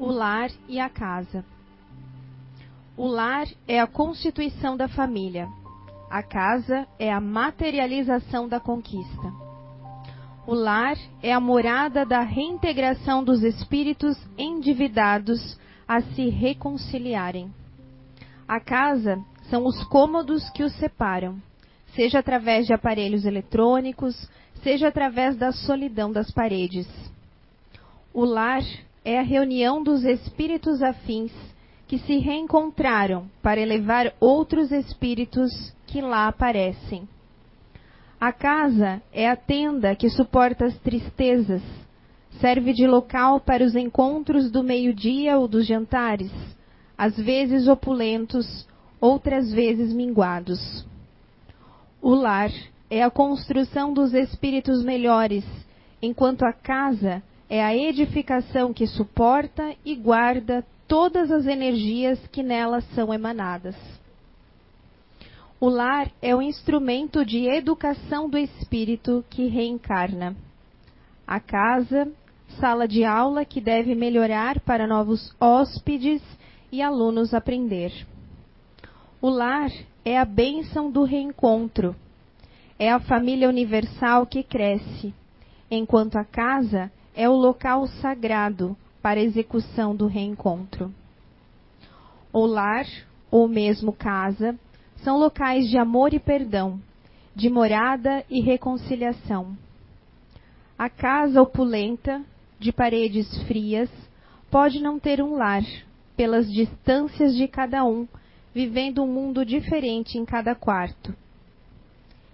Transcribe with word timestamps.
o 0.00 0.10
lar 0.10 0.50
e 0.66 0.80
a 0.80 0.88
casa. 0.88 1.44
O 2.96 3.06
lar 3.06 3.46
é 3.68 3.78
a 3.78 3.86
constituição 3.86 4.74
da 4.74 4.88
família. 4.88 5.46
A 6.10 6.22
casa 6.22 6.88
é 6.98 7.12
a 7.12 7.20
materialização 7.20 8.48
da 8.48 8.58
conquista. 8.58 9.30
O 10.46 10.54
lar 10.54 10.96
é 11.22 11.30
a 11.34 11.38
morada 11.38 12.06
da 12.06 12.22
reintegração 12.22 13.22
dos 13.22 13.42
espíritos 13.42 14.16
endividados 14.38 15.58
a 15.86 16.00
se 16.00 16.30
reconciliarem. 16.30 17.52
A 18.48 18.58
casa 18.58 19.22
são 19.50 19.66
os 19.66 19.84
cômodos 19.84 20.48
que 20.50 20.62
os 20.62 20.72
separam, 20.76 21.36
seja 21.94 22.20
através 22.20 22.66
de 22.66 22.72
aparelhos 22.72 23.26
eletrônicos, 23.26 24.16
seja 24.62 24.88
através 24.88 25.36
da 25.36 25.52
solidão 25.52 26.10
das 26.10 26.30
paredes. 26.30 26.88
O 28.14 28.24
lar 28.24 28.62
é 29.04 29.18
a 29.18 29.22
reunião 29.22 29.82
dos 29.82 30.04
espíritos 30.04 30.82
afins 30.82 31.32
que 31.86 31.98
se 31.98 32.18
reencontraram 32.18 33.28
para 33.42 33.60
elevar 33.60 34.12
outros 34.20 34.70
espíritos 34.70 35.50
que 35.86 36.00
lá 36.00 36.28
aparecem. 36.28 37.08
A 38.20 38.32
casa 38.32 39.02
é 39.12 39.28
a 39.28 39.34
tenda 39.34 39.96
que 39.96 40.08
suporta 40.10 40.66
as 40.66 40.78
tristezas, 40.78 41.62
serve 42.40 42.72
de 42.72 42.86
local 42.86 43.40
para 43.40 43.64
os 43.64 43.74
encontros 43.74 44.50
do 44.50 44.62
meio-dia 44.62 45.38
ou 45.38 45.48
dos 45.48 45.66
jantares, 45.66 46.30
às 46.96 47.16
vezes 47.16 47.66
opulentos, 47.66 48.68
outras 49.00 49.50
vezes 49.50 49.92
minguados. 49.92 50.86
O 52.00 52.14
lar 52.14 52.50
é 52.90 53.02
a 53.02 53.10
construção 53.10 53.92
dos 53.92 54.12
espíritos 54.12 54.84
melhores, 54.84 55.44
enquanto 56.02 56.44
a 56.44 56.52
casa 56.52 57.22
é 57.50 57.60
a 57.60 57.76
edificação 57.76 58.72
que 58.72 58.86
suporta 58.86 59.74
e 59.84 59.96
guarda 59.96 60.64
todas 60.86 61.32
as 61.32 61.46
energias 61.46 62.24
que 62.28 62.44
nelas 62.44 62.84
são 62.94 63.12
emanadas. 63.12 63.74
O 65.58 65.68
lar 65.68 66.08
é 66.22 66.34
o 66.34 66.40
instrumento 66.40 67.26
de 67.26 67.48
educação 67.48 68.30
do 68.30 68.38
espírito 68.38 69.24
que 69.28 69.48
reencarna. 69.48 70.36
A 71.26 71.40
casa, 71.40 72.10
sala 72.60 72.86
de 72.86 73.04
aula 73.04 73.44
que 73.44 73.60
deve 73.60 73.96
melhorar 73.96 74.60
para 74.60 74.86
novos 74.86 75.34
hóspedes 75.40 76.22
e 76.70 76.80
alunos 76.80 77.34
aprender. 77.34 77.92
O 79.20 79.28
lar 79.28 79.70
é 80.04 80.16
a 80.16 80.24
bênção 80.24 80.88
do 80.88 81.02
reencontro. 81.02 81.96
É 82.78 82.90
a 82.90 83.00
família 83.00 83.48
universal 83.48 84.24
que 84.24 84.44
cresce, 84.44 85.12
enquanto 85.68 86.16
a 86.16 86.24
casa 86.24 86.90
é 87.14 87.28
o 87.28 87.34
local 87.34 87.86
sagrado 87.86 88.76
para 89.02 89.20
a 89.20 89.22
execução 89.22 89.94
do 89.94 90.06
reencontro. 90.06 90.94
O 92.32 92.46
lar, 92.46 92.86
ou 93.30 93.48
mesmo 93.48 93.92
casa, 93.92 94.58
são 95.02 95.18
locais 95.18 95.68
de 95.68 95.78
amor 95.78 96.12
e 96.14 96.18
perdão, 96.18 96.80
de 97.34 97.48
morada 97.48 98.24
e 98.28 98.40
reconciliação. 98.40 99.56
A 100.78 100.88
casa 100.88 101.42
opulenta, 101.42 102.22
de 102.58 102.72
paredes 102.72 103.42
frias, 103.44 103.90
pode 104.50 104.80
não 104.80 104.98
ter 104.98 105.22
um 105.22 105.36
lar, 105.36 105.62
pelas 106.16 106.50
distâncias 106.52 107.34
de 107.34 107.48
cada 107.48 107.84
um, 107.84 108.06
vivendo 108.54 109.02
um 109.02 109.06
mundo 109.06 109.44
diferente 109.44 110.18
em 110.18 110.24
cada 110.24 110.54
quarto. 110.54 111.14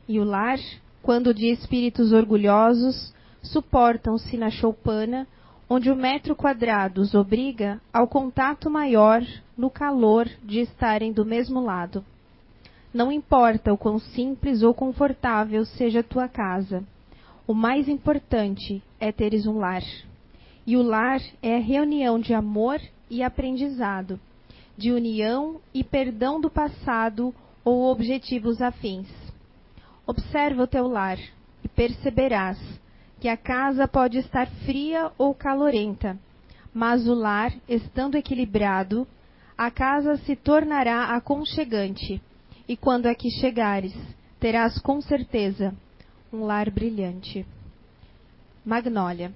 E 0.09 0.19
o 0.19 0.25
lar, 0.25 0.59
quando 1.03 1.33
de 1.33 1.51
espíritos 1.51 2.13
orgulhosos, 2.13 3.15
suportam-se 3.47 4.37
na 4.37 4.51
choupana, 4.51 5.27
onde 5.69 5.91
o 5.91 5.97
metro 5.97 6.37
quadrado 6.37 7.01
os 7.01 7.15
obriga 7.15 7.81
ao 7.93 8.07
contato 8.07 8.71
maior 8.71 9.23
no 9.57 9.69
calor 9.71 10.29
de 10.45 10.61
estarem 10.61 11.13
do 11.13 11.25
mesmo 11.25 11.61
lado. 11.61 12.05
Não 12.95 13.11
importa 13.11 13.73
o 13.73 13.79
quão 13.79 13.99
simples 13.99 14.63
ou 14.63 14.73
confortável 14.73 15.65
seja 15.65 16.01
a 16.01 16.05
tua 16.05 16.29
casa, 16.29 16.85
o 17.47 17.55
mais 17.55 17.89
importante 17.89 18.83
é 18.99 19.13
teres 19.13 19.47
um 19.47 19.59
lar. 19.59 19.83
E 20.67 20.77
o 20.77 20.83
lar 20.83 21.21
é 21.43 21.57
a 21.57 21.61
reunião 21.61 22.19
de 22.19 22.35
amor 22.35 22.81
e 23.09 23.23
aprendizado, 23.23 24.19
de 24.77 24.91
união 24.91 25.61
e 25.73 25.85
perdão 25.85 26.41
do 26.41 26.51
passado 26.51 27.35
ou 27.65 27.85
objetivos 27.91 28.61
afins. 28.61 29.09
Observa 30.07 30.63
o 30.63 30.67
teu 30.67 30.89
lar 30.89 31.19
e 31.63 31.69
perceberás 31.69 32.59
que 33.21 33.29
a 33.29 33.37
casa 33.37 33.89
pode 33.89 34.19
estar 34.19 34.47
fria 34.65 35.11
ou 35.17 35.35
calorenta, 35.35 36.19
mas 36.73 37.07
o 37.09 37.15
lar, 37.15 37.53
estando 37.69 38.17
equilibrado, 38.17 39.07
a 39.57 39.71
casa 39.71 40.17
se 40.19 40.37
tornará 40.37 41.17
aconchegante, 41.17 42.21
e 42.69 42.77
quando 42.77 43.07
aqui 43.07 43.31
chegares, 43.41 43.95
terás 44.39 44.79
com 44.79 45.01
certeza 45.01 45.75
um 46.33 46.45
lar 46.45 46.71
brilhante. 46.71 47.47
Magnólia. 48.65 49.33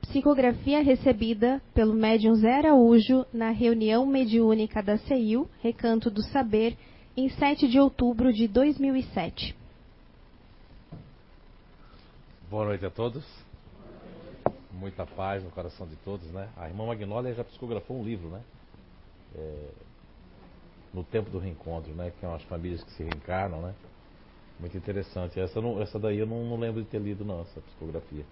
Psicografia 0.00 0.82
recebida 0.82 1.60
pelo 1.74 1.92
médium 1.92 2.34
Zé 2.36 2.54
Araújo 2.54 3.26
na 3.32 3.50
reunião 3.50 4.06
mediúnica 4.06 4.82
da 4.82 4.96
CEIU, 4.96 5.46
Recanto 5.60 6.10
do 6.10 6.22
Saber, 6.22 6.78
em 7.14 7.28
7 7.28 7.68
de 7.68 7.78
outubro 7.78 8.32
de 8.32 8.48
2007. 8.48 9.57
Boa 12.50 12.64
noite 12.64 12.86
a 12.86 12.90
todos. 12.90 13.22
Muita 14.72 15.04
paz 15.04 15.44
no 15.44 15.50
coração 15.50 15.86
de 15.86 15.96
todos, 15.96 16.26
né? 16.30 16.48
A 16.56 16.66
irmã 16.66 16.86
Magnólia 16.86 17.34
já 17.34 17.44
psicografou 17.44 18.00
um 18.00 18.02
livro, 18.02 18.30
né? 18.30 18.40
É, 19.34 19.68
no 20.94 21.04
tempo 21.04 21.28
do 21.28 21.38
reencontro, 21.38 21.92
né? 21.92 22.10
Que 22.10 22.20
são 22.22 22.34
as 22.34 22.42
famílias 22.44 22.82
que 22.82 22.90
se 22.92 23.02
reencarnam, 23.02 23.60
né? 23.60 23.74
Muito 24.58 24.74
interessante. 24.78 25.38
Essa, 25.38 25.60
não, 25.60 25.82
essa 25.82 25.98
daí 25.98 26.20
eu 26.20 26.26
não, 26.26 26.42
não, 26.44 26.56
lembro 26.56 26.82
de 26.82 26.88
ter 26.88 26.98
lido, 26.98 27.22
não, 27.22 27.42
essa 27.42 27.60
psicografia. 27.60 28.24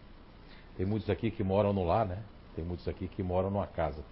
Tem 0.78 0.87
muitos 0.87 1.10
aqui 1.10 1.31
que 1.31 1.44
moram 1.44 1.75
no 1.75 1.84
lar, 1.84 2.06
né? 2.06 2.22
Tem 2.54 2.65
muitos 2.65 2.88
aqui 2.88 3.09
que 3.09 3.22
moram 3.22 3.50
numa 3.50 3.66
casa. 3.66 4.03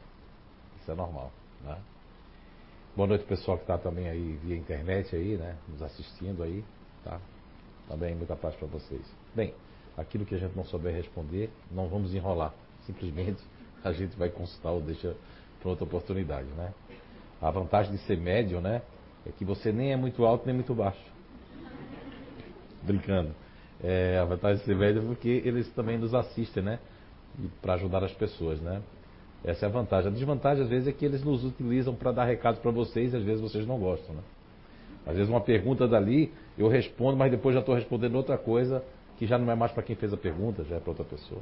Isso 0.82 0.92
é 0.92 0.94
normal, 0.94 1.32
né? 1.62 1.78
Boa 2.94 3.08
noite, 3.08 3.24
pessoal 3.24 3.56
que 3.56 3.62
está 3.62 3.78
também 3.78 4.06
aí 4.06 4.38
via 4.44 4.54
internet 4.54 5.16
aí, 5.16 5.38
né? 5.38 5.56
Nos 5.66 5.80
assistindo 5.80 6.42
aí, 6.42 6.62
tá? 7.02 7.18
Também 7.88 8.14
muita 8.14 8.36
paz 8.36 8.54
para 8.54 8.68
vocês. 8.68 9.02
Bem, 9.34 9.54
aquilo 9.96 10.24
que 10.24 10.34
a 10.34 10.38
gente 10.38 10.56
não 10.56 10.64
souber 10.64 10.94
responder, 10.94 11.50
não 11.70 11.88
vamos 11.88 12.14
enrolar. 12.14 12.52
Simplesmente 12.86 13.42
a 13.82 13.92
gente 13.92 14.16
vai 14.16 14.28
consultar 14.28 14.72
ou 14.72 14.80
deixa 14.80 15.14
para 15.60 15.70
outra 15.70 15.84
oportunidade, 15.84 16.48
né? 16.56 16.72
A 17.40 17.50
vantagem 17.50 17.92
de 17.92 17.98
ser 17.98 18.18
médio, 18.18 18.60
né? 18.60 18.82
É 19.26 19.30
que 19.30 19.44
você 19.44 19.72
nem 19.72 19.92
é 19.92 19.96
muito 19.96 20.24
alto 20.24 20.44
nem 20.46 20.54
muito 20.54 20.74
baixo. 20.74 21.02
Brincando. 22.82 23.34
É, 23.82 24.18
a 24.18 24.24
vantagem 24.24 24.58
de 24.58 24.64
ser 24.64 24.76
médio 24.76 25.02
é 25.02 25.06
porque 25.06 25.42
eles 25.44 25.68
também 25.74 25.98
nos 25.98 26.14
assistem, 26.14 26.62
né? 26.62 26.78
Para 27.60 27.74
ajudar 27.74 28.04
as 28.04 28.12
pessoas, 28.12 28.60
né? 28.60 28.82
Essa 29.44 29.66
é 29.66 29.68
a 29.68 29.72
vantagem. 29.72 30.10
A 30.10 30.14
desvantagem, 30.14 30.64
às 30.64 30.70
vezes, 30.70 30.88
é 30.88 30.92
que 30.92 31.04
eles 31.04 31.22
nos 31.22 31.44
utilizam 31.44 31.94
para 31.94 32.12
dar 32.12 32.24
recado 32.24 32.60
para 32.60 32.70
vocês 32.70 33.12
e 33.12 33.16
às 33.16 33.22
vezes 33.22 33.40
vocês 33.40 33.66
não 33.66 33.78
gostam, 33.78 34.14
né? 34.14 34.22
Às 35.06 35.16
vezes 35.16 35.28
uma 35.28 35.40
pergunta 35.40 35.86
dali, 35.86 36.32
eu 36.56 36.66
respondo, 36.66 37.16
mas 37.16 37.30
depois 37.30 37.54
já 37.54 37.60
estou 37.60 37.74
respondendo 37.74 38.14
outra 38.14 38.38
coisa 38.38 38.82
que 39.18 39.26
já 39.26 39.38
não 39.38 39.50
é 39.50 39.54
mais 39.54 39.72
para 39.72 39.82
quem 39.82 39.96
fez 39.96 40.12
a 40.12 40.16
pergunta, 40.16 40.64
já 40.64 40.76
é 40.76 40.80
para 40.80 40.90
outra 40.90 41.04
pessoa. 41.04 41.40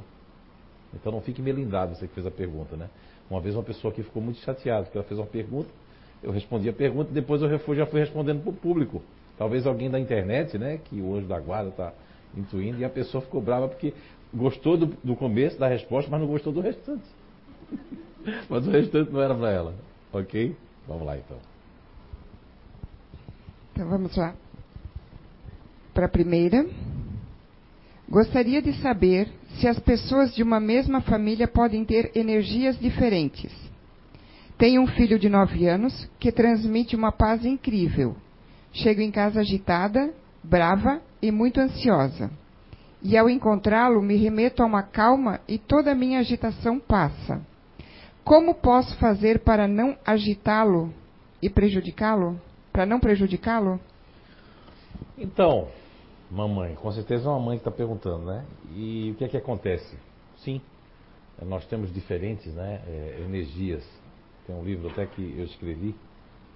Então 0.93 1.11
não 1.11 1.21
fique 1.21 1.41
melindado 1.41 1.95
você 1.95 2.07
que 2.07 2.13
fez 2.13 2.25
a 2.25 2.31
pergunta, 2.31 2.75
né? 2.75 2.89
Uma 3.29 3.41
vez 3.41 3.55
uma 3.55 3.63
pessoa 3.63 3.91
aqui 3.91 4.03
ficou 4.03 4.21
muito 4.21 4.39
chateada, 4.39 4.83
porque 4.83 4.97
ela 4.97 5.07
fez 5.07 5.19
uma 5.19 5.25
pergunta, 5.25 5.69
eu 6.21 6.31
respondi 6.31 6.69
a 6.69 6.73
pergunta, 6.73 7.11
depois 7.11 7.41
eu 7.41 7.49
já 7.49 7.85
fui 7.87 7.99
respondendo 7.99 8.41
para 8.41 8.49
o 8.51 8.53
público. 8.53 9.01
Talvez 9.37 9.65
alguém 9.65 9.89
da 9.89 9.99
internet, 9.99 10.57
né, 10.57 10.79
que 10.85 11.01
o 11.01 11.15
anjo 11.15 11.27
da 11.27 11.39
guarda 11.39 11.69
está 11.69 11.93
intuindo, 12.37 12.79
e 12.79 12.85
a 12.85 12.89
pessoa 12.89 13.21
ficou 13.21 13.41
brava 13.41 13.67
porque 13.67 13.93
gostou 14.33 14.77
do, 14.77 14.85
do 15.03 15.15
começo 15.15 15.59
da 15.59 15.67
resposta, 15.67 16.09
mas 16.09 16.19
não 16.19 16.27
gostou 16.27 16.53
do 16.53 16.61
restante. 16.61 17.03
mas 18.49 18.67
o 18.67 18.71
restante 18.71 19.11
não 19.11 19.21
era 19.21 19.33
para 19.33 19.51
ela. 19.51 19.73
Ok? 20.11 20.55
Vamos 20.87 21.05
lá 21.05 21.17
então. 21.17 21.37
Então 23.73 23.89
vamos 23.89 24.15
lá. 24.15 24.35
Para 25.93 26.05
a 26.05 26.09
primeira. 26.09 26.65
Gostaria 28.13 28.61
de 28.61 28.73
saber 28.73 29.27
se 29.55 29.67
as 29.67 29.79
pessoas 29.79 30.35
de 30.35 30.43
uma 30.43 30.59
mesma 30.59 31.01
família 31.01 31.47
podem 31.47 31.83
ter 31.83 32.11
energias 32.13 32.79
diferentes. 32.79 33.51
Tenho 34.55 34.83
um 34.83 34.85
filho 34.85 35.17
de 35.17 35.27
nove 35.27 35.67
anos 35.67 36.07
que 36.19 36.31
transmite 36.31 36.95
uma 36.95 37.11
paz 37.11 37.43
incrível. 37.43 38.15
Chego 38.71 39.01
em 39.01 39.09
casa 39.09 39.39
agitada, 39.39 40.13
brava 40.43 41.01
e 41.23 41.31
muito 41.31 41.59
ansiosa. 41.59 42.29
E 43.01 43.17
ao 43.17 43.27
encontrá-lo, 43.27 43.99
me 43.99 44.15
remeto 44.15 44.61
a 44.61 44.67
uma 44.67 44.83
calma 44.83 45.41
e 45.47 45.57
toda 45.57 45.91
a 45.91 45.95
minha 45.95 46.19
agitação 46.19 46.79
passa. 46.79 47.41
Como 48.23 48.53
posso 48.53 48.95
fazer 48.97 49.39
para 49.39 49.67
não 49.67 49.97
agitá-lo 50.05 50.93
e 51.41 51.49
prejudicá-lo? 51.49 52.39
Para 52.71 52.85
não 52.85 52.99
prejudicá-lo? 52.99 53.79
Então, 55.17 55.67
mamãe, 56.33 56.73
com 56.75 56.91
certeza 56.91 57.27
é 57.27 57.29
uma 57.29 57.39
mãe 57.39 57.57
que 57.57 57.61
está 57.61 57.71
perguntando, 57.71 58.25
né? 58.25 58.45
E 58.75 59.11
o 59.11 59.15
que 59.15 59.23
é 59.23 59.27
que 59.27 59.37
acontece? 59.37 59.97
Sim, 60.37 60.59
nós 61.41 61.65
temos 61.67 61.93
diferentes 61.93 62.51
né, 62.53 62.81
é, 62.87 63.21
energias. 63.23 63.87
Tem 64.47 64.55
um 64.55 64.63
livro 64.63 64.89
até 64.89 65.05
que 65.05 65.21
eu 65.37 65.45
escrevi, 65.45 65.95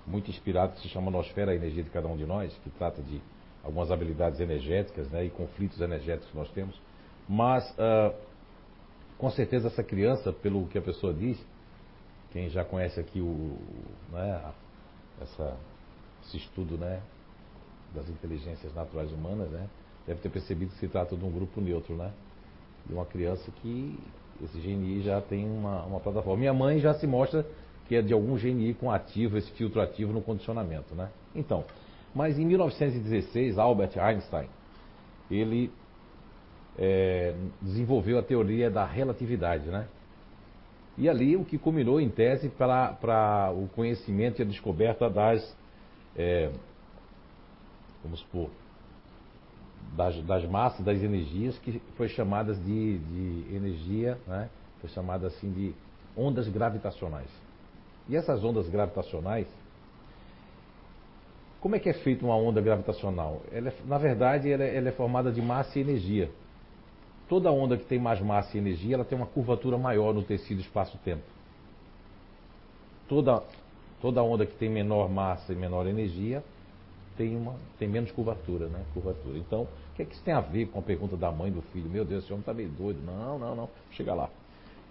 muito 0.05 0.31
inspirado, 0.31 0.73
que 0.73 0.81
se 0.81 0.89
chama 0.89 1.11
Nosfera, 1.11 1.51
a 1.51 1.55
Energia 1.55 1.83
de 1.83 1.89
Cada 1.91 2.07
Um 2.07 2.17
de 2.17 2.25
Nós, 2.25 2.53
que 2.63 2.69
trata 2.71 3.01
de 3.03 3.21
algumas 3.63 3.91
habilidades 3.91 4.39
energéticas 4.39 5.09
né, 5.11 5.25
e 5.25 5.29
conflitos 5.29 5.79
energéticos 5.79 6.31
que 6.31 6.37
nós 6.37 6.49
temos. 6.51 6.79
Mas, 7.29 7.69
uh, 7.71 8.15
com 9.17 9.29
certeza, 9.29 9.67
essa 9.67 9.83
criança, 9.83 10.33
pelo 10.33 10.65
que 10.67 10.77
a 10.77 10.81
pessoa 10.81 11.13
diz, 11.13 11.37
quem 12.31 12.49
já 12.49 12.63
conhece 12.63 12.99
aqui 12.99 13.19
o, 13.19 13.57
né, 14.11 14.53
essa, 15.21 15.57
esse 16.23 16.37
estudo 16.37 16.77
né, 16.77 17.01
das 17.93 18.09
inteligências 18.09 18.73
naturais 18.73 19.11
humanas, 19.11 19.49
né, 19.49 19.67
deve 20.05 20.21
ter 20.21 20.29
percebido 20.29 20.71
que 20.71 20.79
se 20.79 20.87
trata 20.87 21.15
de 21.15 21.23
um 21.23 21.31
grupo 21.31 21.59
neutro, 21.59 21.95
né? 21.95 22.11
De 22.85 22.93
uma 22.93 23.05
criança 23.05 23.51
que 23.61 23.99
esse 24.41 24.57
GNI 24.59 25.01
já 25.01 25.19
tem 25.19 25.45
uma, 25.45 25.83
uma 25.83 25.99
plataforma. 25.99 26.39
Minha 26.39 26.53
mãe 26.53 26.79
já 26.79 26.93
se 26.93 27.05
mostra 27.05 27.45
que 27.87 27.95
é 27.95 28.01
de 28.01 28.13
algum 28.13 28.35
GNI 28.35 28.73
com 28.73 28.91
ativo, 28.91 29.37
esse 29.37 29.51
filtro 29.51 29.81
ativo 29.81 30.13
no 30.13 30.21
condicionamento, 30.21 30.93
né? 30.95 31.09
Então, 31.35 31.63
mas 32.13 32.37
em 32.39 32.45
1916, 32.45 33.57
Albert 33.57 33.97
Einstein, 33.97 34.49
ele 35.29 35.71
é, 36.77 37.35
desenvolveu 37.61 38.19
a 38.19 38.23
teoria 38.23 38.69
da 38.69 38.85
relatividade, 38.85 39.69
né? 39.69 39.87
E 40.97 41.07
ali 41.07 41.35
o 41.35 41.45
que 41.45 41.57
culminou 41.57 42.01
em 42.01 42.09
tese 42.09 42.49
para 42.49 43.51
o 43.53 43.67
conhecimento 43.75 44.39
e 44.39 44.43
a 44.43 44.45
descoberta 44.45 45.09
das, 45.09 45.55
é, 46.15 46.49
vamos 48.03 48.19
supor, 48.19 48.49
das, 49.95 50.21
das, 50.23 50.45
massas, 50.45 50.85
das 50.85 51.01
energias, 51.01 51.57
que 51.59 51.79
foi 51.95 52.07
chamadas 52.09 52.57
de, 52.63 52.97
de 52.99 53.55
energia, 53.55 54.17
né? 54.27 54.49
foi 54.79 54.89
chamada 54.89 55.27
assim 55.27 55.51
de 55.51 55.73
ondas 56.15 56.47
gravitacionais. 56.47 57.29
E 58.07 58.15
essas 58.15 58.43
ondas 58.43 58.69
gravitacionais, 58.69 59.47
como 61.59 61.75
é 61.75 61.79
que 61.79 61.89
é 61.89 61.93
feita 61.93 62.23
uma 62.23 62.35
onda 62.35 62.61
gravitacional? 62.61 63.41
É, 63.51 63.61
na 63.85 63.97
verdade, 63.97 64.51
ela 64.51 64.63
é, 64.63 64.77
ela 64.77 64.89
é 64.89 64.91
formada 64.91 65.31
de 65.31 65.41
massa 65.41 65.77
e 65.77 65.81
energia. 65.81 66.31
Toda 67.27 67.51
onda 67.51 67.75
que 67.75 67.85
tem 67.85 67.99
mais 67.99 68.21
massa 68.21 68.55
e 68.55 68.59
energia, 68.59 68.95
ela 68.95 69.03
tem 69.03 69.17
uma 69.17 69.27
curvatura 69.27 69.77
maior 69.77 70.13
no 70.13 70.23
tecido 70.23 70.61
espaço-tempo. 70.61 71.23
Toda, 73.09 73.43
toda 74.01 74.23
onda 74.23 74.45
que 74.45 74.55
tem 74.55 74.69
menor 74.69 75.09
massa 75.09 75.51
e 75.51 75.55
menor 75.55 75.87
energia 75.87 76.43
tem, 77.17 77.35
uma, 77.35 77.55
tem 77.79 77.87
menos 77.87 78.11
curvatura, 78.11 78.67
né? 78.67 78.85
Curvatura. 78.93 79.37
Então, 79.37 79.63
o 79.63 79.95
que 79.95 80.03
é 80.03 80.05
que 80.05 80.13
isso 80.13 80.23
tem 80.23 80.33
a 80.33 80.39
ver 80.39 80.67
com 80.67 80.79
a 80.79 80.81
pergunta 80.81 81.17
da 81.17 81.31
mãe 81.31 81.51
do 81.51 81.61
filho? 81.73 81.89
Meu 81.89 82.05
Deus, 82.05 82.23
esse 82.23 82.31
homem 82.31 82.41
está 82.41 82.53
meio 82.53 82.69
doido. 82.69 82.99
Não, 83.03 83.37
não, 83.39 83.55
não. 83.55 83.69
Chega 83.91 84.13
lá. 84.13 84.29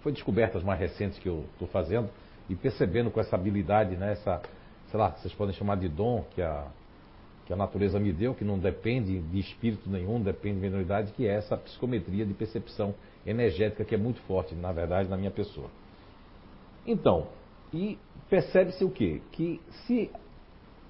Foi 0.01 0.11
descobertas 0.11 0.63
mais 0.63 0.79
recentes 0.79 1.17
que 1.17 1.27
eu 1.27 1.45
estou 1.53 1.67
fazendo 1.69 2.09
e 2.49 2.55
percebendo 2.55 3.09
com 3.09 3.19
essa 3.19 3.35
habilidade, 3.35 3.95
né? 3.95 4.11
Essa, 4.11 4.41
sei 4.91 4.99
lá, 4.99 5.11
vocês 5.11 5.33
podem 5.33 5.55
chamar 5.55 5.77
de 5.77 5.87
dom 5.87 6.23
que 6.35 6.41
a, 6.41 6.67
que 7.45 7.53
a 7.53 7.55
natureza 7.55 7.99
me 7.99 8.11
deu, 8.11 8.35
que 8.35 8.43
não 8.43 8.59
depende 8.59 9.19
de 9.19 9.39
espírito 9.39 9.89
nenhum, 9.89 10.21
depende 10.21 10.55
de 10.55 10.61
minoridade, 10.61 11.13
que 11.13 11.25
é 11.25 11.33
essa 11.35 11.55
psicometria 11.55 12.25
de 12.25 12.33
percepção 12.33 12.93
energética 13.25 13.83
que 13.83 13.95
é 13.95 13.97
muito 13.97 14.19
forte, 14.21 14.53
na 14.53 14.71
verdade, 14.71 15.09
na 15.09 15.17
minha 15.17 15.31
pessoa. 15.31 15.69
Então, 16.85 17.27
e 17.73 17.97
percebe-se 18.29 18.83
o 18.83 18.89
quê? 18.89 19.21
Que 19.31 19.59
se 19.85 20.09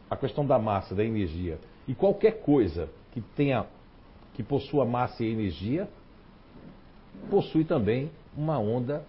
a 0.09 0.15
questão 0.15 0.45
da 0.45 0.57
massa, 0.57 0.95
da 0.95 1.03
energia, 1.03 1.59
e 1.87 1.93
qualquer 1.93 2.41
coisa 2.41 2.89
que 3.11 3.21
tenha, 3.21 3.65
que 4.33 4.43
possua 4.43 4.85
massa 4.85 5.23
e 5.23 5.31
energia, 5.31 5.87
possui 7.29 7.65
também 7.65 8.11
uma 8.35 8.59
onda 8.59 9.05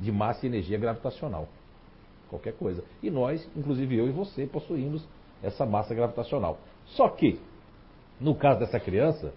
de 0.00 0.10
massa 0.10 0.44
e 0.44 0.48
energia 0.48 0.78
gravitacional. 0.78 1.48
Qualquer 2.28 2.54
coisa. 2.54 2.84
E 3.02 3.10
nós, 3.10 3.48
inclusive 3.56 3.96
eu 3.96 4.08
e 4.08 4.10
você, 4.10 4.46
possuímos 4.46 5.06
essa 5.42 5.64
massa 5.64 5.94
gravitacional. 5.94 6.58
Só 6.86 7.08
que, 7.08 7.38
no 8.20 8.34
caso 8.34 8.58
dessa 8.58 8.80
criança, 8.80 9.32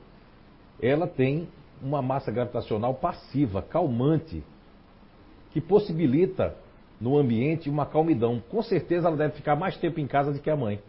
ela 0.81 1.07
tem 1.07 1.47
uma 1.81 2.01
massa 2.01 2.31
gravitacional 2.31 2.95
passiva, 2.95 3.61
calmante, 3.61 4.43
que 5.51 5.61
possibilita 5.61 6.55
no 6.99 7.17
ambiente 7.17 7.69
uma 7.69 7.85
calmidão. 7.85 8.41
Com 8.49 8.61
certeza 8.61 9.07
ela 9.07 9.17
deve 9.17 9.35
ficar 9.35 9.55
mais 9.55 9.77
tempo 9.77 9.99
em 9.99 10.07
casa 10.07 10.31
do 10.31 10.39
que 10.39 10.49
a 10.49 10.55
mãe. 10.55 10.79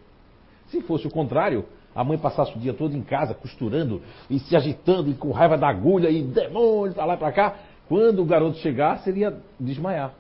Se 0.69 0.81
fosse 0.83 1.07
o 1.07 1.11
contrário, 1.11 1.65
a 1.95 2.05
mãe 2.05 2.19
passasse 2.19 2.57
o 2.57 2.61
dia 2.61 2.73
todo 2.73 2.97
em 2.97 3.03
casa 3.03 3.35
costurando 3.35 4.01
e 4.29 4.39
se 4.39 4.57
agitando 4.57 5.11
e 5.11 5.15
com 5.15 5.31
raiva 5.33 5.59
da 5.59 5.69
agulha 5.69 6.09
e 6.09 6.23
demônio 6.23 6.95
para 6.95 7.05
lá 7.05 7.15
e 7.15 7.19
para 7.19 7.33
cá, 7.33 7.57
quando 7.89 8.23
o 8.23 8.25
garoto 8.25 8.59
chegar, 8.59 8.99
seria 9.01 9.37
desmaiar. 9.59 10.15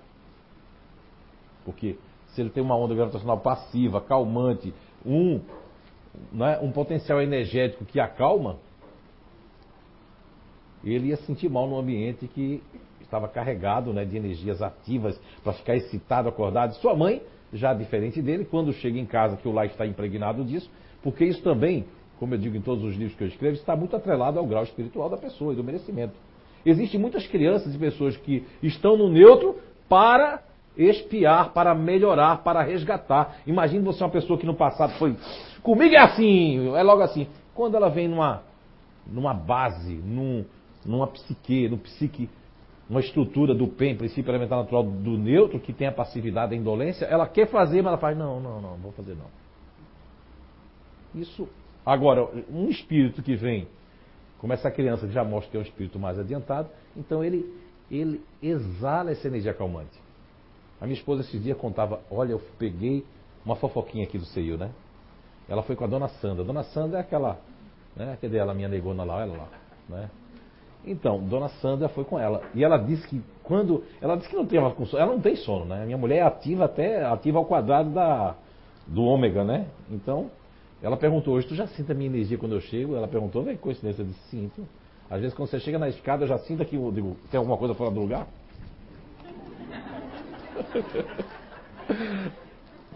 Porque 1.64 1.96
se 2.28 2.40
ele 2.40 2.50
tem 2.50 2.62
uma 2.62 2.76
onda 2.76 2.94
gravitacional 2.94 3.38
passiva, 3.38 4.00
calmante, 4.00 4.74
um, 5.06 5.40
né, 6.32 6.58
um 6.60 6.72
potencial 6.72 7.20
energético 7.20 7.84
que 7.84 8.00
acalma, 8.00 8.56
ele 10.82 11.08
ia 11.08 11.16
sentir 11.18 11.48
mal 11.48 11.68
no 11.68 11.78
ambiente 11.78 12.26
que 12.26 12.62
estava 13.10 13.28
carregado 13.28 13.92
né, 13.92 14.04
de 14.04 14.16
energias 14.16 14.62
ativas 14.62 15.20
para 15.42 15.52
ficar 15.52 15.74
excitado, 15.76 16.28
acordado. 16.28 16.74
Sua 16.76 16.94
mãe 16.94 17.20
já 17.52 17.74
diferente 17.74 18.22
dele, 18.22 18.44
quando 18.44 18.72
chega 18.72 18.98
em 18.98 19.04
casa 19.04 19.36
que 19.36 19.48
o 19.48 19.52
lar 19.52 19.66
está 19.66 19.84
impregnado 19.84 20.44
disso, 20.44 20.70
porque 21.02 21.24
isso 21.24 21.42
também, 21.42 21.84
como 22.18 22.34
eu 22.34 22.38
digo 22.38 22.56
em 22.56 22.60
todos 22.60 22.84
os 22.84 22.94
livros 22.94 23.16
que 23.16 23.24
eu 23.24 23.28
escrevo, 23.28 23.56
está 23.56 23.74
muito 23.74 23.96
atrelado 23.96 24.38
ao 24.38 24.46
grau 24.46 24.62
espiritual 24.62 25.10
da 25.10 25.16
pessoa 25.16 25.52
e 25.52 25.56
do 25.56 25.64
merecimento. 25.64 26.14
Existem 26.64 27.00
muitas 27.00 27.26
crianças 27.26 27.74
e 27.74 27.78
pessoas 27.78 28.16
que 28.16 28.46
estão 28.62 28.96
no 28.96 29.08
neutro 29.08 29.58
para 29.88 30.42
espiar, 30.76 31.52
para 31.52 31.74
melhorar, 31.74 32.44
para 32.44 32.62
resgatar. 32.62 33.38
Imagine 33.46 33.82
você 33.82 34.04
uma 34.04 34.10
pessoa 34.10 34.38
que 34.38 34.46
no 34.46 34.54
passado 34.54 34.92
foi, 34.98 35.16
comigo 35.62 35.94
é 35.94 35.98
assim, 35.98 36.72
é 36.76 36.82
logo 36.82 37.02
assim. 37.02 37.26
Quando 37.54 37.76
ela 37.76 37.88
vem 37.88 38.06
numa, 38.06 38.42
numa 39.06 39.34
base, 39.34 39.94
num, 39.94 40.44
numa 40.84 41.08
psique, 41.08 41.68
no 41.68 41.78
psique 41.78 42.28
uma 42.90 42.98
estrutura 42.98 43.54
do 43.54 43.68
PEN, 43.68 43.96
princípio 43.96 44.32
elementar 44.32 44.58
natural 44.58 44.82
do 44.82 45.16
neutro, 45.16 45.60
que 45.60 45.72
tem 45.72 45.86
a 45.86 45.92
passividade, 45.92 46.52
a 46.52 46.56
indolência, 46.56 47.04
ela 47.04 47.24
quer 47.28 47.46
fazer, 47.46 47.82
mas 47.82 47.92
ela 47.92 47.98
faz, 47.98 48.18
não, 48.18 48.40
não, 48.40 48.60
não, 48.60 48.70
não 48.72 48.76
vou 48.78 48.90
fazer 48.90 49.14
não. 49.14 49.26
Isso. 51.14 51.48
Agora, 51.86 52.28
um 52.50 52.68
espírito 52.68 53.22
que 53.22 53.36
vem, 53.36 53.68
como 54.38 54.52
essa 54.52 54.72
criança 54.72 55.06
que 55.06 55.12
já 55.12 55.22
mostra 55.22 55.52
que 55.52 55.56
é 55.56 55.60
um 55.60 55.62
espírito 55.62 56.00
mais 56.00 56.18
adiantado, 56.18 56.68
então 56.96 57.22
ele, 57.22 57.48
ele 57.88 58.20
exala 58.42 59.12
essa 59.12 59.28
energia 59.28 59.54
calmante. 59.54 59.96
A 60.80 60.84
minha 60.84 60.98
esposa 60.98 61.20
esses 61.20 61.40
dias 61.40 61.56
contava, 61.56 62.00
olha, 62.10 62.32
eu 62.32 62.40
peguei 62.58 63.06
uma 63.44 63.54
fofoquinha 63.54 64.02
aqui 64.02 64.18
do 64.18 64.24
CEIU, 64.24 64.58
né? 64.58 64.72
Ela 65.48 65.62
foi 65.62 65.76
com 65.76 65.84
a 65.84 65.86
dona 65.86 66.08
Sandra. 66.08 66.42
A 66.42 66.46
dona 66.46 66.64
Sandra 66.64 66.98
é 66.98 67.00
aquela, 67.02 67.38
né? 67.94 68.18
Cadê 68.20 68.36
ela, 68.36 68.52
minha 68.52 68.68
negona 68.68 69.04
lá, 69.04 69.22
ela 69.22 69.36
lá, 69.36 69.48
né? 69.88 70.10
Então, 70.84 71.18
dona 71.18 71.48
Sandra 71.60 71.88
foi 71.88 72.04
com 72.04 72.18
ela. 72.18 72.42
E 72.54 72.64
ela 72.64 72.78
disse 72.78 73.06
que 73.06 73.20
quando. 73.42 73.84
Ela 74.00 74.16
disse 74.16 74.28
que 74.28 74.36
não 74.36 74.46
tem 74.46 74.60
com 74.72 74.86
sono. 74.86 75.02
Ela 75.02 75.12
não 75.12 75.20
tem 75.20 75.36
sono, 75.36 75.64
né? 75.64 75.84
Minha 75.84 75.98
mulher 75.98 76.18
é 76.18 76.22
ativa 76.22 76.64
até 76.64 77.04
ativa 77.04 77.38
ao 77.38 77.44
quadrado 77.44 77.90
da, 77.90 78.34
do 78.86 79.02
ômega, 79.02 79.44
né? 79.44 79.66
Então, 79.90 80.30
ela 80.82 80.96
perguntou 80.96 81.34
hoje, 81.34 81.46
tu 81.46 81.54
já 81.54 81.66
sente 81.66 81.92
a 81.92 81.94
minha 81.94 82.08
energia 82.08 82.38
quando 82.38 82.54
eu 82.54 82.60
chego? 82.60 82.96
Ela 82.96 83.06
perguntou, 83.06 83.42
vem 83.42 83.56
coincidência, 83.56 84.02
eu 84.02 84.06
disse, 84.06 84.20
sinto. 84.30 84.66
Às 85.10 85.20
vezes 85.20 85.34
quando 85.34 85.48
você 85.50 85.60
chega 85.60 85.78
na 85.78 85.88
escada, 85.88 86.24
eu 86.24 86.28
já 86.28 86.38
sinto 86.38 86.64
que 86.64 86.76
digo, 86.76 87.16
tem 87.30 87.38
alguma 87.38 87.56
coisa 87.56 87.74
fora 87.74 87.90
do 87.90 88.00
lugar? 88.00 88.26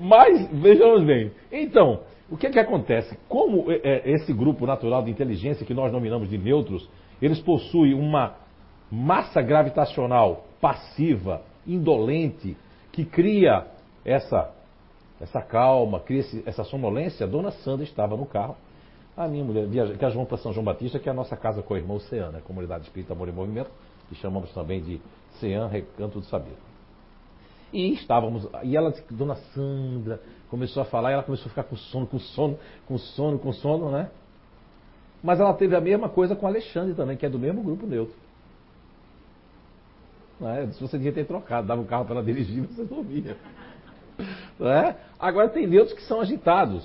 Mas, 0.00 0.48
vejamos 0.50 1.04
bem. 1.04 1.30
Então, 1.52 2.00
o 2.30 2.36
que 2.36 2.46
é 2.46 2.50
que 2.50 2.58
acontece? 2.58 3.18
Como 3.28 3.70
é, 3.70 3.80
é, 3.82 4.10
esse 4.12 4.32
grupo 4.32 4.66
natural 4.66 5.02
de 5.02 5.10
inteligência 5.10 5.66
que 5.66 5.74
nós 5.74 5.92
nominamos 5.92 6.28
de 6.28 6.38
neutros 6.38 6.88
eles 7.24 7.40
possuem 7.40 7.94
uma 7.94 8.34
massa 8.90 9.40
gravitacional 9.40 10.44
passiva, 10.60 11.42
indolente, 11.66 12.56
que 12.92 13.04
cria 13.04 13.66
essa, 14.04 14.52
essa 15.20 15.40
calma, 15.40 16.00
cria 16.00 16.22
essa 16.46 16.64
sonolência. 16.64 17.26
A 17.26 17.28
dona 17.28 17.50
Sandra 17.50 17.84
estava 17.84 18.16
no 18.16 18.26
carro. 18.26 18.56
A 19.16 19.28
minha 19.28 19.44
mulher 19.44 19.66
viaja, 19.66 19.94
que 19.94 20.04
é 20.04 20.24
para 20.24 20.36
São 20.38 20.52
João 20.52 20.64
Batista, 20.64 20.98
que 20.98 21.08
é 21.08 21.12
a 21.12 21.14
nossa 21.14 21.36
casa 21.36 21.62
com 21.62 21.74
a 21.74 21.78
irmã 21.78 21.94
Oceana, 21.94 22.32
né? 22.32 22.42
Comunidade 22.44 22.84
Espírita 22.84 23.12
Amor 23.12 23.28
e 23.28 23.32
Movimento, 23.32 23.70
que 24.08 24.14
chamamos 24.16 24.52
também 24.52 24.82
de 24.82 25.00
CEAN, 25.38 25.68
Recanto 25.68 26.20
do 26.20 26.26
Saber. 26.26 26.56
E 27.72 27.92
estávamos, 27.92 28.48
e 28.62 28.76
ela, 28.76 28.92
dona 29.10 29.36
Sandra, 29.54 30.20
começou 30.50 30.82
a 30.82 30.86
falar, 30.86 31.10
e 31.10 31.14
ela 31.14 31.22
começou 31.22 31.46
a 31.46 31.48
ficar 31.48 31.64
com 31.64 31.76
sono, 31.76 32.06
com 32.06 32.18
sono, 32.18 32.58
com 32.86 32.98
sono, 32.98 33.38
com 33.38 33.52
sono, 33.52 33.90
né? 33.90 34.10
Mas 35.24 35.40
ela 35.40 35.54
teve 35.54 35.74
a 35.74 35.80
mesma 35.80 36.06
coisa 36.06 36.36
com 36.36 36.46
Alexandre 36.46 36.92
também, 36.92 37.16
que 37.16 37.24
é 37.24 37.30
do 37.30 37.38
mesmo 37.38 37.62
grupo 37.62 37.86
neutro. 37.86 38.14
É? 40.42 40.66
Se 40.66 40.82
você 40.82 40.98
devia 40.98 41.14
ter 41.14 41.24
trocado, 41.24 41.66
dava 41.66 41.80
o 41.80 41.86
carro 41.86 42.04
para 42.04 42.16
ela 42.16 42.22
dirigir, 42.22 42.62
você 42.68 42.84
dormia. 42.84 43.34
É? 44.60 44.94
Agora 45.18 45.48
tem 45.48 45.66
neutros 45.66 45.94
que 45.96 46.02
são 46.02 46.20
agitados. 46.20 46.84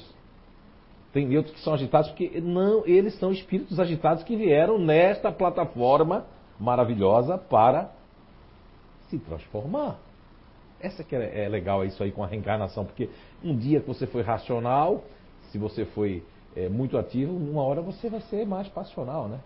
Tem 1.11 1.27
neutros 1.27 1.53
que 1.53 1.59
são 1.59 1.73
agitados 1.73 2.11
porque 2.11 2.39
não, 2.39 2.87
eles 2.87 3.19
são 3.19 3.29
espíritos 3.29 3.77
agitados 3.77 4.23
que 4.23 4.37
vieram 4.37 4.79
nesta 4.79 5.33
plataforma 5.33 6.25
maravilhosa 6.57 7.37
para 7.37 7.91
se 9.09 9.19
transformar. 9.19 9.99
Essa 10.79 11.03
que 11.03 11.13
é, 11.13 11.43
é 11.43 11.49
legal 11.49 11.83
isso 11.83 12.01
aí 12.01 12.09
com 12.09 12.23
a 12.23 12.27
reencarnação, 12.27 12.85
porque 12.85 13.09
um 13.43 13.53
dia 13.53 13.81
que 13.81 13.87
você 13.87 14.07
foi 14.07 14.21
racional, 14.21 15.03
se 15.51 15.57
você 15.57 15.83
foi 15.83 16.23
é, 16.59 16.69
muito 16.69 16.97
ativo, 16.97 17.31
uma 17.31 17.63
hora 17.63 17.81
você 17.81 18.09
vai 18.09 18.19
ser 18.21 18.45
mais 18.45 18.67
passional, 18.67 19.27
né? 19.27 19.39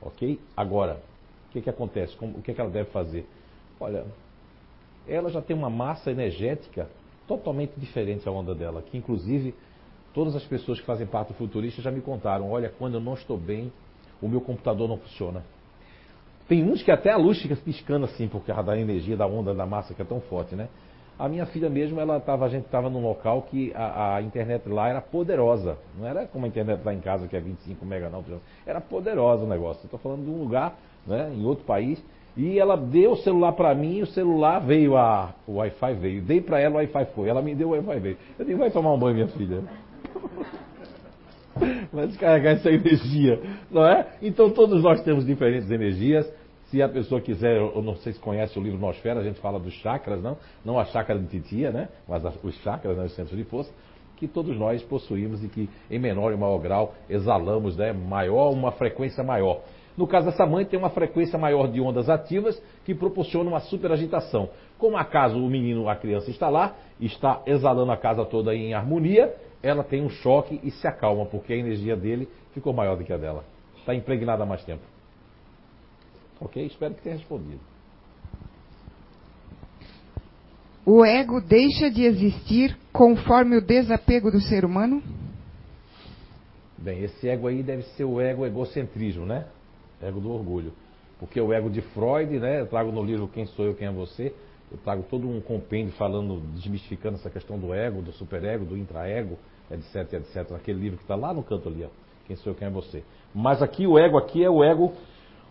Ok? 0.00 0.40
Agora, 0.56 1.00
o 1.48 1.52
que, 1.52 1.60
que 1.60 1.68
acontece? 1.68 2.16
Como, 2.16 2.38
o 2.38 2.42
que, 2.42 2.54
que 2.54 2.60
ela 2.60 2.70
deve 2.70 2.90
fazer? 2.90 3.26
Olha, 3.78 4.06
ela 5.06 5.28
já 5.30 5.42
tem 5.42 5.54
uma 5.54 5.68
massa 5.68 6.10
energética 6.10 6.88
totalmente 7.26 7.72
diferente 7.76 8.24
da 8.24 8.30
onda 8.30 8.54
dela, 8.54 8.82
que 8.82 8.96
inclusive 8.96 9.54
todas 10.14 10.34
as 10.34 10.44
pessoas 10.44 10.80
que 10.80 10.86
fazem 10.86 11.06
parte 11.06 11.28
do 11.28 11.34
futurista 11.34 11.82
já 11.82 11.90
me 11.90 12.00
contaram, 12.00 12.50
olha, 12.50 12.72
quando 12.78 12.94
eu 12.94 13.00
não 13.00 13.14
estou 13.14 13.36
bem, 13.36 13.70
o 14.22 14.28
meu 14.28 14.40
computador 14.40 14.88
não 14.88 14.96
funciona. 14.96 15.44
Tem 16.48 16.64
uns 16.64 16.82
que 16.82 16.90
até 16.90 17.10
a 17.10 17.16
luz 17.18 17.42
fica 17.42 17.54
piscando 17.56 18.06
assim, 18.06 18.26
por 18.26 18.42
causa 18.42 18.62
da 18.62 18.78
energia 18.78 19.16
da 19.16 19.26
onda 19.26 19.54
da 19.54 19.66
massa 19.66 19.92
que 19.92 20.00
é 20.00 20.04
tão 20.04 20.20
forte, 20.22 20.56
né? 20.56 20.68
A 21.18 21.28
minha 21.28 21.44
filha 21.46 21.68
mesmo, 21.68 22.00
ela 22.00 22.20
tava, 22.20 22.46
a 22.46 22.48
gente 22.48 22.66
estava 22.66 22.88
num 22.88 23.02
local 23.02 23.42
que 23.42 23.72
a, 23.74 24.16
a, 24.16 24.22
internet 24.22 24.68
lá 24.68 24.88
era 24.88 25.00
poderosa. 25.00 25.76
Não 25.98 26.06
era 26.06 26.26
como 26.26 26.44
a 26.44 26.48
internet 26.48 26.80
lá 26.84 26.94
em 26.94 27.00
casa, 27.00 27.26
que 27.26 27.36
é 27.36 27.40
25 27.40 27.84
mega 27.84 28.08
não. 28.08 28.24
Era 28.64 28.80
poderosa 28.80 29.44
o 29.44 29.48
negócio. 29.48 29.84
Estou 29.84 29.98
falando 29.98 30.24
de 30.24 30.30
um 30.30 30.38
lugar, 30.38 30.78
né, 31.04 31.32
em 31.34 31.44
outro 31.44 31.64
país. 31.64 32.02
E 32.36 32.56
ela 32.56 32.76
deu 32.76 33.12
o 33.12 33.16
celular 33.16 33.50
para 33.50 33.74
mim 33.74 34.00
o 34.00 34.06
celular 34.06 34.60
veio, 34.60 34.96
a, 34.96 35.34
o 35.44 35.54
Wi-Fi 35.54 35.94
veio. 35.94 36.22
Dei 36.22 36.40
para 36.40 36.60
ela, 36.60 36.74
o 36.74 36.76
Wi-Fi 36.76 37.06
foi. 37.06 37.28
Ela 37.28 37.42
me 37.42 37.52
deu 37.52 37.68
o 37.68 37.70
Wi-Fi 37.72 37.98
veio. 37.98 38.16
Eu 38.38 38.44
disse, 38.44 38.56
vai 38.56 38.70
tomar 38.70 38.92
um 38.92 38.98
banho, 38.98 39.16
minha 39.16 39.28
filha. 39.28 39.64
Vai 41.92 42.06
descarregar 42.06 42.54
essa 42.54 42.70
energia, 42.70 43.42
não 43.68 43.84
é? 43.84 44.06
Então 44.22 44.48
todos 44.48 44.80
nós 44.80 45.02
temos 45.02 45.26
diferentes 45.26 45.68
energias. 45.68 46.32
Se 46.70 46.82
a 46.82 46.88
pessoa 46.88 47.18
quiser, 47.18 47.56
eu 47.56 47.80
não 47.80 47.96
sei 47.96 48.12
se 48.12 48.20
conhece 48.20 48.58
o 48.58 48.62
livro 48.62 48.78
Nosfera, 48.78 49.20
a 49.20 49.24
gente 49.24 49.40
fala 49.40 49.58
dos 49.58 49.72
chakras, 49.74 50.22
não? 50.22 50.36
Não 50.62 50.78
a 50.78 50.84
chácara 50.84 51.18
de 51.18 51.26
titia, 51.26 51.70
né? 51.70 51.88
Mas 52.06 52.22
os 52.42 52.54
chakras, 52.56 52.96
né? 52.96 53.04
os 53.04 53.14
centros 53.14 53.38
de 53.38 53.44
força, 53.44 53.72
que 54.16 54.28
todos 54.28 54.54
nós 54.58 54.82
possuímos 54.82 55.42
e 55.42 55.48
que 55.48 55.70
em 55.90 55.98
menor 55.98 56.30
e 56.32 56.36
maior 56.36 56.58
grau 56.58 56.94
exalamos, 57.08 57.74
né? 57.74 57.92
Maior, 57.92 58.50
uma 58.52 58.70
frequência 58.72 59.24
maior. 59.24 59.62
No 59.96 60.06
caso 60.06 60.26
dessa 60.26 60.44
mãe, 60.44 60.66
tem 60.66 60.78
uma 60.78 60.90
frequência 60.90 61.38
maior 61.38 61.68
de 61.68 61.80
ondas 61.80 62.10
ativas 62.10 62.62
que 62.84 62.94
proporciona 62.94 63.48
uma 63.48 63.60
superagitação. 63.60 64.50
Como 64.76 64.96
acaso 64.96 65.38
o 65.38 65.48
menino, 65.48 65.88
a 65.88 65.96
criança 65.96 66.30
está 66.30 66.50
lá, 66.50 66.76
está 67.00 67.42
exalando 67.46 67.90
a 67.92 67.96
casa 67.96 68.26
toda 68.26 68.54
em 68.54 68.74
harmonia, 68.74 69.34
ela 69.62 69.82
tem 69.82 70.02
um 70.02 70.10
choque 70.10 70.60
e 70.62 70.70
se 70.70 70.86
acalma, 70.86 71.24
porque 71.24 71.54
a 71.54 71.56
energia 71.56 71.96
dele 71.96 72.28
ficou 72.52 72.74
maior 72.74 72.96
do 72.96 73.04
que 73.04 73.12
a 73.12 73.16
dela. 73.16 73.42
Está 73.78 73.94
impregnada 73.94 74.42
há 74.42 74.46
mais 74.46 74.62
tempo. 74.64 74.82
Ok? 76.40 76.64
Espero 76.66 76.94
que 76.94 77.02
tenha 77.02 77.16
respondido. 77.16 77.60
O 80.84 81.04
ego 81.04 81.40
deixa 81.40 81.90
de 81.90 82.04
existir 82.04 82.74
conforme 82.92 83.56
o 83.56 83.60
desapego 83.60 84.30
do 84.30 84.40
ser 84.40 84.64
humano? 84.64 85.02
Bem, 86.78 87.02
esse 87.02 87.28
ego 87.28 87.46
aí 87.46 87.62
deve 87.62 87.82
ser 87.82 88.04
o 88.04 88.20
ego 88.20 88.46
egocentrismo, 88.46 89.26
né? 89.26 89.46
Ego 90.00 90.20
do 90.20 90.32
orgulho. 90.32 90.72
Porque 91.18 91.40
o 91.40 91.52
ego 91.52 91.68
de 91.68 91.82
Freud, 91.82 92.38
né? 92.38 92.60
Eu 92.60 92.66
trago 92.66 92.92
no 92.92 93.02
livro 93.02 93.28
Quem 93.28 93.44
Sou 93.46 93.66
Eu, 93.66 93.74
Quem 93.74 93.88
é 93.88 93.92
Você. 93.92 94.32
Eu 94.70 94.78
trago 94.78 95.02
todo 95.10 95.28
um 95.28 95.40
compêndio 95.40 95.92
falando, 95.94 96.40
desmistificando 96.54 97.16
essa 97.16 97.28
questão 97.28 97.58
do 97.58 97.74
ego, 97.74 98.00
do 98.00 98.12
superego, 98.12 98.64
do 98.64 98.76
intraego, 98.76 99.36
etc, 99.70 100.14
etc. 100.14 100.50
Naquele 100.52 100.80
livro 100.80 100.98
que 100.98 101.04
está 101.04 101.16
lá 101.16 101.34
no 101.34 101.42
canto 101.42 101.68
ali, 101.68 101.84
ó. 101.84 101.88
Quem 102.26 102.36
Sou 102.36 102.52
Eu, 102.52 102.56
Quem 102.56 102.68
é 102.68 102.70
Você. 102.70 103.02
Mas 103.34 103.60
aqui 103.60 103.86
o 103.86 103.98
ego 103.98 104.16
aqui 104.16 104.42
é 104.42 104.48
o 104.48 104.62
ego 104.62 104.94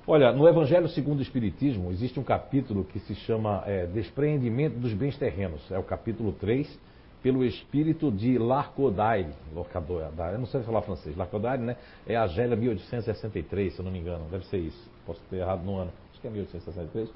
Olha, 0.10 0.32
no 0.32 0.48
Evangelho 0.48 0.88
segundo 0.88 1.20
o 1.20 1.22
Espiritismo 1.22 1.92
existe 1.92 2.18
um 2.18 2.24
capítulo 2.24 2.86
que 2.86 2.98
se 3.00 3.14
chama 3.14 3.62
é, 3.66 3.86
Despreendimento 3.88 4.80
dos 4.80 4.94
Bens 4.94 5.18
Terrenos. 5.18 5.70
É 5.70 5.78
o 5.78 5.84
capítulo 5.84 6.32
3, 6.32 6.80
pelo 7.22 7.44
espírito 7.44 8.10
de 8.10 8.38
Larcodaire. 8.38 9.34
Eu 9.54 10.40
não 10.40 10.46
sei 10.46 10.62
falar 10.62 10.82
francês. 10.84 11.14
Larcodaire, 11.18 11.62
né? 11.62 11.76
É 12.08 12.16
a 12.16 12.26
Gélia 12.26 12.56
1863, 12.56 13.74
se 13.74 13.80
eu 13.80 13.84
não 13.84 13.92
me 13.92 14.00
engano. 14.00 14.24
Deve 14.32 14.46
ser 14.46 14.60
isso. 14.60 14.90
Posso 15.06 15.20
ter 15.30 15.40
errado 15.40 15.66
no 15.66 15.76
ano. 15.76 15.92
Acho 16.12 16.22
que 16.22 16.28
é 16.28 16.30
1863. 16.30 17.10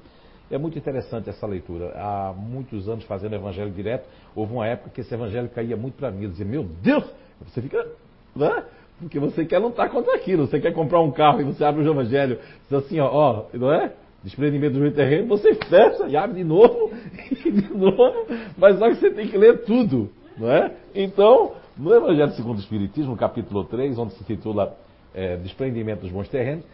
É 0.50 0.58
muito 0.58 0.76
interessante 0.76 1.30
essa 1.30 1.46
leitura. 1.46 1.94
Há 1.96 2.34
muitos 2.36 2.90
anos 2.90 3.04
fazendo 3.04 3.34
evangelho 3.34 3.70
direto, 3.70 4.06
houve 4.36 4.52
uma 4.52 4.66
época 4.66 4.90
que 4.90 5.00
esse 5.00 5.14
evangelho 5.14 5.48
caía 5.48 5.78
muito 5.78 5.94
para 5.94 6.10
mim. 6.10 6.24
Eu 6.24 6.30
dizia, 6.30 6.44
meu 6.44 6.62
Deus! 6.62 7.06
Você 7.46 7.62
fica. 7.62 7.88
Né? 8.36 8.64
Porque 9.02 9.18
você 9.18 9.44
quer 9.44 9.58
lutar 9.58 9.90
contra 9.90 10.14
aquilo. 10.14 10.46
Você 10.46 10.60
quer 10.60 10.72
comprar 10.72 11.00
um 11.00 11.10
carro 11.10 11.40
e 11.40 11.44
você 11.44 11.64
abre 11.64 11.82
o 11.82 11.90
evangelho, 11.90 12.38
diz 12.62 12.72
assim, 12.72 13.00
ó, 13.00 13.10
ó, 13.12 13.44
não 13.52 13.72
é? 13.72 13.92
Desprendimento 14.22 14.74
do 14.74 14.80
meu 14.80 14.94
terreno, 14.94 15.26
você 15.26 15.54
fecha 15.54 16.06
e 16.06 16.16
abre 16.16 16.36
de 16.36 16.44
novo, 16.44 16.92
e 17.44 17.50
de 17.50 17.74
novo, 17.74 18.26
mas 18.56 18.78
só 18.78 18.88
que 18.88 18.94
você 18.94 19.10
tem 19.10 19.26
que 19.26 19.36
ler 19.36 19.64
tudo, 19.64 20.08
não 20.38 20.48
é? 20.48 20.72
Então, 20.94 21.54
no 21.76 21.92
Evangelho 21.92 22.30
segundo 22.32 22.58
o 22.58 22.60
Espiritismo, 22.60 23.16
capítulo 23.16 23.64
3, 23.64 23.98
onde 23.98 24.14
se 24.14 24.22
titula 24.22 24.76
é, 25.12 25.36
Desprendimento 25.38 26.02
dos 26.02 26.12
bons 26.12 26.28
terrenos, 26.28 26.64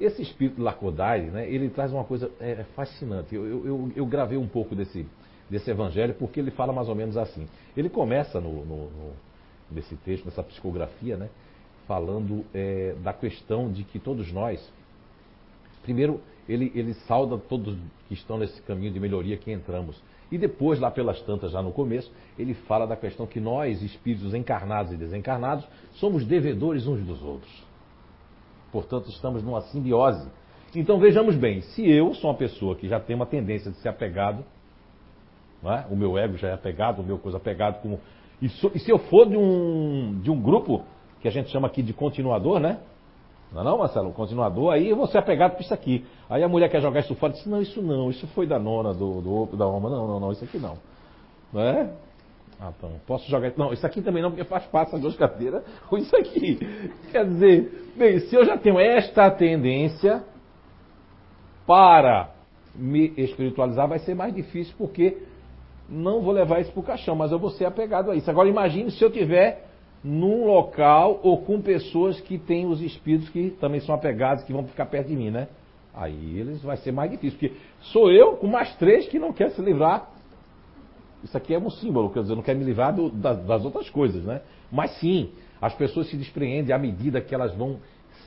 esse 0.00 0.22
espírito 0.22 0.62
Lacodaire, 0.62 1.26
né, 1.26 1.46
ele 1.46 1.68
traz 1.68 1.92
uma 1.92 2.04
coisa 2.04 2.30
é, 2.40 2.64
fascinante. 2.74 3.34
Eu, 3.34 3.44
eu, 3.66 3.92
eu, 3.94 4.06
gravei 4.06 4.38
um 4.38 4.48
pouco 4.48 4.74
desse, 4.74 5.06
desse 5.50 5.70
evangelho 5.70 6.14
porque 6.14 6.40
ele 6.40 6.50
fala 6.50 6.72
mais 6.72 6.88
ou 6.88 6.94
menos 6.94 7.18
assim. 7.18 7.46
Ele 7.76 7.90
começa 7.90 8.40
no, 8.40 8.64
no, 8.64 8.76
no 8.90 9.12
nesse 9.70 9.94
texto, 9.96 10.24
nessa 10.24 10.42
psicografia, 10.42 11.16
né, 11.16 11.28
falando 11.86 12.44
é, 12.54 12.94
da 13.02 13.12
questão 13.12 13.70
de 13.70 13.84
que 13.84 13.98
todos 13.98 14.32
nós, 14.32 14.72
primeiro, 15.82 16.20
ele, 16.48 16.70
ele 16.74 16.94
sauda 17.06 17.38
todos 17.38 17.76
que 18.08 18.14
estão 18.14 18.38
nesse 18.38 18.60
caminho 18.62 18.92
de 18.92 19.00
melhoria 19.00 19.36
que 19.36 19.52
entramos. 19.52 20.00
E 20.30 20.38
depois, 20.38 20.80
lá 20.80 20.90
pelas 20.90 21.20
tantas, 21.22 21.52
já 21.52 21.62
no 21.62 21.72
começo, 21.72 22.10
ele 22.38 22.54
fala 22.54 22.86
da 22.86 22.96
questão 22.96 23.26
que 23.26 23.40
nós, 23.40 23.82
espíritos 23.82 24.34
encarnados 24.34 24.92
e 24.92 24.96
desencarnados, 24.96 25.66
somos 25.92 26.24
devedores 26.24 26.86
uns 26.86 27.04
dos 27.04 27.22
outros. 27.22 27.64
Portanto, 28.72 29.08
estamos 29.10 29.42
numa 29.42 29.60
simbiose. 29.62 30.28
Então 30.74 30.98
vejamos 30.98 31.36
bem, 31.36 31.60
se 31.60 31.88
eu 31.88 32.12
sou 32.14 32.30
uma 32.30 32.36
pessoa 32.36 32.74
que 32.74 32.88
já 32.88 32.98
tem 32.98 33.14
uma 33.14 33.26
tendência 33.26 33.70
de 33.70 33.76
ser 33.78 33.88
apegado, 33.88 34.44
é? 35.70 35.84
o 35.88 35.96
meu 35.96 36.18
ego 36.18 36.36
já 36.36 36.48
é 36.48 36.52
apegado, 36.52 37.00
o 37.00 37.04
meu 37.04 37.18
coisa 37.18 37.38
apegado 37.38 37.80
como. 37.80 38.00
E, 38.42 38.48
so, 38.48 38.70
e 38.74 38.78
se 38.80 38.90
eu 38.90 38.98
for 38.98 39.28
de 39.28 39.36
um, 39.36 40.18
de 40.20 40.30
um 40.30 40.40
grupo 40.40 40.84
que 41.24 41.28
a 41.28 41.30
gente 41.30 41.48
chama 41.50 41.68
aqui 41.68 41.82
de 41.82 41.94
continuador, 41.94 42.60
né? 42.60 42.80
Não 43.50 43.62
é 43.62 43.64
não, 43.64 43.78
Marcelo? 43.78 44.12
Continuador, 44.12 44.74
aí 44.74 44.92
você 44.92 45.16
é 45.16 45.20
apegado 45.20 45.52
por 45.52 45.62
isso 45.62 45.72
aqui. 45.72 46.04
Aí 46.28 46.42
a 46.42 46.48
mulher 46.48 46.68
quer 46.68 46.82
jogar 46.82 47.00
isso 47.00 47.14
fora 47.14 47.32
diz, 47.32 47.46
não, 47.46 47.62
isso 47.62 47.80
não, 47.80 48.10
isso 48.10 48.26
foi 48.34 48.46
da 48.46 48.58
nona, 48.58 48.92
do, 48.92 49.22
do 49.22 49.56
da 49.56 49.64
Roma. 49.64 49.88
Não, 49.88 50.06
não, 50.06 50.20
não, 50.20 50.32
isso 50.32 50.44
aqui 50.44 50.58
não. 50.58 50.76
Não 51.50 51.62
é? 51.62 51.90
Ah, 52.60 52.70
então, 52.76 52.90
posso 53.06 53.26
jogar. 53.30 53.54
Não, 53.56 53.72
isso 53.72 53.86
aqui 53.86 54.02
também 54.02 54.22
não, 54.22 54.32
porque 54.32 54.44
faz 54.44 54.66
parte 54.66 54.92
das 54.92 55.00
duas 55.00 55.16
cadeiras, 55.16 55.64
ou 55.90 55.96
isso 55.96 56.14
aqui. 56.14 56.58
Quer 57.10 57.24
dizer, 57.24 57.92
bem, 57.96 58.20
se 58.20 58.36
eu 58.36 58.44
já 58.44 58.58
tenho 58.58 58.78
esta 58.78 59.30
tendência 59.30 60.22
para 61.66 62.34
me 62.74 63.14
espiritualizar, 63.16 63.88
vai 63.88 63.98
ser 64.00 64.14
mais 64.14 64.34
difícil, 64.34 64.74
porque 64.76 65.22
não 65.88 66.20
vou 66.20 66.34
levar 66.34 66.60
isso 66.60 66.70
para 66.70 66.80
o 66.80 66.84
caixão, 66.84 67.16
mas 67.16 67.32
eu 67.32 67.38
vou 67.38 67.48
ser 67.48 67.64
apegado 67.64 68.10
a 68.10 68.14
isso. 68.14 68.30
Agora 68.30 68.46
imagine 68.46 68.90
se 68.90 69.02
eu 69.02 69.10
tiver 69.10 69.72
num 70.04 70.44
local 70.44 71.18
ou 71.22 71.38
com 71.38 71.62
pessoas 71.62 72.20
que 72.20 72.36
têm 72.36 72.66
os 72.66 72.82
espíritos 72.82 73.30
que 73.30 73.50
também 73.58 73.80
são 73.80 73.94
apegados, 73.94 74.44
que 74.44 74.52
vão 74.52 74.66
ficar 74.66 74.84
perto 74.84 75.08
de 75.08 75.16
mim, 75.16 75.30
né? 75.30 75.48
Aí 75.94 76.38
eles 76.38 76.60
vai 76.62 76.76
ser 76.76 76.92
mais 76.92 77.10
difícil, 77.10 77.38
porque 77.38 77.56
sou 77.80 78.10
eu 78.10 78.36
com 78.36 78.46
mais 78.46 78.74
três 78.76 79.08
que 79.08 79.18
não 79.18 79.32
quer 79.32 79.50
se 79.52 79.62
livrar. 79.62 80.10
Isso 81.22 81.34
aqui 81.34 81.54
é 81.54 81.58
um 81.58 81.70
símbolo, 81.70 82.10
quer 82.10 82.20
dizer, 82.20 82.34
não 82.34 82.42
quer 82.42 82.54
me 82.54 82.64
livrar 82.64 82.94
do, 82.94 83.08
das, 83.08 83.42
das 83.46 83.64
outras 83.64 83.88
coisas, 83.88 84.22
né? 84.24 84.42
Mas 84.70 84.90
sim, 84.98 85.32
as 85.62 85.72
pessoas 85.74 86.10
se 86.10 86.16
despreendem 86.18 86.74
à 86.74 86.78
medida 86.78 87.22
que 87.22 87.34
elas 87.34 87.54
vão 87.54 87.78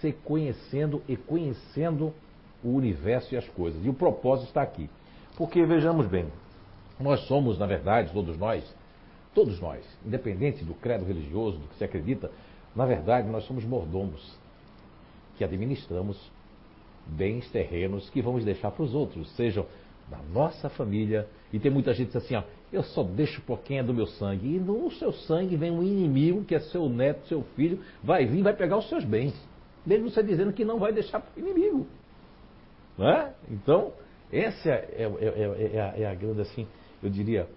se 0.01 0.11
conhecendo 0.23 1.03
e 1.07 1.15
conhecendo 1.15 2.11
o 2.63 2.69
universo 2.69 3.35
e 3.35 3.37
as 3.37 3.47
coisas. 3.49 3.85
E 3.85 3.89
o 3.89 3.93
propósito 3.93 4.47
está 4.47 4.63
aqui. 4.63 4.89
Porque 5.37 5.63
vejamos 5.63 6.07
bem, 6.07 6.25
nós 6.99 7.19
somos, 7.27 7.59
na 7.59 7.67
verdade, 7.67 8.11
todos 8.11 8.35
nós, 8.37 8.63
Todos 9.37 9.59
nós, 9.59 9.85
independente 10.03 10.65
do 10.65 10.73
credo 10.73 11.05
religioso, 11.05 11.59
do 11.59 11.67
que 11.67 11.75
se 11.75 11.83
acredita, 11.83 12.31
na 12.75 12.87
verdade 12.87 13.29
nós 13.29 13.43
somos 13.43 13.63
mordomos 13.63 14.35
que 15.37 15.43
administramos 15.43 16.19
bens 17.05 17.47
terrenos 17.51 18.09
que 18.09 18.19
vamos 18.19 18.43
deixar 18.43 18.71
para 18.71 18.81
os 18.81 18.95
outros, 18.95 19.29
sejam 19.35 19.67
da 20.07 20.17
nossa 20.33 20.69
família. 20.69 21.27
E 21.53 21.59
tem 21.59 21.69
muita 21.69 21.93
gente 21.93 22.07
que 22.07 22.17
diz 22.17 22.25
assim, 22.25 22.33
ó, 22.35 22.41
eu 22.73 22.81
só 22.81 23.03
deixo 23.03 23.43
é 23.69 23.83
do 23.83 23.93
meu 23.93 24.07
sangue. 24.07 24.55
E 24.55 24.59
no 24.59 24.89
seu 24.93 25.13
sangue 25.13 25.55
vem 25.55 25.69
um 25.69 25.83
inimigo 25.83 26.43
que 26.43 26.55
é 26.55 26.59
seu 26.59 26.89
neto, 26.89 27.27
seu 27.27 27.43
filho, 27.55 27.79
vai 28.03 28.25
vir 28.25 28.41
vai 28.41 28.55
pegar 28.55 28.79
os 28.79 28.89
seus 28.89 29.05
bens. 29.05 29.39
Mesmo 29.85 30.09
você 30.09 30.23
dizendo 30.23 30.51
que 30.51 30.65
não 30.65 30.79
vai 30.79 30.91
deixar 30.91 31.19
para 31.19 31.39
o 31.39 31.47
inimigo. 31.47 31.85
Não 32.97 33.07
é? 33.07 33.35
Então, 33.51 33.93
essa 34.33 34.67
é, 34.67 34.87
é, 34.97 35.03
é, 35.03 35.75
é, 35.75 35.79
a, 35.79 35.93
é 35.95 36.05
a 36.07 36.15
grande, 36.15 36.41
assim, 36.41 36.65
eu 37.03 37.09
diria, 37.11 37.47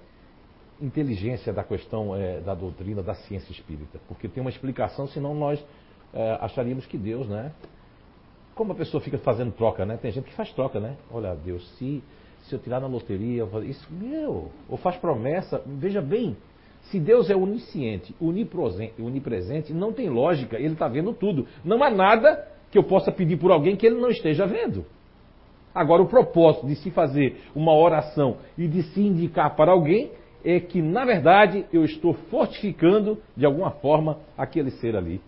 inteligência 0.80 1.52
da 1.52 1.62
questão 1.62 2.14
é, 2.14 2.40
da 2.40 2.54
doutrina 2.54 3.02
da 3.02 3.14
ciência 3.14 3.52
espírita, 3.52 4.00
porque 4.08 4.28
tem 4.28 4.40
uma 4.40 4.50
explicação, 4.50 5.06
senão 5.08 5.34
nós 5.34 5.62
é, 6.12 6.38
acharíamos 6.40 6.86
que 6.86 6.96
Deus, 6.96 7.28
né? 7.28 7.52
Como 8.54 8.72
a 8.72 8.74
pessoa 8.74 9.00
fica 9.00 9.18
fazendo 9.18 9.52
troca, 9.52 9.86
né? 9.86 9.96
Tem 9.96 10.10
gente 10.10 10.24
que 10.24 10.34
faz 10.34 10.52
troca, 10.52 10.80
né? 10.80 10.96
Olha, 11.10 11.34
Deus, 11.34 11.66
se 11.78 12.02
se 12.44 12.54
eu 12.54 12.58
tirar 12.58 12.80
na 12.80 12.86
loteria, 12.86 13.46
isso, 13.64 13.86
meu, 13.90 14.50
ou 14.68 14.76
faz 14.78 14.96
promessa, 14.96 15.62
veja 15.66 16.00
bem, 16.00 16.36
se 16.84 16.98
Deus 16.98 17.30
é 17.30 17.36
onisciente, 17.36 18.14
onipresente, 18.20 19.72
não 19.72 19.92
tem 19.92 20.08
lógica, 20.08 20.56
Ele 20.56 20.72
está 20.72 20.88
vendo 20.88 21.12
tudo. 21.12 21.46
Não 21.64 21.82
há 21.82 21.90
nada 21.90 22.48
que 22.70 22.78
eu 22.78 22.82
possa 22.82 23.12
pedir 23.12 23.36
por 23.36 23.52
alguém 23.52 23.76
que 23.76 23.86
Ele 23.86 24.00
não 24.00 24.08
esteja 24.08 24.46
vendo. 24.46 24.84
Agora, 25.74 26.02
o 26.02 26.08
propósito 26.08 26.66
de 26.66 26.74
se 26.76 26.90
fazer 26.90 27.42
uma 27.54 27.72
oração 27.72 28.38
e 28.58 28.66
de 28.66 28.82
se 28.82 29.00
indicar 29.00 29.54
para 29.54 29.70
alguém 29.70 30.10
é 30.44 30.60
que, 30.60 30.80
na 30.80 31.04
verdade, 31.04 31.66
eu 31.72 31.84
estou 31.84 32.14
fortificando, 32.30 33.18
de 33.36 33.44
alguma 33.44 33.70
forma, 33.70 34.18
aquele 34.36 34.70
ser 34.72 34.96
ali. 34.96 35.20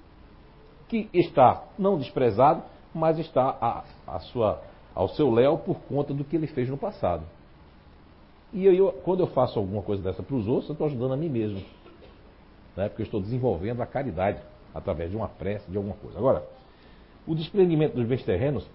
Que 0.88 1.09
está 1.12 1.64
não 1.78 1.99
desprezado, 1.99 2.62
mas 2.95 3.19
está 3.19 3.57
a, 3.61 3.85
a 4.07 4.19
sua, 4.21 4.62
ao 4.95 5.09
seu 5.09 5.31
léu 5.31 5.59
por 5.59 5.81
conta 5.83 6.12
do 6.12 6.25
que 6.25 6.37
ele 6.37 6.47
fez 6.47 6.69
no 6.69 6.76
passado. 6.76 7.25
E 8.52 8.66
eu, 8.66 8.92
quando 9.04 9.21
eu 9.21 9.26
faço 9.28 9.59
alguma 9.59 9.83
coisa 9.83 10.02
dessa 10.02 10.23
para 10.23 10.37
os 10.37 10.47
outros, 10.47 10.69
eu 10.69 10.75
estou 10.75 10.87
ajudando 10.87 11.14
a 11.14 11.16
mim 11.16 11.28
mesmo. 11.28 11.62
Né? 12.76 12.88
Porque 12.88 13.02
eu 13.02 13.07
estou 13.07 13.21
desenvolvendo 13.21 13.81
a 13.81 13.87
caridade 13.87 14.40
através 14.75 15.11
de 15.11 15.16
uma 15.16 15.28
prece, 15.28 15.71
de 15.71 15.76
alguma 15.76 15.97
coisa. 15.97 16.19
Agora, 16.19 16.45
o 17.26 17.35
desprendimento 17.35 17.95
dos 17.95 18.07
bens 18.07 18.25
terrenos 18.25 18.69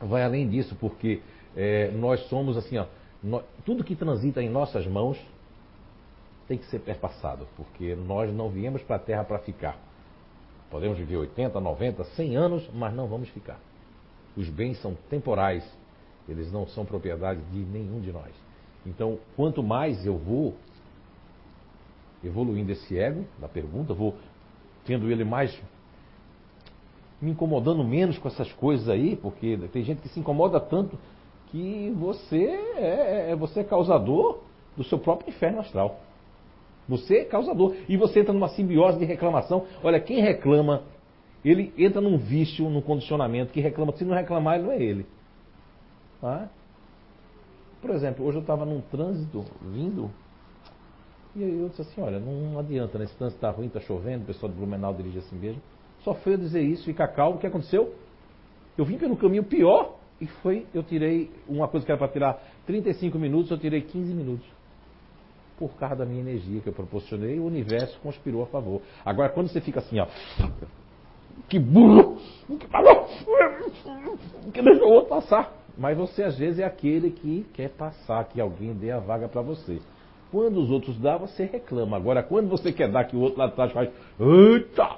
vai 0.00 0.22
além 0.22 0.48
disso, 0.48 0.76
porque 0.80 1.20
é, 1.56 1.90
nós 1.90 2.20
somos 2.28 2.56
assim, 2.56 2.78
ó, 2.78 2.86
nós, 3.22 3.44
tudo 3.64 3.84
que 3.84 3.94
transita 3.94 4.42
em 4.42 4.48
nossas 4.48 4.86
mãos 4.86 5.18
tem 6.46 6.58
que 6.58 6.66
ser 6.66 6.80
perpassado, 6.80 7.46
porque 7.56 7.94
nós 7.94 8.32
não 8.32 8.50
viemos 8.50 8.82
para 8.82 8.96
a 8.96 8.98
Terra 8.98 9.24
para 9.24 9.38
ficar. 9.38 9.76
Podemos 10.70 10.98
viver 10.98 11.16
80, 11.16 11.60
90, 11.60 12.04
100 12.04 12.36
anos, 12.36 12.70
mas 12.72 12.94
não 12.94 13.06
vamos 13.06 13.28
ficar. 13.28 13.60
Os 14.36 14.48
bens 14.48 14.80
são 14.80 14.96
temporais, 15.10 15.64
eles 16.28 16.50
não 16.50 16.66
são 16.66 16.84
propriedade 16.84 17.40
de 17.50 17.58
nenhum 17.58 18.00
de 18.00 18.10
nós. 18.10 18.32
Então, 18.86 19.18
quanto 19.36 19.62
mais 19.62 20.04
eu 20.04 20.16
vou 20.16 20.54
evoluindo 22.24 22.72
esse 22.72 22.98
ego 22.98 23.24
da 23.38 23.48
pergunta, 23.48 23.92
vou 23.92 24.14
tendo 24.84 25.10
ele 25.10 25.24
mais 25.24 25.60
me 27.20 27.30
incomodando 27.30 27.84
menos 27.84 28.18
com 28.18 28.28
essas 28.28 28.50
coisas 28.52 28.88
aí, 28.88 29.14
porque 29.14 29.56
tem 29.72 29.84
gente 29.84 30.02
que 30.02 30.08
se 30.08 30.18
incomoda 30.18 30.58
tanto 30.58 30.98
que 31.48 31.94
você 31.96 32.44
é, 32.76 33.30
é 33.30 33.36
você 33.36 33.60
é 33.60 33.64
causador 33.64 34.40
do 34.76 34.82
seu 34.82 34.98
próprio 34.98 35.28
inferno 35.28 35.60
astral. 35.60 36.00
Você 36.88 37.18
é 37.18 37.24
causador. 37.24 37.74
E 37.88 37.96
você 37.96 38.20
entra 38.20 38.32
numa 38.32 38.48
simbiose 38.48 38.98
de 38.98 39.04
reclamação. 39.04 39.66
Olha, 39.82 40.00
quem 40.00 40.20
reclama, 40.20 40.82
ele 41.44 41.72
entra 41.78 42.00
num 42.00 42.18
vício, 42.18 42.68
num 42.68 42.80
condicionamento 42.80 43.52
que 43.52 43.60
reclama. 43.60 43.92
Se 43.92 44.04
não 44.04 44.14
reclamar, 44.14 44.56
ele 44.56 44.64
não 44.64 44.72
é 44.72 44.82
ele. 44.82 45.06
Tá? 46.20 46.48
Por 47.80 47.90
exemplo, 47.90 48.24
hoje 48.24 48.38
eu 48.38 48.42
estava 48.42 48.64
num 48.64 48.80
trânsito 48.80 49.44
vindo. 49.60 50.10
E 51.34 51.42
eu 51.42 51.68
disse 51.68 51.82
assim, 51.82 52.00
olha, 52.00 52.20
não 52.20 52.58
adianta, 52.58 52.98
né? 52.98 53.06
Trânsito 53.18 53.36
está 53.36 53.50
ruim, 53.50 53.66
está 53.66 53.80
chovendo, 53.80 54.24
o 54.24 54.26
pessoal 54.26 54.52
de 54.52 54.58
Blumenau 54.58 54.94
dirige 54.94 55.18
assim 55.18 55.36
mesmo. 55.36 55.60
Só 56.04 56.14
foi 56.14 56.34
eu 56.34 56.38
dizer 56.38 56.62
isso, 56.62 56.84
ficar 56.84 57.08
calmo, 57.08 57.36
o 57.36 57.40
que 57.40 57.46
aconteceu? 57.46 57.94
Eu 58.76 58.84
vim 58.84 58.98
pelo 58.98 59.16
caminho 59.16 59.44
pior 59.44 59.96
e 60.20 60.26
foi, 60.26 60.66
eu 60.74 60.82
tirei 60.82 61.30
uma 61.48 61.68
coisa 61.68 61.84
que 61.84 61.90
era 61.90 61.98
para 61.98 62.08
tirar 62.08 62.42
35 62.66 63.18
minutos, 63.18 63.50
eu 63.50 63.58
tirei 63.58 63.80
15 63.80 64.14
minutos. 64.14 64.46
Por 65.58 65.70
causa 65.74 65.96
da 65.96 66.04
minha 66.04 66.20
energia 66.20 66.60
que 66.60 66.68
eu 66.68 66.72
proporcionei, 66.72 67.38
o 67.38 67.44
universo 67.44 67.98
conspirou 68.00 68.42
a 68.42 68.46
favor. 68.46 68.82
Agora, 69.04 69.28
quando 69.28 69.48
você 69.48 69.60
fica 69.60 69.80
assim, 69.80 70.00
ó, 70.00 70.06
que 71.48 71.58
burro, 71.58 72.18
que 72.58 72.66
falou, 72.66 73.06
que 74.52 74.62
deixou 74.62 74.88
o 74.88 74.92
outro 74.92 75.10
passar. 75.10 75.52
Mas 75.76 75.96
você 75.96 76.22
às 76.22 76.36
vezes 76.36 76.58
é 76.58 76.64
aquele 76.64 77.10
que 77.10 77.46
quer 77.54 77.70
passar, 77.70 78.24
que 78.24 78.40
alguém 78.40 78.74
dê 78.74 78.90
a 78.90 78.98
vaga 78.98 79.28
para 79.28 79.40
você. 79.40 79.80
Quando 80.30 80.58
os 80.60 80.70
outros 80.70 80.96
dão, 80.98 81.18
você 81.18 81.44
reclama. 81.44 81.96
Agora, 81.96 82.22
quando 82.22 82.48
você 82.48 82.72
quer 82.72 82.90
dar 82.90 83.04
que 83.04 83.14
o 83.14 83.20
outro 83.20 83.38
lá 83.38 83.46
atrás 83.46 83.72
faz, 83.72 83.90
eita, 84.18 84.96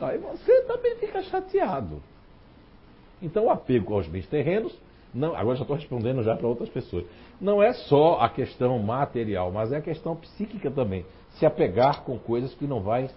aí 0.00 0.18
você 0.18 0.62
também 0.62 0.96
fica 0.96 1.22
chateado. 1.22 2.02
Então, 3.22 3.46
o 3.46 3.50
apego 3.50 3.94
aos 3.94 4.08
bens 4.08 4.26
terrenos, 4.26 4.76
não, 5.14 5.36
agora 5.36 5.56
já 5.56 5.62
estou 5.62 5.76
respondendo 5.76 6.22
já 6.22 6.36
para 6.36 6.46
outras 6.46 6.68
pessoas. 6.68 7.04
Não 7.40 7.62
é 7.62 7.72
só 7.72 8.20
a 8.20 8.28
questão 8.28 8.78
material, 8.78 9.50
mas 9.50 9.72
é 9.72 9.78
a 9.78 9.80
questão 9.80 10.14
psíquica 10.14 10.70
também. 10.70 11.06
Se 11.32 11.46
apegar 11.46 12.02
com 12.02 12.18
coisas 12.18 12.52
que 12.54 12.66
não 12.66 12.82
vai 12.82 13.08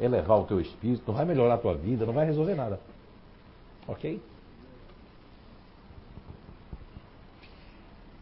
elevar 0.00 0.38
o 0.38 0.44
teu 0.44 0.60
espírito, 0.60 1.04
não 1.06 1.14
vai 1.14 1.24
melhorar 1.24 1.54
a 1.54 1.58
tua 1.58 1.74
vida, 1.74 2.04
não 2.04 2.12
vai 2.12 2.26
resolver 2.26 2.54
nada. 2.54 2.80
Ok? 3.86 4.20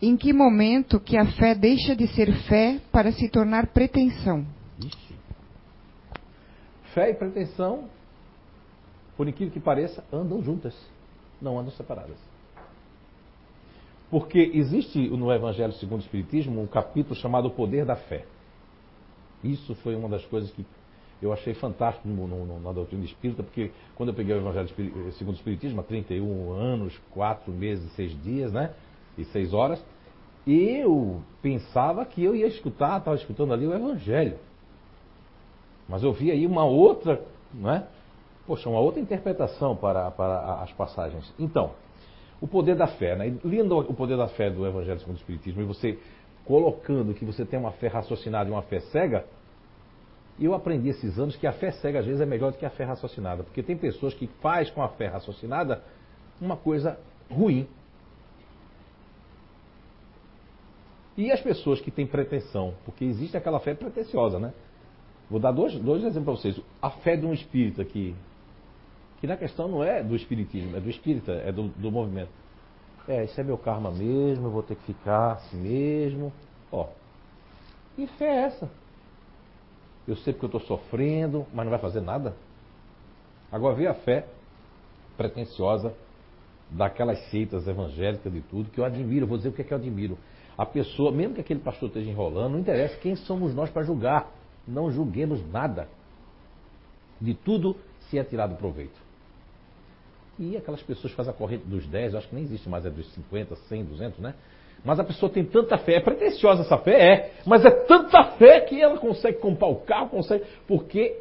Em 0.00 0.14
que 0.14 0.32
momento 0.32 1.00
que 1.00 1.16
a 1.16 1.24
fé 1.32 1.54
deixa 1.54 1.96
de 1.96 2.06
ser 2.08 2.30
fé 2.48 2.78
para 2.92 3.10
se 3.12 3.28
tornar 3.30 3.68
pretensão? 3.68 4.44
Ixi. 4.78 5.14
Fé 6.92 7.10
e 7.10 7.14
pretensão, 7.14 7.88
por 9.16 9.26
incrível 9.26 9.54
que 9.54 9.60
pareça, 9.60 10.04
andam 10.12 10.42
juntas, 10.42 10.74
não 11.40 11.58
andam 11.58 11.72
separadas. 11.72 12.35
Porque 14.10 14.38
existe 14.54 15.08
no 15.08 15.32
Evangelho 15.32 15.72
segundo 15.74 16.00
o 16.00 16.04
Espiritismo 16.04 16.60
um 16.60 16.66
capítulo 16.66 17.14
chamado 17.16 17.48
O 17.48 17.50
Poder 17.50 17.84
da 17.84 17.96
Fé. 17.96 18.24
Isso 19.42 19.74
foi 19.76 19.94
uma 19.94 20.08
das 20.08 20.24
coisas 20.26 20.50
que 20.52 20.64
eu 21.20 21.32
achei 21.32 21.54
fantástico 21.54 22.06
no, 22.06 22.26
no, 22.26 22.60
na 22.60 22.72
doutrina 22.72 23.04
espírita, 23.04 23.42
porque 23.42 23.70
quando 23.94 24.10
eu 24.10 24.14
peguei 24.14 24.34
o 24.34 24.38
Evangelho 24.38 24.68
segundo 25.12 25.34
o 25.34 25.38
Espiritismo, 25.38 25.80
há 25.80 25.84
31 25.84 26.52
anos, 26.52 26.98
4 27.12 27.52
meses, 27.52 27.90
6 27.92 28.22
dias, 28.22 28.52
né? 28.52 28.74
E 29.16 29.24
6 29.24 29.54
horas, 29.54 29.84
eu 30.46 31.20
pensava 31.42 32.04
que 32.04 32.22
eu 32.22 32.36
ia 32.36 32.46
escutar, 32.46 32.98
estava 32.98 33.16
escutando 33.16 33.52
ali 33.52 33.66
o 33.66 33.74
Evangelho. 33.74 34.38
Mas 35.88 36.02
eu 36.02 36.12
vi 36.12 36.30
aí 36.30 36.46
uma 36.46 36.64
outra, 36.64 37.22
né? 37.52 37.86
Poxa, 38.46 38.68
uma 38.68 38.78
outra 38.78 39.00
interpretação 39.00 39.74
para, 39.74 40.10
para 40.10 40.62
as 40.62 40.72
passagens. 40.72 41.32
Então, 41.38 41.72
o 42.40 42.46
poder 42.46 42.76
da 42.76 42.86
fé, 42.86 43.16
né? 43.16 43.36
Lendo 43.44 43.78
o 43.78 43.94
poder 43.94 44.16
da 44.16 44.28
fé 44.28 44.50
do 44.50 44.66
Evangelho 44.66 44.98
segundo 45.00 45.16
o 45.16 45.18
Espiritismo 45.18 45.62
e 45.62 45.64
você 45.64 45.98
colocando 46.44 47.14
que 47.14 47.24
você 47.24 47.44
tem 47.44 47.58
uma 47.58 47.72
fé 47.72 47.88
raciocinada 47.88 48.48
e 48.48 48.52
uma 48.52 48.62
fé 48.62 48.80
cega, 48.80 49.24
eu 50.38 50.54
aprendi 50.54 50.90
esses 50.90 51.18
anos 51.18 51.36
que 51.36 51.46
a 51.46 51.52
fé 51.52 51.70
cega 51.72 52.00
às 52.00 52.06
vezes 52.06 52.20
é 52.20 52.26
melhor 52.26 52.52
do 52.52 52.58
que 52.58 52.66
a 52.66 52.70
fé 52.70 52.84
raciocinada, 52.84 53.42
porque 53.42 53.62
tem 53.62 53.76
pessoas 53.76 54.14
que 54.14 54.26
faz 54.40 54.70
com 54.70 54.82
a 54.82 54.88
fé 54.88 55.06
raciocinada 55.06 55.82
uma 56.40 56.56
coisa 56.56 56.98
ruim. 57.30 57.66
E 61.16 61.32
as 61.32 61.40
pessoas 61.40 61.80
que 61.80 61.90
têm 61.90 62.06
pretensão, 62.06 62.74
porque 62.84 63.04
existe 63.04 63.36
aquela 63.36 63.58
fé 63.58 63.74
pretensiosa, 63.74 64.38
né? 64.38 64.52
Vou 65.30 65.40
dar 65.40 65.50
dois, 65.50 65.74
dois 65.78 66.04
exemplos 66.04 66.40
para 66.40 66.50
vocês. 66.52 66.64
A 66.80 66.90
fé 66.90 67.16
de 67.16 67.26
um 67.26 67.32
espírita 67.32 67.84
que, 67.84 68.14
que 69.20 69.26
na 69.26 69.36
questão 69.36 69.68
não 69.68 69.82
é 69.82 70.02
do 70.02 70.14
espiritismo, 70.14 70.76
é 70.76 70.80
do 70.80 70.90
espírita, 70.90 71.32
é 71.32 71.50
do, 71.50 71.68
do 71.68 71.90
movimento. 71.90 72.30
É, 73.08 73.24
isso 73.24 73.40
é 73.40 73.44
meu 73.44 73.56
karma 73.56 73.90
mesmo, 73.90 74.46
eu 74.46 74.50
vou 74.50 74.62
ter 74.62 74.76
que 74.76 74.84
ficar 74.84 75.32
assim 75.32 75.56
mesmo. 75.56 76.32
Ó, 76.70 76.88
e 77.96 78.06
fé 78.06 78.26
é 78.26 78.42
essa? 78.44 78.70
Eu 80.06 80.16
sei 80.16 80.32
porque 80.32 80.46
eu 80.46 80.58
estou 80.58 80.78
sofrendo, 80.78 81.46
mas 81.52 81.64
não 81.64 81.70
vai 81.70 81.80
fazer 81.80 82.00
nada. 82.00 82.34
Agora 83.50 83.74
vê 83.74 83.86
a 83.86 83.94
fé 83.94 84.26
pretensiosa 85.16 85.94
daquelas 86.70 87.18
seitas 87.30 87.66
evangélicas 87.66 88.32
de 88.32 88.40
tudo, 88.42 88.70
que 88.70 88.80
eu 88.80 88.84
admiro, 88.84 89.26
vou 89.26 89.36
dizer 89.36 89.50
o 89.50 89.52
que 89.52 89.62
é 89.62 89.64
que 89.64 89.72
eu 89.72 89.78
admiro. 89.78 90.18
A 90.58 90.64
pessoa, 90.64 91.12
mesmo 91.12 91.34
que 91.34 91.40
aquele 91.40 91.60
pastor 91.60 91.88
esteja 91.88 92.10
enrolando, 92.10 92.52
não 92.52 92.60
interessa 92.60 92.96
quem 92.96 93.14
somos 93.14 93.54
nós 93.54 93.70
para 93.70 93.82
julgar. 93.82 94.32
Não 94.66 94.90
julguemos 94.90 95.46
nada. 95.50 95.88
De 97.20 97.34
tudo 97.34 97.76
se 98.08 98.18
é 98.18 98.24
tirado 98.24 98.56
proveito. 98.56 99.05
E 100.38 100.56
aquelas 100.56 100.82
pessoas 100.82 101.12
fazem 101.14 101.32
a 101.32 101.36
corrente 101.36 101.64
dos 101.64 101.86
10, 101.86 102.14
acho 102.14 102.28
que 102.28 102.34
nem 102.34 102.44
existe 102.44 102.68
mais, 102.68 102.84
é 102.84 102.90
dos 102.90 103.06
50, 103.14 103.56
100, 103.56 103.84
200, 103.84 104.18
né? 104.20 104.34
Mas 104.84 105.00
a 105.00 105.04
pessoa 105.04 105.30
tem 105.30 105.44
tanta 105.44 105.78
fé, 105.78 105.94
é 105.94 106.00
pretensiosa 106.00 106.62
essa 106.62 106.78
fé, 106.78 107.12
é, 107.12 107.32
mas 107.46 107.64
é 107.64 107.70
tanta 107.70 108.22
fé 108.32 108.60
que 108.60 108.80
ela 108.80 108.98
consegue 108.98 109.38
comprar 109.38 109.68
o 109.68 109.76
carro, 109.76 110.10
consegue, 110.10 110.44
porque 110.66 111.16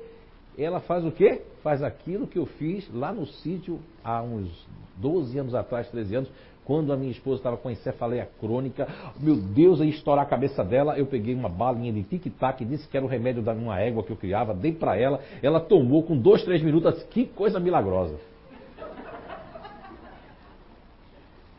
ela 0.58 0.80
faz 0.82 1.06
o 1.06 1.12
quê? 1.12 1.41
Faz 1.63 1.82
aquilo 1.82 2.28
que 2.28 2.38
eu 2.38 2.45
fiz 2.45 2.88
lá 2.93 3.12
no 3.13 3.25
sítio 3.25 3.80
há 4.04 4.21
uns 4.21 4.49
12 4.97 5.38
anos 5.39 5.56
atrás, 5.56 5.89
13 5.89 6.15
anos, 6.15 6.32
quando 6.65 6.91
a 6.91 6.97
minha 6.97 7.12
esposa 7.12 7.39
estava 7.39 7.58
com 7.58 7.69
encefaleia 7.69 8.28
crônica, 8.39 8.88
meu 9.19 9.36
Deus, 9.36 9.80
aí 9.80 9.89
estourar 9.89 10.25
a 10.25 10.28
cabeça 10.28 10.63
dela, 10.63 10.97
eu 10.97 11.06
peguei 11.06 11.34
uma 11.34 11.47
balinha 11.47 11.93
de 11.93 12.04
tic-tac, 12.04 12.65
disse 12.65 12.88
que 12.88 12.97
era 12.97 13.06
o 13.06 13.10
remédio 13.10 13.41
da 13.41 13.54
uma 13.54 13.80
égua 13.80 14.04
que 14.04 14.12
eu 14.12 14.17
criava, 14.17 14.54
dei 14.54 14.73
para 14.73 14.97
ela, 14.97 15.21
ela 15.41 15.60
tomou 15.60 16.04
com 16.04 16.17
dois, 16.17 16.43
três 16.43 16.62
minutos, 16.62 17.04
que 17.04 17.25
coisa 17.25 17.60
milagrosa. 17.60 18.15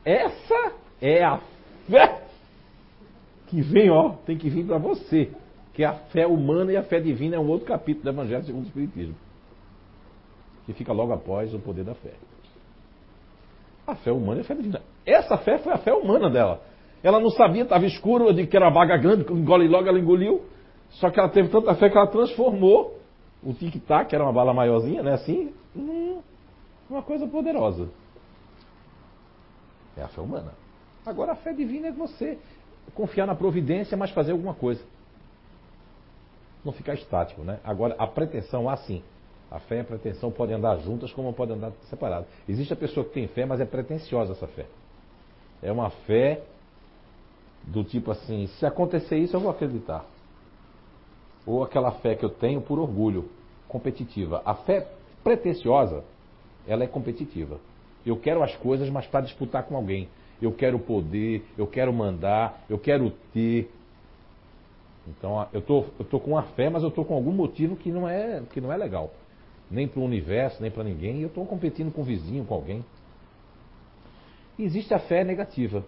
Essa 0.06 0.72
é 1.02 1.24
a 1.24 1.40
fé 1.90 2.22
que 3.48 3.60
vem, 3.60 3.90
ó, 3.90 4.10
tem 4.24 4.38
que 4.38 4.48
vir 4.48 4.64
para 4.64 4.78
você. 4.78 5.32
Que 5.74 5.82
a 5.82 5.94
fé 5.94 6.28
humana 6.28 6.72
e 6.72 6.76
a 6.76 6.84
fé 6.84 7.00
divina 7.00 7.34
é 7.34 7.40
um 7.40 7.48
outro 7.48 7.66
capítulo 7.66 8.04
do 8.04 8.10
Evangelho 8.10 8.44
segundo 8.44 8.64
o 8.64 8.66
Espiritismo. 8.68 9.16
Que 10.64 10.72
fica 10.72 10.92
logo 10.92 11.12
após 11.12 11.52
o 11.52 11.58
poder 11.58 11.84
da 11.84 11.94
fé. 11.94 12.12
A 13.84 13.96
fé 13.96 14.12
humana 14.12 14.38
e 14.38 14.40
a 14.42 14.44
fé 14.44 14.54
divina. 14.54 14.80
Essa 15.04 15.36
fé 15.38 15.58
foi 15.58 15.72
a 15.72 15.78
fé 15.78 15.92
humana 15.92 16.30
dela. 16.30 16.62
Ela 17.02 17.18
não 17.18 17.30
sabia, 17.30 17.64
estava 17.64 17.84
escuro, 17.84 18.28
eu 18.28 18.46
que 18.46 18.56
era 18.56 18.70
baga 18.70 18.96
grande, 18.96 19.30
engole 19.32 19.66
logo, 19.66 19.88
ela 19.88 19.98
engoliu. 19.98 20.44
Só 20.90 21.10
que 21.10 21.18
ela 21.18 21.28
teve 21.28 21.48
tanta 21.48 21.74
fé 21.74 21.90
que 21.90 21.98
ela 21.98 22.06
transformou 22.06 22.96
o 23.42 23.52
tic-tac, 23.52 24.08
que 24.08 24.14
era 24.14 24.24
uma 24.24 24.32
bala 24.32 24.54
maiorzinha, 24.54 25.02
né? 25.02 25.14
Assim, 25.14 25.52
uma 26.88 27.02
coisa 27.02 27.26
poderosa. 27.26 27.88
É 29.96 30.02
a 30.02 30.08
fé 30.08 30.20
humana. 30.20 30.52
Agora 31.04 31.32
a 31.32 31.36
fé 31.36 31.52
divina 31.52 31.88
é 31.88 31.92
você 31.92 32.38
confiar 32.94 33.26
na 33.26 33.34
providência, 33.34 33.96
mas 33.96 34.10
fazer 34.10 34.32
alguma 34.32 34.54
coisa. 34.54 34.82
Não 36.64 36.72
ficar 36.72 36.94
estático, 36.94 37.42
né? 37.42 37.60
Agora 37.64 37.94
a 37.98 38.06
pretensão, 38.06 38.68
assim, 38.68 39.02
a 39.50 39.60
fé 39.60 39.76
e 39.76 39.80
a 39.80 39.84
pretensão 39.84 40.30
podem 40.30 40.56
andar 40.56 40.78
juntas 40.78 41.12
como 41.12 41.32
podem 41.32 41.56
andar 41.56 41.72
separadas. 41.88 42.26
Existe 42.48 42.72
a 42.72 42.76
pessoa 42.76 43.06
que 43.06 43.12
tem 43.12 43.28
fé, 43.28 43.46
mas 43.46 43.60
é 43.60 43.64
pretensiosa 43.64 44.32
essa 44.32 44.46
fé. 44.48 44.66
É 45.62 45.70
uma 45.70 45.90
fé 45.90 46.42
do 47.64 47.82
tipo 47.82 48.10
assim, 48.10 48.46
se 48.58 48.66
acontecer 48.66 49.16
isso 49.18 49.36
eu 49.36 49.40
vou 49.40 49.50
acreditar. 49.50 50.04
Ou 51.46 51.62
aquela 51.62 51.92
fé 51.92 52.14
que 52.14 52.24
eu 52.24 52.30
tenho 52.30 52.60
por 52.60 52.78
orgulho, 52.78 53.28
competitiva. 53.68 54.42
A 54.44 54.54
fé 54.54 54.88
pretensiosa, 55.22 56.04
ela 56.66 56.84
é 56.84 56.86
competitiva. 56.86 57.58
Eu 58.06 58.16
quero 58.16 58.42
as 58.42 58.54
coisas, 58.56 58.88
mas 58.88 59.06
para 59.06 59.22
disputar 59.22 59.64
com 59.64 59.76
alguém. 59.76 60.08
Eu 60.40 60.52
quero 60.52 60.78
poder, 60.78 61.44
eu 61.58 61.66
quero 61.66 61.92
mandar, 61.92 62.64
eu 62.70 62.78
quero 62.78 63.10
ter. 63.34 63.68
Então 65.08 65.46
eu 65.52 65.60
tô, 65.60 65.84
eu 65.98 66.04
tô 66.04 66.20
com 66.20 66.38
a 66.38 66.42
fé, 66.42 66.70
mas 66.70 66.84
eu 66.84 66.90
tô 66.90 67.04
com 67.04 67.14
algum 67.14 67.32
motivo 67.32 67.74
que 67.74 67.90
não 67.90 68.08
é, 68.08 68.42
que 68.52 68.60
não 68.60 68.72
é 68.72 68.76
legal. 68.76 69.12
Nem 69.68 69.88
para 69.88 70.00
o 70.00 70.04
universo, 70.04 70.62
nem 70.62 70.70
para 70.70 70.84
ninguém. 70.84 71.18
E 71.18 71.22
eu 71.22 71.28
estou 71.28 71.44
competindo 71.44 71.92
com 71.92 72.02
o 72.02 72.04
vizinho, 72.04 72.44
com 72.44 72.54
alguém. 72.54 72.84
existe 74.56 74.94
a 74.94 75.00
fé 75.00 75.24
negativa. 75.24 75.84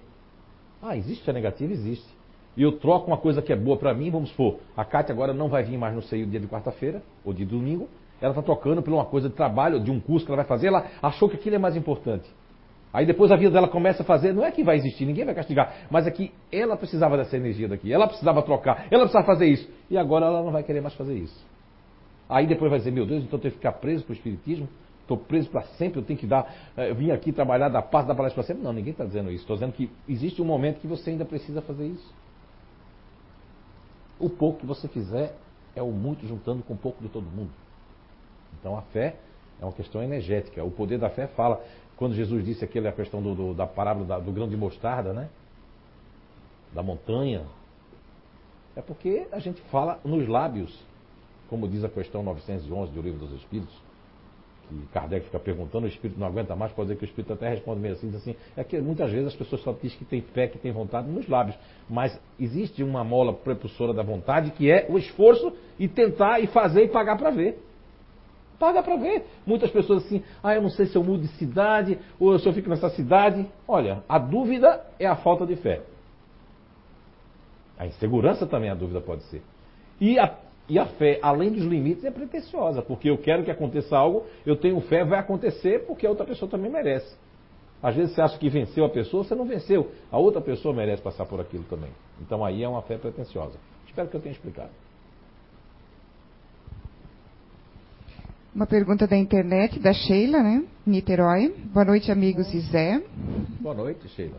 Ah, 0.82 0.96
existe 0.96 1.24
fé 1.24 1.32
negativa? 1.32 1.72
Existe. 1.72 2.18
E 2.56 2.62
eu 2.62 2.72
troco 2.72 3.06
uma 3.06 3.16
coisa 3.16 3.40
que 3.40 3.52
é 3.52 3.56
boa 3.56 3.76
para 3.76 3.94
mim, 3.94 4.10
vamos 4.10 4.30
supor, 4.30 4.58
a 4.76 4.84
Kátia 4.84 5.12
agora 5.12 5.32
não 5.32 5.48
vai 5.48 5.62
vir 5.62 5.78
mais 5.78 5.94
no 5.94 6.02
seio 6.02 6.26
dia 6.26 6.40
de 6.40 6.48
quarta-feira, 6.48 7.00
ou 7.24 7.32
de 7.32 7.44
domingo, 7.44 7.88
ela 8.20 8.32
está 8.32 8.42
trocando 8.42 8.82
por 8.82 8.92
uma 8.92 9.04
coisa 9.04 9.28
de 9.28 9.34
trabalho, 9.34 9.80
de 9.80 9.90
um 9.90 10.00
curso 10.00 10.26
que 10.26 10.32
ela 10.32 10.42
vai 10.42 10.48
fazer, 10.48 10.68
ela 10.68 10.86
achou 11.02 11.28
que 11.28 11.36
aquilo 11.36 11.56
é 11.56 11.58
mais 11.58 11.76
importante. 11.76 12.28
Aí 12.92 13.04
depois 13.04 13.30
a 13.30 13.36
vida 13.36 13.50
dela 13.50 13.68
começa 13.68 14.02
a 14.02 14.06
fazer, 14.06 14.32
não 14.32 14.44
é 14.44 14.50
que 14.50 14.64
vai 14.64 14.76
existir, 14.76 15.04
ninguém 15.04 15.24
vai 15.24 15.34
castigar, 15.34 15.86
mas 15.90 16.06
é 16.06 16.10
que 16.10 16.32
ela 16.50 16.76
precisava 16.76 17.16
dessa 17.16 17.36
energia 17.36 17.68
daqui, 17.68 17.92
ela 17.92 18.06
precisava 18.06 18.42
trocar, 18.42 18.86
ela 18.90 19.02
precisava 19.02 19.26
fazer 19.26 19.46
isso. 19.46 19.68
E 19.90 19.98
agora 19.98 20.26
ela 20.26 20.42
não 20.42 20.50
vai 20.50 20.62
querer 20.62 20.80
mais 20.80 20.94
fazer 20.94 21.14
isso. 21.14 21.46
Aí 22.28 22.46
depois 22.46 22.70
vai 22.70 22.78
dizer, 22.78 22.90
meu 22.90 23.06
Deus, 23.06 23.24
então 23.24 23.38
eu 23.38 23.42
tenho 23.42 23.52
que 23.52 23.58
ficar 23.58 23.72
preso 23.72 24.04
para 24.04 24.12
o 24.12 24.16
Espiritismo? 24.16 24.68
Estou 25.02 25.16
preso 25.16 25.48
para 25.48 25.62
sempre, 25.78 26.00
eu 26.00 26.04
tenho 26.04 26.18
que 26.18 26.26
dar, 26.26 26.54
eh, 26.76 26.90
eu 26.90 26.94
vim 26.94 27.10
aqui 27.10 27.32
trabalhar 27.32 27.70
da 27.70 27.80
paz 27.80 28.06
da 28.06 28.14
palestra 28.14 28.42
para 28.42 28.46
sempre. 28.46 28.62
Não, 28.62 28.74
ninguém 28.74 28.92
está 28.92 29.06
dizendo 29.06 29.30
isso. 29.30 29.40
Estou 29.40 29.56
dizendo 29.56 29.72
que 29.72 29.90
existe 30.06 30.42
um 30.42 30.44
momento 30.44 30.80
que 30.80 30.86
você 30.86 31.08
ainda 31.10 31.24
precisa 31.24 31.62
fazer 31.62 31.86
isso. 31.86 32.14
O 34.20 34.28
pouco 34.28 34.60
que 34.60 34.66
você 34.66 34.86
fizer 34.86 35.34
é 35.74 35.82
o 35.82 35.90
muito 35.90 36.26
juntando 36.26 36.62
com 36.62 36.74
o 36.74 36.76
pouco 36.76 37.02
de 37.02 37.08
todo 37.08 37.24
mundo. 37.24 37.50
Então 38.60 38.76
a 38.76 38.82
fé 38.82 39.16
é 39.60 39.64
uma 39.64 39.72
questão 39.72 40.02
energética. 40.02 40.62
O 40.64 40.70
poder 40.70 40.98
da 40.98 41.10
fé 41.10 41.26
fala, 41.26 41.62
quando 41.96 42.14
Jesus 42.14 42.44
disse 42.44 42.64
aquela 42.64 42.92
questão 42.92 43.22
do, 43.22 43.34
do, 43.34 43.54
da 43.54 43.66
parábola 43.66 44.06
da, 44.06 44.18
do 44.18 44.32
grão 44.32 44.48
de 44.48 44.56
mostarda, 44.56 45.12
né? 45.12 45.28
Da 46.72 46.82
montanha. 46.82 47.44
É 48.76 48.80
porque 48.80 49.26
a 49.32 49.38
gente 49.38 49.60
fala 49.62 49.98
nos 50.04 50.28
lábios, 50.28 50.78
como 51.48 51.66
diz 51.66 51.82
a 51.82 51.88
questão 51.88 52.22
911 52.22 52.92
do 52.92 53.02
Livro 53.02 53.18
dos 53.18 53.32
Espíritos, 53.32 53.74
que 54.68 54.86
Kardec 54.92 55.26
fica 55.26 55.40
perguntando, 55.40 55.86
o 55.86 55.88
espírito 55.88 56.20
não 56.20 56.26
aguenta 56.26 56.54
mais, 56.54 56.70
pode 56.72 56.88
dizer 56.88 56.98
que 56.98 57.04
o 57.04 57.08
espírito 57.08 57.32
até 57.32 57.48
responde 57.48 57.80
meio 57.80 57.94
assim, 57.94 58.08
diz 58.08 58.16
assim, 58.16 58.36
é 58.56 58.62
que 58.62 58.78
muitas 58.80 59.10
vezes 59.10 59.28
as 59.28 59.34
pessoas 59.34 59.62
só 59.62 59.72
dizem 59.72 59.98
que 59.98 60.04
tem 60.04 60.20
fé, 60.20 60.46
que 60.46 60.58
tem 60.58 60.70
vontade 60.70 61.08
nos 61.08 61.26
lábios, 61.26 61.56
mas 61.88 62.18
existe 62.38 62.82
uma 62.82 63.02
mola 63.02 63.32
propulsora 63.32 63.94
da 63.94 64.02
vontade 64.02 64.50
que 64.50 64.70
é 64.70 64.86
o 64.88 64.98
esforço 64.98 65.52
e 65.78 65.88
tentar 65.88 66.40
e 66.40 66.46
fazer 66.46 66.84
e 66.84 66.88
pagar 66.88 67.16
para 67.16 67.30
ver. 67.30 67.58
Paga 68.58 68.82
para 68.82 68.96
ver. 68.96 69.24
Muitas 69.46 69.70
pessoas 69.70 70.04
assim, 70.04 70.22
ah, 70.42 70.54
eu 70.54 70.62
não 70.62 70.70
sei 70.70 70.86
se 70.86 70.96
eu 70.96 71.04
mudo 71.04 71.22
de 71.22 71.28
cidade 71.36 71.98
ou 72.18 72.38
se 72.38 72.46
eu 72.46 72.52
fico 72.52 72.68
nessa 72.68 72.90
cidade. 72.90 73.46
Olha, 73.66 74.02
a 74.08 74.18
dúvida 74.18 74.84
é 74.98 75.06
a 75.06 75.16
falta 75.16 75.46
de 75.46 75.56
fé. 75.56 75.82
A 77.78 77.86
insegurança 77.86 78.46
também 78.46 78.70
a 78.70 78.74
dúvida 78.74 79.00
pode 79.00 79.22
ser. 79.24 79.42
E 80.00 80.18
a, 80.18 80.36
e 80.68 80.78
a 80.78 80.86
fé, 80.86 81.20
além 81.22 81.52
dos 81.52 81.64
limites, 81.64 82.04
é 82.04 82.10
pretensiosa, 82.10 82.82
porque 82.82 83.08
eu 83.08 83.16
quero 83.16 83.44
que 83.44 83.50
aconteça 83.50 83.96
algo, 83.96 84.26
eu 84.44 84.56
tenho 84.56 84.80
fé, 84.80 85.04
vai 85.04 85.20
acontecer 85.20 85.86
porque 85.86 86.06
a 86.06 86.10
outra 86.10 86.26
pessoa 86.26 86.50
também 86.50 86.70
merece. 86.70 87.16
Às 87.80 87.94
vezes 87.94 88.14
você 88.14 88.20
acha 88.20 88.36
que 88.36 88.48
venceu 88.48 88.84
a 88.84 88.88
pessoa, 88.88 89.22
você 89.22 89.36
não 89.36 89.44
venceu. 89.44 89.92
A 90.10 90.18
outra 90.18 90.40
pessoa 90.40 90.74
merece 90.74 91.00
passar 91.00 91.24
por 91.26 91.40
aquilo 91.40 91.62
também. 91.70 91.90
Então 92.20 92.44
aí 92.44 92.64
é 92.64 92.68
uma 92.68 92.82
fé 92.82 92.98
pretensiosa. 92.98 93.56
Espero 93.86 94.08
que 94.08 94.16
eu 94.16 94.20
tenha 94.20 94.32
explicado. 94.32 94.70
Uma 98.58 98.66
pergunta 98.66 99.06
da 99.06 99.16
internet, 99.16 99.78
da 99.78 99.92
Sheila, 99.92 100.42
né? 100.42 100.64
Niterói. 100.84 101.54
Boa 101.72 101.84
noite, 101.84 102.10
amigos 102.10 102.52
e 102.52 102.58
Zé. 102.58 103.00
Boa 103.60 103.72
noite, 103.72 104.08
Sheila. 104.08 104.36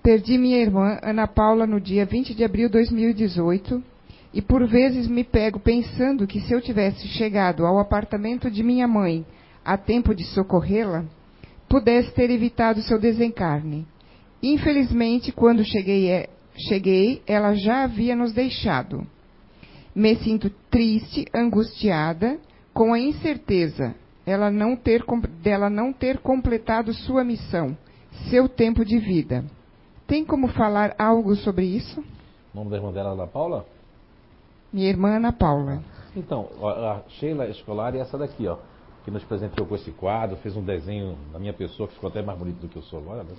Perdi 0.00 0.38
minha 0.38 0.56
irmã, 0.56 1.00
Ana 1.02 1.26
Paula, 1.26 1.66
no 1.66 1.80
dia 1.80 2.06
20 2.06 2.32
de 2.32 2.44
abril 2.44 2.68
de 2.68 2.74
2018 2.74 3.82
e 4.32 4.40
por 4.40 4.64
vezes 4.68 5.08
me 5.08 5.24
pego 5.24 5.58
pensando 5.58 6.28
que 6.28 6.40
se 6.42 6.52
eu 6.52 6.60
tivesse 6.60 7.08
chegado 7.08 7.66
ao 7.66 7.80
apartamento 7.80 8.48
de 8.48 8.62
minha 8.62 8.86
mãe 8.86 9.26
a 9.64 9.76
tempo 9.76 10.14
de 10.14 10.22
socorrê-la, 10.22 11.04
pudesse 11.68 12.12
ter 12.12 12.30
evitado 12.30 12.80
seu 12.82 13.00
desencarne. 13.00 13.84
Infelizmente, 14.40 15.32
quando 15.32 15.64
cheguei, 15.64 16.08
é, 16.08 16.28
cheguei, 16.68 17.20
ela 17.26 17.52
já 17.54 17.82
havia 17.82 18.14
nos 18.14 18.32
deixado. 18.32 19.04
Me 19.92 20.14
sinto 20.14 20.48
triste, 20.70 21.26
angustiada 21.34 22.38
com 22.78 22.94
a 22.94 22.98
incerteza 23.00 23.92
ela 24.24 24.52
não 24.52 24.76
ter, 24.76 25.04
dela 25.42 25.68
não 25.68 25.92
ter 25.92 26.18
completado 26.18 26.94
sua 26.94 27.24
missão, 27.24 27.76
seu 28.30 28.48
tempo 28.48 28.84
de 28.84 29.00
vida. 29.00 29.44
Tem 30.06 30.24
como 30.24 30.46
falar 30.46 30.94
algo 30.96 31.34
sobre 31.34 31.66
isso? 31.66 32.00
O 32.54 32.56
nome 32.56 32.70
da 32.70 32.76
irmã 32.76 32.92
dela, 32.92 33.14
Ana 33.14 33.26
Paula? 33.26 33.66
Minha 34.72 34.90
irmã 34.90 35.16
Ana 35.16 35.32
Paula. 35.32 35.82
Então, 36.14 36.48
a 36.62 37.02
Sheila 37.08 37.48
Escolar 37.48 37.96
é 37.96 37.98
essa 37.98 38.16
daqui, 38.16 38.46
ó, 38.46 38.58
que 39.04 39.10
nos 39.10 39.24
presenteou 39.24 39.66
com 39.66 39.74
esse 39.74 39.90
quadro, 39.90 40.36
fez 40.36 40.56
um 40.56 40.62
desenho 40.62 41.18
da 41.32 41.40
minha 41.40 41.52
pessoa 41.52 41.88
que 41.88 41.94
ficou 41.94 42.10
até 42.10 42.22
mais 42.22 42.38
bonito 42.38 42.60
do 42.60 42.68
que 42.68 42.76
eu 42.76 42.82
sou 42.82 43.00
agora. 43.00 43.24
Né? 43.24 43.30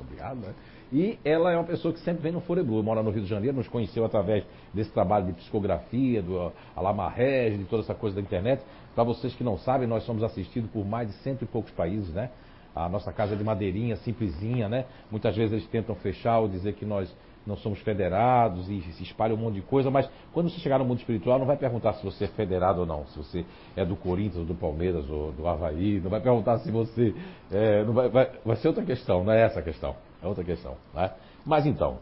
Obrigado, 0.00 0.40
né? 0.40 0.52
E 0.92 1.18
ela 1.24 1.52
é 1.52 1.56
uma 1.56 1.64
pessoa 1.64 1.94
que 1.94 2.00
sempre 2.00 2.22
vem 2.22 2.32
no 2.32 2.40
Foreblu, 2.40 2.82
mora 2.82 3.02
no 3.02 3.10
Rio 3.10 3.22
de 3.22 3.28
Janeiro, 3.28 3.56
nos 3.56 3.68
conheceu 3.68 4.04
através 4.04 4.44
desse 4.74 4.90
trabalho 4.90 5.26
de 5.26 5.32
psicografia, 5.34 6.20
do 6.20 6.52
Alamarrege, 6.74 7.58
de 7.58 7.64
toda 7.64 7.82
essa 7.82 7.94
coisa 7.94 8.16
da 8.16 8.22
internet. 8.22 8.62
Para 8.94 9.04
vocês 9.04 9.34
que 9.34 9.44
não 9.44 9.56
sabem, 9.56 9.86
nós 9.86 10.02
somos 10.04 10.22
assistidos 10.22 10.68
por 10.70 10.84
mais 10.84 11.08
de 11.08 11.14
cento 11.18 11.42
e 11.42 11.46
poucos 11.46 11.70
países, 11.72 12.12
né? 12.12 12.30
A 12.74 12.88
nossa 12.88 13.12
casa 13.12 13.34
é 13.34 13.36
de 13.36 13.44
madeirinha, 13.44 13.96
simplesinha, 13.96 14.68
né? 14.68 14.84
Muitas 15.10 15.36
vezes 15.36 15.52
eles 15.52 15.66
tentam 15.68 15.94
fechar 15.94 16.40
ou 16.40 16.48
dizer 16.48 16.74
que 16.74 16.84
nós 16.84 17.14
não 17.46 17.56
somos 17.56 17.80
federados 17.80 18.68
e 18.68 18.80
se 18.92 19.02
espalha 19.02 19.34
um 19.34 19.38
monte 19.38 19.54
de 19.54 19.62
coisa, 19.62 19.90
mas 19.90 20.08
quando 20.32 20.50
você 20.50 20.58
chegar 20.58 20.78
no 20.78 20.84
mundo 20.84 20.98
espiritual, 20.98 21.38
não 21.38 21.46
vai 21.46 21.56
perguntar 21.56 21.94
se 21.94 22.04
você 22.04 22.24
é 22.24 22.28
federado 22.28 22.80
ou 22.80 22.86
não, 22.86 23.06
se 23.06 23.16
você 23.16 23.44
é 23.76 23.84
do 23.84 23.96
Corinthians, 23.96 24.46
do 24.46 24.54
Palmeiras 24.54 25.08
ou 25.08 25.32
do 25.32 25.46
Havaí, 25.48 26.00
não 26.00 26.10
vai 26.10 26.20
perguntar 26.20 26.58
se 26.58 26.70
você. 26.70 27.14
É, 27.50 27.82
vai, 27.84 28.08
vai, 28.08 28.30
vai 28.44 28.56
ser 28.56 28.68
outra 28.68 28.84
questão, 28.84 29.24
não 29.24 29.32
é 29.32 29.42
essa 29.42 29.60
a 29.60 29.62
questão. 29.62 29.94
É 30.22 30.26
outra 30.26 30.44
questão. 30.44 30.76
Né? 30.94 31.12
Mas 31.44 31.66
então, 31.66 31.98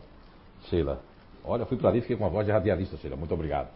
Sheila, 0.65 1.01
olha, 1.45 1.65
fui 1.67 1.77
para 1.77 1.89
ali 1.91 1.99
e 1.99 2.01
fiquei 2.03 2.17
com 2.17 2.25
uma 2.25 2.31
voz 2.31 2.47
de 2.47 2.53
radialista, 2.53 2.97
Sheila, 2.97 3.17
muito 3.17 3.33
obrigado. 3.35 3.69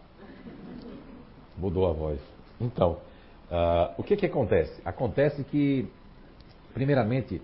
Mudou 1.57 1.89
a 1.89 1.93
voz. 1.93 2.19
Então, 2.59 2.97
uh, 3.49 3.93
o 3.97 4.03
que 4.03 4.15
que 4.15 4.25
acontece? 4.25 4.81
Acontece 4.83 5.43
que, 5.43 5.87
primeiramente, 6.73 7.41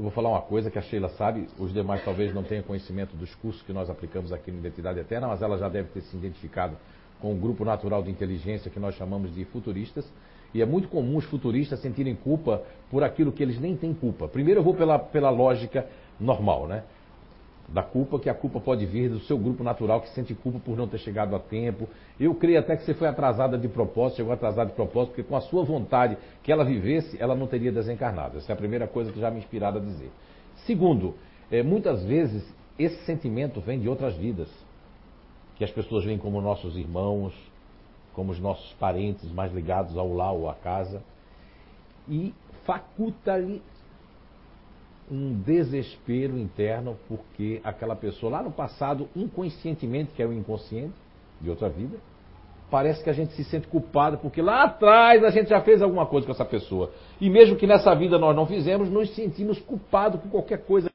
eu 0.00 0.04
vou 0.04 0.10
falar 0.10 0.30
uma 0.30 0.42
coisa 0.42 0.70
que 0.70 0.78
a 0.78 0.82
Sheila 0.82 1.10
sabe, 1.10 1.46
os 1.58 1.72
demais 1.72 2.04
talvez 2.04 2.34
não 2.34 2.42
tenham 2.42 2.62
conhecimento 2.62 3.16
dos 3.16 3.34
cursos 3.34 3.60
que 3.62 3.72
nós 3.72 3.90
aplicamos 3.90 4.32
aqui 4.32 4.50
no 4.50 4.58
Identidade 4.58 4.98
Eterna, 4.98 5.28
mas 5.28 5.42
ela 5.42 5.58
já 5.58 5.68
deve 5.68 5.88
ter 5.90 6.00
se 6.02 6.16
identificado 6.16 6.76
com 7.20 7.32
o 7.32 7.36
grupo 7.36 7.64
natural 7.64 8.02
de 8.02 8.10
inteligência 8.10 8.70
que 8.70 8.80
nós 8.80 8.94
chamamos 8.94 9.34
de 9.34 9.44
futuristas. 9.44 10.10
E 10.54 10.62
é 10.62 10.66
muito 10.66 10.88
comum 10.88 11.16
os 11.16 11.24
futuristas 11.26 11.80
sentirem 11.80 12.14
culpa 12.14 12.62
por 12.90 13.04
aquilo 13.04 13.30
que 13.30 13.42
eles 13.42 13.60
nem 13.60 13.76
têm 13.76 13.92
culpa. 13.94 14.26
Primeiro 14.26 14.60
eu 14.60 14.64
vou 14.64 14.74
pela, 14.74 14.98
pela 14.98 15.30
lógica 15.30 15.86
normal, 16.20 16.66
né? 16.66 16.84
Da 17.68 17.82
culpa, 17.82 18.18
que 18.18 18.28
a 18.28 18.34
culpa 18.34 18.58
pode 18.58 18.84
vir 18.84 19.08
do 19.08 19.20
seu 19.20 19.38
grupo 19.38 19.62
natural 19.62 20.00
que 20.00 20.08
sente 20.10 20.34
culpa 20.34 20.58
por 20.58 20.76
não 20.76 20.88
ter 20.88 20.98
chegado 20.98 21.36
a 21.36 21.38
tempo. 21.38 21.88
Eu 22.18 22.34
creio 22.34 22.58
até 22.58 22.76
que 22.76 22.82
você 22.84 22.94
foi 22.94 23.06
atrasada 23.06 23.56
de 23.56 23.68
propósito, 23.68 24.16
chegou 24.16 24.32
atrasada 24.32 24.70
de 24.70 24.76
propósito, 24.76 25.14
porque 25.14 25.22
com 25.22 25.36
a 25.36 25.40
sua 25.40 25.64
vontade 25.64 26.18
que 26.42 26.50
ela 26.50 26.64
vivesse, 26.64 27.16
ela 27.20 27.36
não 27.36 27.46
teria 27.46 27.70
desencarnado. 27.70 28.38
Essa 28.38 28.52
é 28.52 28.54
a 28.54 28.56
primeira 28.56 28.88
coisa 28.88 29.12
que 29.12 29.20
já 29.20 29.30
me 29.30 29.38
inspirado 29.38 29.78
a 29.78 29.80
dizer. 29.80 30.10
Segundo, 30.66 31.14
é, 31.50 31.62
muitas 31.62 32.04
vezes 32.04 32.44
esse 32.76 33.04
sentimento 33.04 33.60
vem 33.60 33.78
de 33.78 33.88
outras 33.88 34.16
vidas, 34.16 34.48
que 35.56 35.62
as 35.62 35.70
pessoas 35.70 36.04
veem 36.04 36.18
como 36.18 36.40
nossos 36.40 36.76
irmãos, 36.76 37.34
como 38.14 38.32
os 38.32 38.40
nossos 38.40 38.72
parentes 38.74 39.30
mais 39.30 39.52
ligados 39.52 39.96
ao 39.96 40.12
lar 40.12 40.32
ou 40.32 40.48
à 40.48 40.54
casa, 40.54 41.02
e 42.08 42.34
faculta-lhe 42.64 43.62
um 45.10 45.32
desespero 45.32 46.38
interno 46.38 46.96
porque 47.08 47.60
aquela 47.64 47.96
pessoa 47.96 48.32
lá 48.32 48.42
no 48.42 48.52
passado, 48.52 49.08
inconscientemente, 49.16 50.12
que 50.14 50.22
é 50.22 50.26
o 50.26 50.32
inconsciente 50.32 50.94
de 51.40 51.50
outra 51.50 51.68
vida, 51.68 51.98
parece 52.70 53.02
que 53.02 53.10
a 53.10 53.12
gente 53.12 53.32
se 53.32 53.42
sente 53.44 53.66
culpado 53.66 54.18
porque 54.18 54.40
lá 54.40 54.64
atrás 54.64 55.24
a 55.24 55.30
gente 55.30 55.48
já 55.48 55.60
fez 55.60 55.82
alguma 55.82 56.06
coisa 56.06 56.26
com 56.26 56.32
essa 56.32 56.44
pessoa. 56.44 56.92
E 57.20 57.28
mesmo 57.28 57.56
que 57.56 57.66
nessa 57.66 57.94
vida 57.94 58.18
nós 58.18 58.36
não 58.36 58.46
fizemos, 58.46 58.88
nos 58.88 59.14
sentimos 59.14 59.58
culpados 59.60 60.20
por 60.20 60.30
qualquer 60.30 60.64
coisa 60.64 60.89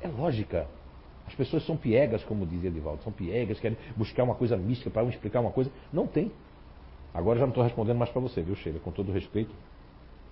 É 0.00 0.08
lógica. 0.08 0.66
As 1.24 1.36
pessoas 1.36 1.64
são 1.64 1.76
piegas, 1.76 2.24
como 2.24 2.44
dizia 2.44 2.68
Edivaldo, 2.68 3.00
são 3.04 3.12
piegas, 3.12 3.60
querem 3.60 3.78
buscar 3.96 4.24
uma 4.24 4.34
coisa 4.34 4.56
mística 4.56 4.90
para 4.90 5.04
explicar 5.04 5.38
uma 5.38 5.52
coisa. 5.52 5.70
Não 5.92 6.08
tem. 6.08 6.32
Agora 7.14 7.38
já 7.38 7.44
não 7.44 7.50
estou 7.50 7.62
respondendo 7.62 7.96
mais 7.96 8.10
para 8.10 8.20
você, 8.20 8.42
viu, 8.42 8.56
Sheila? 8.56 8.80
Com 8.80 8.90
todo 8.90 9.12
respeito, 9.12 9.54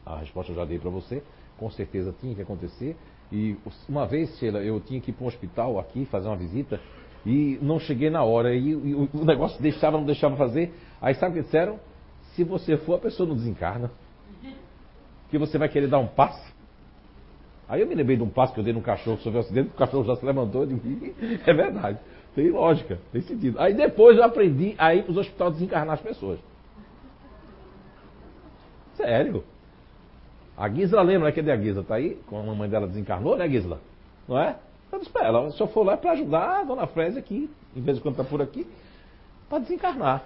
a 0.04 0.16
resposta 0.16 0.50
eu 0.50 0.56
já 0.56 0.64
dei 0.64 0.80
para 0.80 0.90
você. 0.90 1.22
Com 1.56 1.70
certeza 1.70 2.12
tinha 2.20 2.34
que 2.34 2.42
acontecer. 2.42 2.96
E 3.30 3.56
uma 3.88 4.04
vez, 4.04 4.36
Sheila, 4.36 4.58
eu 4.64 4.80
tinha 4.80 5.00
que 5.00 5.12
ir 5.12 5.14
para 5.14 5.24
um 5.24 5.28
hospital 5.28 5.78
aqui 5.78 6.04
fazer 6.06 6.26
uma 6.26 6.36
visita 6.36 6.80
e 7.24 7.56
não 7.62 7.78
cheguei 7.78 8.10
na 8.10 8.24
hora. 8.24 8.52
E, 8.52 8.68
e 8.68 8.94
o 8.96 9.24
negócio 9.24 9.62
deixava, 9.62 9.96
não 9.96 10.04
deixava 10.04 10.36
fazer. 10.36 10.74
Aí 11.00 11.14
sabe 11.14 11.38
o 11.38 11.40
que 11.40 11.44
disseram? 11.44 11.78
Se 12.34 12.42
você 12.42 12.76
for, 12.78 12.96
a 12.96 12.98
pessoa 12.98 13.28
não 13.28 13.36
desencarna. 13.36 13.92
Que 15.30 15.38
você 15.38 15.56
vai 15.56 15.68
querer 15.68 15.86
dar 15.86 16.00
um 16.00 16.08
passe. 16.08 16.51
Aí 17.72 17.80
eu 17.80 17.86
me 17.86 17.94
lembrei 17.94 18.18
de 18.18 18.22
um 18.22 18.28
passo 18.28 18.52
que 18.52 18.60
eu 18.60 18.64
dei 18.64 18.74
no 18.74 18.82
cachorro, 18.82 19.16
sofreu 19.16 19.36
um 19.36 19.40
acidente, 19.40 19.70
o 19.70 19.78
cachorro 19.78 20.04
já 20.04 20.14
se 20.14 20.26
levantou 20.26 20.66
de 20.66 20.74
mim. 20.74 21.14
É 21.46 21.54
verdade. 21.54 21.98
Tem 22.34 22.50
lógica, 22.50 22.98
tem 23.10 23.22
sentido. 23.22 23.58
Aí 23.58 23.72
depois 23.72 24.18
eu 24.18 24.24
aprendi 24.24 24.74
a 24.76 24.94
ir 24.94 25.04
para 25.04 25.12
os 25.12 25.16
hospitais 25.16 25.54
desencarnar 25.54 25.94
as 25.94 26.02
pessoas. 26.02 26.38
Sério. 28.94 29.42
A 30.54 30.68
Gisela 30.68 31.00
lembra, 31.00 31.28
né? 31.28 31.32
Cadê 31.32 31.50
a 31.50 31.56
Gisela? 31.56 31.82
Tá 31.82 31.94
aí? 31.94 32.18
Com 32.26 32.40
a 32.40 32.42
mamãe 32.42 32.68
dela 32.68 32.86
desencarnou, 32.86 33.38
né, 33.38 33.48
Gisela? 33.48 33.80
Não 34.28 34.38
é? 34.38 34.56
Eu 34.92 34.98
disse 34.98 35.10
para 35.10 35.26
ela, 35.26 35.50
se 35.50 35.58
eu 35.58 35.66
for 35.66 35.82
lá 35.82 35.94
é 35.94 35.96
para 35.96 36.12
ajudar 36.12 36.60
a 36.60 36.64
dona 36.64 36.86
Frésia 36.86 37.20
aqui, 37.20 37.48
em 37.74 37.80
vez 37.80 37.96
de 37.96 38.02
quando 38.02 38.20
está 38.20 38.24
por 38.24 38.42
aqui, 38.42 38.66
para 39.48 39.60
desencarnar. 39.60 40.22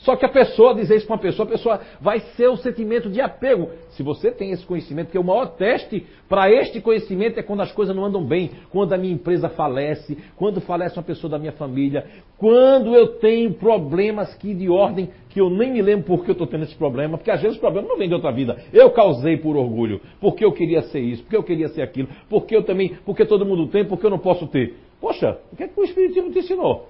Só 0.00 0.16
que 0.16 0.24
a 0.24 0.28
pessoa, 0.28 0.74
dizer 0.74 0.96
isso 0.96 1.06
para 1.06 1.16
uma 1.16 1.22
pessoa, 1.22 1.46
a 1.46 1.50
pessoa 1.50 1.80
vai 2.00 2.20
ser 2.36 2.48
o 2.48 2.56
sentimento 2.56 3.10
de 3.10 3.20
apego. 3.20 3.70
Se 3.90 4.02
você 4.02 4.30
tem 4.30 4.50
esse 4.50 4.64
conhecimento, 4.64 5.10
que 5.10 5.16
é 5.16 5.20
o 5.20 5.24
maior 5.24 5.46
teste 5.56 6.06
para 6.28 6.50
este 6.50 6.80
conhecimento 6.80 7.38
é 7.38 7.42
quando 7.42 7.60
as 7.60 7.72
coisas 7.72 7.94
não 7.94 8.04
andam 8.04 8.24
bem, 8.24 8.50
quando 8.70 8.92
a 8.94 8.98
minha 8.98 9.12
empresa 9.12 9.48
falece, 9.50 10.16
quando 10.36 10.60
falece 10.60 10.96
uma 10.96 11.02
pessoa 11.02 11.30
da 11.30 11.38
minha 11.38 11.52
família, 11.52 12.06
quando 12.38 12.94
eu 12.94 13.18
tenho 13.18 13.52
problemas 13.54 14.34
que 14.36 14.54
de 14.54 14.70
ordem 14.70 15.10
que 15.28 15.40
eu 15.40 15.50
nem 15.50 15.72
me 15.72 15.82
lembro 15.82 16.06
por 16.06 16.24
que 16.24 16.30
eu 16.30 16.32
estou 16.32 16.46
tendo 16.46 16.64
esse 16.64 16.74
problema, 16.74 17.18
porque 17.18 17.30
às 17.30 17.42
vezes 17.42 17.58
o 17.58 17.60
problema 17.60 17.86
não 17.86 17.98
vem 17.98 18.08
de 18.08 18.14
outra 18.14 18.32
vida. 18.32 18.56
Eu 18.72 18.90
causei 18.90 19.36
por 19.36 19.56
orgulho, 19.56 20.00
porque 20.20 20.44
eu 20.44 20.52
queria 20.52 20.82
ser 20.82 21.00
isso, 21.00 21.22
porque 21.22 21.36
eu 21.36 21.42
queria 21.42 21.68
ser 21.68 21.82
aquilo, 21.82 22.08
porque 22.28 22.56
eu 22.56 22.62
também, 22.62 22.96
porque 23.04 23.24
todo 23.26 23.44
mundo 23.44 23.66
tem, 23.68 23.84
porque 23.84 24.06
eu 24.06 24.10
não 24.10 24.18
posso 24.18 24.46
ter. 24.46 24.76
Poxa, 25.00 25.38
o 25.52 25.56
que 25.56 25.64
é 25.64 25.68
que 25.68 25.78
o 25.78 25.84
Espiritismo 25.84 26.30
te 26.30 26.38
ensinou? 26.38 26.88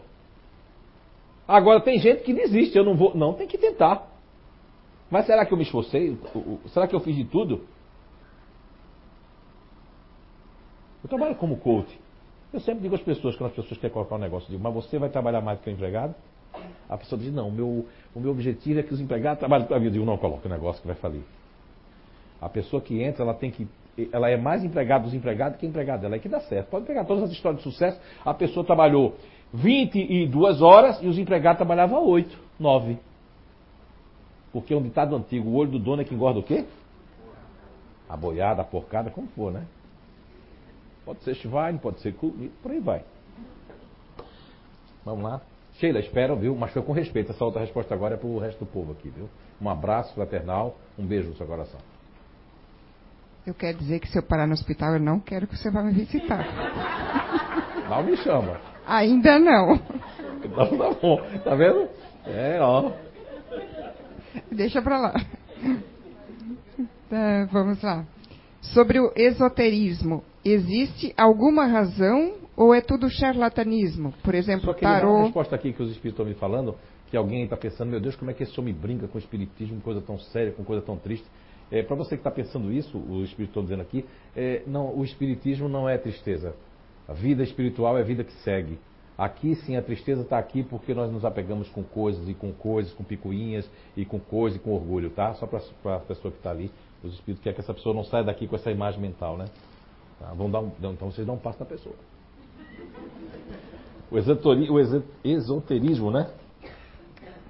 Agora 1.51 1.81
tem 1.81 1.99
gente 1.99 2.23
que 2.23 2.33
desiste, 2.33 2.79
eu 2.79 2.85
não 2.85 2.95
vou. 2.95 3.13
Não, 3.17 3.35
tem 3.35 3.49
que 3.49 3.59
tentar. 3.59 4.07
Mas 5.11 5.27
será 5.27 5.45
que 5.45 5.53
eu 5.53 5.59
me 5.59 5.65
esforcei? 5.65 6.17
Será 6.69 6.87
que 6.87 6.95
eu 6.95 7.01
fiz 7.01 7.17
de 7.17 7.25
tudo? 7.25 7.67
Eu 11.03 11.09
trabalho 11.09 11.35
como 11.35 11.57
coach. 11.57 11.99
Eu 12.53 12.61
sempre 12.61 12.83
digo 12.83 12.95
às 12.95 13.03
pessoas, 13.03 13.35
quando 13.35 13.51
as 13.51 13.57
pessoas 13.57 13.81
querem 13.81 13.93
colocar 13.93 14.15
um 14.15 14.19
negócio, 14.19 14.47
eu 14.47 14.51
digo, 14.53 14.63
mas 14.63 14.73
você 14.73 14.97
vai 14.97 15.09
trabalhar 15.09 15.41
mais 15.41 15.59
do 15.59 15.65
que 15.65 15.71
o 15.71 15.73
empregado? 15.73 16.15
A 16.89 16.97
pessoa 16.97 17.21
diz, 17.21 17.33
não, 17.33 17.49
o 17.49 17.53
meu, 17.53 17.85
o 18.15 18.21
meu 18.21 18.31
objetivo 18.31 18.79
é 18.79 18.85
que 18.85 18.95
os 18.95 19.01
empregados 19.01 19.41
trabalhem 19.41 19.67
para 19.67 19.81
mim. 19.81 19.87
Eu 19.87 19.91
digo, 19.91 20.05
não, 20.05 20.17
coloque 20.17 20.47
o 20.47 20.51
negócio 20.51 20.81
que 20.81 20.87
vai 20.87 20.97
falir. 20.97 21.23
A 22.41 22.49
pessoa 22.49 22.81
que 22.81 23.03
entra, 23.03 23.25
ela 23.25 23.35
tem 23.35 23.51
que. 23.51 23.67
Ela 24.13 24.31
é 24.31 24.37
mais 24.37 24.63
empregada 24.63 25.03
dos 25.03 25.15
empregados 25.15 25.59
que 25.59 25.67
empregada. 25.67 26.07
Ela 26.07 26.15
é 26.15 26.19
que 26.21 26.29
dá 26.29 26.41
certo. 26.43 26.69
Pode 26.69 26.87
pegar 26.87 27.05
todas 27.05 27.25
as 27.25 27.33
histórias 27.33 27.61
de 27.61 27.69
sucesso. 27.69 28.01
A 28.25 28.33
pessoa 28.33 28.65
trabalhou 28.65 29.17
22 29.53 30.63
horas 30.63 31.03
e 31.03 31.09
os 31.09 31.19
empregados 31.19 31.59
trabalhavam 31.59 32.07
8, 32.07 32.39
9. 32.59 32.99
Porque 34.53 34.75
é 34.75 34.77
um 34.77 34.83
ditado 34.83 35.15
antigo, 35.15 35.49
o 35.51 35.55
olho 35.55 35.71
do 35.71 35.79
dono 35.79 36.03
é 36.03 36.05
que 36.05 36.15
engorda 36.15 36.41
o 36.41 36.43
quê? 36.43 36.65
A 38.09 38.17
boiada, 38.17 38.63
a 38.63 38.65
porcada, 38.65 39.11
como 39.11 39.29
for, 39.29 39.53
né? 39.53 39.65
Pode 41.05 41.23
ser 41.23 41.35
Schwein, 41.35 41.79
pode 41.79 42.01
ser 42.01 42.13
Kuhn, 42.15 42.49
por 42.63 42.71
aí 42.73 42.81
vai. 42.81 43.05
Vamos 45.05 45.25
lá. 45.25 45.41
Sheila, 45.75 45.99
espero, 45.99 46.37
viu? 46.37 46.55
Mas 46.55 46.73
foi 46.73 46.83
com 46.83 46.93
respeito. 46.93 47.33
Essa 47.33 47.45
outra 47.45 47.61
resposta 47.61 47.95
agora 47.95 48.15
é 48.15 48.17
para 48.19 48.29
o 48.29 48.39
resto 48.39 48.65
do 48.65 48.67
povo 48.67 48.93
aqui, 48.93 49.09
viu? 49.09 49.29
Um 49.61 49.69
abraço 49.69 50.13
fraternal, 50.15 50.77
um 50.99 51.07
beijo 51.07 51.31
no 51.31 51.37
seu 51.37 51.47
coração. 51.47 51.81
Eu 53.47 53.55
quero 53.55 53.79
dizer 53.79 54.01
que 54.01 54.09
se 54.09 54.19
eu 54.19 54.23
parar 54.23 54.47
no 54.47 54.53
hospital, 54.53 54.95
eu 54.95 55.01
não 55.01 55.19
quero 55.19 55.47
que 55.47 55.57
você 55.57 55.71
vá 55.71 55.83
me 55.83 55.93
visitar. 55.93 56.47
Não 57.89 58.05
me 58.05 58.17
chama. 58.19 58.61
Ainda 58.91 59.39
não. 59.39 59.81
Então 60.43 60.79
tá 60.79 60.91
bom. 61.03 61.21
Tá 61.45 61.55
vendo? 61.55 61.87
É, 62.25 62.59
ó. 62.63 62.93
Deixa 64.51 64.81
pra 64.81 64.99
lá. 64.99 65.15
Tá, 67.11 67.47
vamos 67.53 67.83
lá. 67.83 68.07
Sobre 68.63 68.99
o 68.99 69.13
esoterismo, 69.15 70.25
existe 70.43 71.13
alguma 71.15 71.67
razão 71.67 72.37
ou 72.57 72.75
é 72.75 72.81
tudo 72.81 73.11
charlatanismo? 73.11 74.15
Por 74.25 74.35
exemplo, 74.35 74.65
Só 74.65 74.73
tarô. 74.73 75.17
Uma 75.17 75.25
resposta 75.25 75.55
aqui 75.55 75.75
que 75.75 75.83
os 75.83 75.91
espíritos 75.91 76.19
estão 76.19 76.25
me 76.25 76.35
falando, 76.35 76.75
que 77.11 77.19
alguém 77.19 77.45
está 77.45 77.57
pensando, 77.59 77.91
meu 77.91 78.01
Deus, 78.01 78.17
como 78.17 78.31
é 78.31 78.35
que 78.35 78.43
esse 78.43 78.59
homem 78.59 78.73
brinca 78.73 79.07
com 79.07 79.19
o 79.19 79.21
espiritismo, 79.21 79.79
coisa 79.83 80.01
tão 80.01 80.19
séria, 80.19 80.53
com 80.53 80.65
coisa 80.65 80.81
tão 80.81 80.97
triste. 80.97 81.27
É, 81.71 81.83
Para 81.83 81.97
você 81.97 82.17
que 82.17 82.21
está 82.21 82.31
pensando 82.31 82.73
isso, 82.73 82.97
o 82.97 83.23
espírito 83.23 83.51
está 83.51 83.61
dizendo 83.61 83.83
aqui, 83.83 84.07
é, 84.35 84.63
não, 84.67 84.97
o 84.97 85.05
espiritismo 85.05 85.69
não 85.69 85.87
é 85.87 85.99
tristeza. 85.99 86.55
A 87.11 87.13
vida 87.13 87.43
espiritual 87.43 87.99
é 87.99 88.03
a 88.03 88.05
vida 88.05 88.23
que 88.23 88.33
segue. 88.45 88.79
Aqui 89.19 89.57
sim, 89.57 89.77
a 89.77 89.83
tristeza 89.83 90.23
está 90.23 90.39
aqui 90.39 90.63
porque 90.63 90.95
nós 90.95 91.11
nos 91.11 91.25
apegamos 91.25 91.69
com 91.69 91.83
coisas 91.83 92.29
e 92.29 92.35
com 92.35 92.53
coisas, 92.53 92.93
com 92.93 93.03
picuinhas 93.03 93.69
e 93.97 94.05
com 94.05 94.21
coisas 94.21 94.61
e 94.61 94.63
com 94.63 94.73
orgulho, 94.73 95.11
tá? 95.11 95.35
Só 95.35 95.45
para 95.45 95.59
a 95.97 95.99
pessoa 95.99 96.31
que 96.31 96.39
está 96.39 96.53
ali, 96.53 96.71
os 97.03 97.15
espíritos 97.15 97.43
querem 97.43 97.57
que 97.57 97.61
essa 97.63 97.75
pessoa 97.75 97.93
não 97.93 98.05
saia 98.05 98.23
daqui 98.23 98.47
com 98.47 98.55
essa 98.55 98.71
imagem 98.71 99.01
mental, 99.01 99.37
né? 99.37 99.47
Tá? 100.21 100.33
Vão 100.35 100.49
dar 100.49 100.61
um, 100.61 100.71
então 100.79 101.11
vocês 101.11 101.27
dão 101.27 101.35
um 101.35 101.39
passo 101.39 101.59
na 101.59 101.67
pessoa. 101.67 101.97
O, 104.09 104.17
esoterismo, 104.17 104.77
o 104.77 105.05
esoterismo, 105.25 106.11
né? 106.13 106.31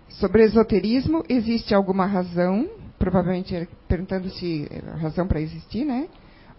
Sobre 0.09 0.43
esoterismo, 0.45 1.23
existe 1.29 1.75
alguma 1.75 2.07
razão? 2.07 2.67
Provavelmente 2.99 3.69
perguntando 3.87 4.31
se 4.31 4.67
razão 4.99 5.29
para 5.29 5.41
existir, 5.41 5.85
né? 5.85 6.09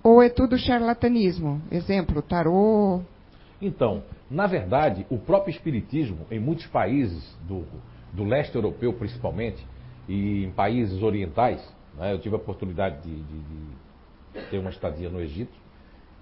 Ou 0.03 0.21
é 0.21 0.29
tudo 0.29 0.57
charlatanismo? 0.57 1.61
Exemplo, 1.71 2.21
tarô. 2.21 3.01
Então, 3.61 4.03
na 4.29 4.47
verdade, 4.47 5.05
o 5.09 5.19
próprio 5.19 5.51
Espiritismo, 5.51 6.25
em 6.31 6.39
muitos 6.39 6.65
países 6.67 7.37
do, 7.47 7.63
do 8.11 8.23
leste 8.23 8.55
europeu 8.55 8.93
principalmente, 8.93 9.63
e 10.09 10.43
em 10.45 10.51
países 10.51 11.03
orientais, 11.03 11.61
né, 11.95 12.13
eu 12.13 12.19
tive 12.19 12.33
a 12.33 12.39
oportunidade 12.39 13.01
de, 13.03 13.15
de, 13.15 13.39
de, 13.43 14.49
ter 14.49 14.57
uma 14.57 14.71
estadia 14.71 15.09
no 15.09 15.21
Egito, 15.21 15.53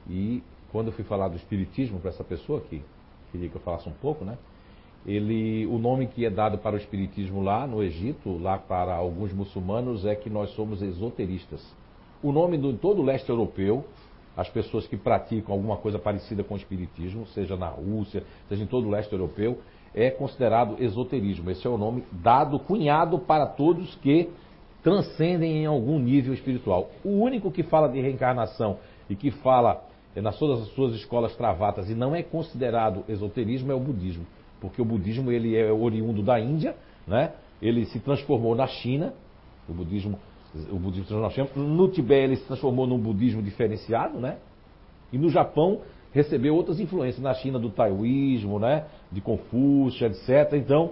e 0.10 0.44
quando 0.72 0.88
eu 0.88 0.94
fui 0.94 1.06
falar 1.06 1.30
do 1.30 1.38
Espiritismo 1.38 2.00
para 2.00 2.10
essa 2.10 2.24
pessoa 2.24 2.60
que 2.62 2.84
queria 3.32 3.48
que 3.48 3.56
eu 3.56 3.62
falasse 3.62 3.88
um 3.88 3.94
pouco, 3.94 4.26
né, 4.26 4.38
ele, 5.06 5.66
o 5.68 5.78
nome 5.78 6.08
que 6.08 6.26
é 6.26 6.30
dado 6.30 6.58
para 6.58 6.76
o 6.76 6.78
espiritismo 6.78 7.42
lá 7.42 7.66
no 7.66 7.82
Egito, 7.82 8.38
lá 8.38 8.58
para 8.58 8.94
alguns 8.94 9.32
muçulmanos, 9.32 10.06
é 10.06 10.14
que 10.14 10.30
nós 10.30 10.50
somos 10.52 10.82
esoteristas. 10.82 11.66
O 12.22 12.32
nome 12.32 12.58
de 12.58 12.74
todo 12.74 13.02
o 13.02 13.06
leste 13.06 13.30
europeu, 13.30 13.86
as 14.36 14.50
pessoas 14.50 14.88
que 14.88 14.98
praticam 14.98 15.54
alguma 15.54 15.78
coisa 15.78 15.98
parecida 15.98 16.44
com 16.44 16.54
o 16.54 16.58
espiritismo, 16.58 17.26
seja 17.28 17.56
na 17.56 17.68
Rússia, 17.68 18.24
seja 18.48 18.64
em 18.64 18.68
todo 18.68 18.88
o 18.88 18.90
leste 18.90 19.12
europeu, 19.12 19.60
é 19.94 20.10
considerado 20.10 20.76
esoterismo. 20.82 21.50
Esse 21.50 21.66
é 21.66 21.70
o 21.70 21.78
nome 21.78 22.04
dado, 22.12 22.60
cunhado 22.60 23.20
para 23.20 23.46
todos 23.46 23.96
que 23.96 24.30
transcendem 24.84 25.64
em 25.64 25.66
algum 25.66 26.00
nível 26.00 26.34
espiritual. 26.34 26.90
O 27.04 27.22
único 27.22 27.52
que 27.52 27.64
fala 27.64 27.88
de 27.88 28.00
reencarnação 28.00 28.78
e 29.10 29.16
que 29.16 29.32
fala 29.32 29.84
é, 30.16 30.22
nas 30.22 30.38
todas 30.38 30.62
as 30.62 30.68
suas 30.70 30.94
escolas 30.96 31.36
travatas 31.36 31.90
e 31.90 31.96
não 31.96 32.16
é 32.16 32.24
considerado 32.24 33.04
esoterismo 33.08 33.72
é 33.72 33.76
o 33.76 33.80
budismo 33.80 34.26
porque 34.60 34.82
o 34.82 34.86
budismo 34.86 35.32
ele 35.32 35.56
é 35.56 35.72
oriundo 35.72 36.22
da 36.22 36.40
Índia, 36.40 36.76
né? 37.08 37.34
ele 37.62 37.86
se 37.86 38.00
transformou 38.00 38.56
na 38.56 38.68
China, 38.68 39.14
o 39.68 39.74
budismo, 39.74 40.20
o 40.72 40.80
budismo 40.80 41.06
transformou 41.06 41.24
na 41.24 41.30
China, 41.30 41.50
no 41.56 41.88
Tibete 41.90 42.24
ele 42.24 42.36
se 42.38 42.46
transformou 42.46 42.88
num 42.88 42.98
budismo 42.98 43.42
diferenciado, 43.42 44.20
né? 44.20 44.38
e 45.12 45.18
no 45.18 45.30
Japão 45.30 45.82
recebeu 46.12 46.56
outras 46.56 46.80
influências, 46.80 47.22
na 47.22 47.34
China 47.36 47.60
do 47.60 47.70
taoísmo, 47.70 48.60
né? 48.60 48.86
de 49.12 49.22
Confúcio, 49.22 50.08
etc. 50.08 50.54
Então, 50.54 50.92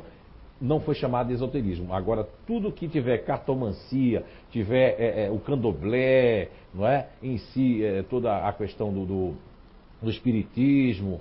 não 0.60 0.80
foi 0.80 0.96
chamado 0.96 1.28
de 1.28 1.34
esoterismo. 1.34 1.94
Agora, 1.94 2.28
tudo 2.46 2.72
que 2.72 2.88
tiver 2.88 3.20
cartomancia, 3.20 4.24
tiver 4.52 4.96
é, 5.00 5.26
é, 5.26 5.32
o 5.32 5.40
candomblé, 5.40 6.50
não 6.74 6.88
é? 6.88 7.08
em 7.22 7.38
si, 7.38 7.84
é, 7.84 8.04
toda 8.04 8.36
a 8.38 8.54
questão 8.54 8.92
do, 8.92 9.06
do, 9.06 9.34
do 10.02 10.10
espiritismo, 10.10 11.20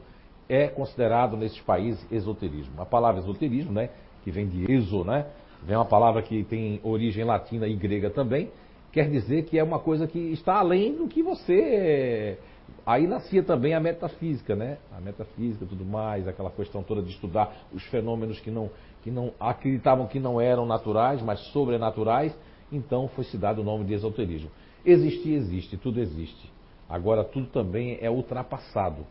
é 0.49 0.69
considerado 0.69 1.37
nesses 1.37 1.61
países 1.61 2.05
esoterismo. 2.11 2.81
A 2.81 2.87
palavra 2.87 3.21
esoterismo, 3.21 3.73
né, 3.73 3.91
que 4.23 4.31
vem 4.31 4.47
de 4.47 4.71
exo, 4.71 5.05
né, 5.05 5.27
vem 5.67 5.77
uma 5.77 5.85
palavra 5.85 6.23
que 6.23 6.45
tem 6.45 6.81
origem 6.83 7.25
latina 7.25 7.67
e 7.67 7.75
grega 7.75 8.09
também, 8.09 8.51
quer 8.93 9.11
dizer 9.11 9.45
que 9.45 9.59
é 9.59 9.65
uma 9.65 9.81
coisa 9.81 10.07
que 10.07 10.19
está 10.19 10.55
além 10.55 10.95
do 10.95 11.09
que 11.09 11.23
você. 11.23 12.39
Aí 12.87 13.07
nascia 13.07 13.43
também 13.43 13.75
a 13.75 13.81
metafísica, 13.81 14.55
né? 14.55 14.79
A 14.97 15.01
metafísica 15.01 15.67
tudo 15.67 15.85
mais, 15.85 16.27
aquela 16.29 16.51
questão 16.51 16.83
toda 16.83 17.03
de 17.03 17.11
estudar 17.11 17.67
os 17.73 17.83
fenômenos 17.87 18.39
que 18.39 18.51
não, 18.51 18.71
que 19.03 19.11
não 19.11 19.33
acreditavam 19.41 20.07
que 20.07 20.21
não 20.21 20.41
eram 20.41 20.65
naturais, 20.65 21.21
mas 21.21 21.41
sobrenaturais. 21.49 22.37
Então 22.71 23.09
foi 23.09 23.25
se 23.25 23.37
dado 23.37 23.61
o 23.61 23.65
nome 23.65 23.85
de 23.85 23.95
esoterismo. 23.95 24.51
Existir, 24.85 25.35
existe, 25.35 25.77
tudo 25.77 26.01
existe. 26.01 26.51
Agora, 26.89 27.25
tudo 27.25 27.49
também 27.49 27.99
é 28.01 28.09
ultrapassado, 28.09 29.05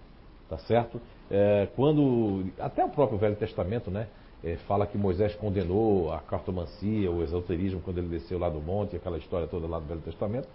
tá 0.49 0.57
certo? 0.59 1.01
É, 1.29 1.67
quando 1.75 2.45
até 2.57 2.85
o 2.85 2.89
próprio 2.89 3.17
Velho 3.17 3.35
Testamento, 3.35 3.91
né, 3.91 4.07
é, 4.45 4.57
fala 4.67 4.85
que 4.85 4.95
Moisés 4.95 5.33
condenou 5.35 6.13
a 6.13 6.19
cartomancia, 6.19 7.09
o 7.09 7.23
esoterismo 7.23 7.81
quando 7.81 7.97
ele 7.97 8.07
desceu 8.07 8.37
lá 8.37 8.47
do 8.47 8.61
monte, 8.61 8.95
aquela 8.95 9.17
história 9.17 9.47
toda 9.47 9.65
lá 9.65 9.79
do 9.79 9.85
Velho 9.87 10.01
Testamento, 10.01 10.47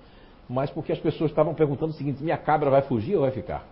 mas 0.48 0.70
porque 0.70 0.92
as 0.92 1.00
pessoas 1.00 1.31
estavam 1.31 1.55
perguntando 1.55 1.92
o 1.92 1.96
seguinte: 1.96 2.22
minha 2.22 2.38
cabra 2.38 2.70
vai 2.70 2.83
fugir 2.83 3.16
ou 3.16 3.22
vai 3.22 3.33
ficar? 3.33 3.66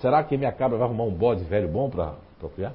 Será 0.00 0.24
que 0.24 0.36
minha 0.36 0.50
cabra 0.50 0.76
vai 0.76 0.88
arrumar 0.88 1.04
um 1.04 1.14
bode 1.14 1.44
velho 1.44 1.68
bom 1.68 1.88
para 1.88 2.16
criar? 2.56 2.74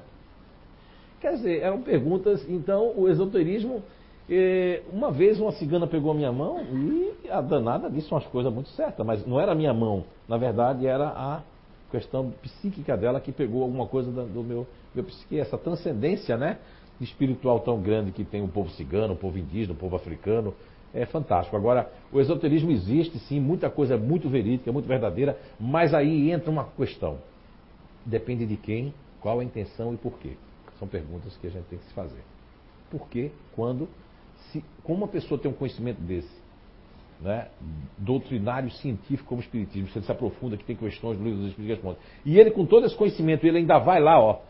Quer 1.20 1.32
dizer, 1.34 1.60
eram 1.60 1.82
perguntas. 1.82 2.48
Então, 2.48 2.94
o 2.96 3.06
esoterismo. 3.08 3.82
Eh, 4.30 4.82
uma 4.92 5.10
vez 5.10 5.40
uma 5.40 5.52
cigana 5.52 5.86
pegou 5.86 6.10
a 6.10 6.14
minha 6.14 6.30
mão 6.30 6.60
e 6.60 7.30
a 7.30 7.40
danada 7.40 7.88
disse 7.88 8.12
umas 8.12 8.26
coisas 8.26 8.52
muito 8.52 8.68
certas, 8.70 9.04
mas 9.04 9.26
não 9.26 9.40
era 9.40 9.52
a 9.52 9.54
minha 9.54 9.72
mão, 9.72 10.04
na 10.28 10.36
verdade 10.36 10.86
era 10.86 11.08
a 11.08 11.40
questão 11.90 12.30
psíquica 12.42 12.96
dela 12.96 13.20
que 13.20 13.32
pegou 13.32 13.62
alguma 13.62 13.86
coisa 13.86 14.10
do 14.10 14.42
meu, 14.42 14.66
meu 14.94 15.04
psique, 15.04 15.38
essa 15.38 15.56
transcendência 15.56 16.36
né, 16.36 16.58
espiritual 17.00 17.60
tão 17.60 17.80
grande 17.80 18.12
que 18.12 18.24
tem 18.24 18.42
o 18.42 18.48
povo 18.48 18.70
cigano, 18.70 19.14
o 19.14 19.16
povo 19.16 19.38
indígena, 19.38 19.72
o 19.72 19.76
povo 19.76 19.96
africano. 19.96 20.54
É 20.92 21.04
fantástico. 21.04 21.54
Agora, 21.54 21.92
o 22.10 22.18
esoterismo 22.18 22.70
existe, 22.70 23.18
sim, 23.18 23.38
muita 23.38 23.68
coisa 23.68 23.94
é 23.94 23.98
muito 23.98 24.28
verídica, 24.28 24.72
muito 24.72 24.88
verdadeira, 24.88 25.38
mas 25.60 25.92
aí 25.92 26.30
entra 26.30 26.50
uma 26.50 26.64
questão. 26.64 27.18
Depende 28.06 28.46
de 28.46 28.56
quem, 28.56 28.94
qual 29.20 29.40
a 29.40 29.44
intenção 29.44 29.92
e 29.92 29.98
por 29.98 30.18
quê. 30.18 30.32
São 30.78 30.88
perguntas 30.88 31.36
que 31.36 31.46
a 31.46 31.50
gente 31.50 31.64
tem 31.66 31.78
que 31.78 31.84
se 31.84 31.92
fazer. 31.92 32.22
Por 32.90 33.06
quê? 33.08 33.30
Quando, 33.54 33.86
se, 34.50 34.64
como 34.82 34.98
uma 34.98 35.08
pessoa 35.08 35.38
tem 35.38 35.50
um 35.50 35.54
conhecimento 35.54 36.00
desse, 36.00 36.30
né, 37.20 37.48
doutrinário 37.96 38.70
científico 38.70 39.28
como 39.28 39.40
o 39.40 39.44
Espiritismo. 39.44 39.88
Você 39.88 40.00
se 40.02 40.12
aprofunda, 40.12 40.56
que 40.56 40.64
tem 40.64 40.76
questões 40.76 41.18
do 41.18 41.24
livro 41.24 41.40
dos 41.40 41.50
Espíritos 41.50 41.76
respondem. 41.76 42.02
E 42.24 42.38
ele, 42.38 42.50
com 42.50 42.64
todo 42.64 42.86
esse 42.86 42.96
conhecimento, 42.96 43.46
ele 43.46 43.58
ainda 43.58 43.78
vai 43.78 44.00
lá, 44.00 44.20
ó, 44.20 44.40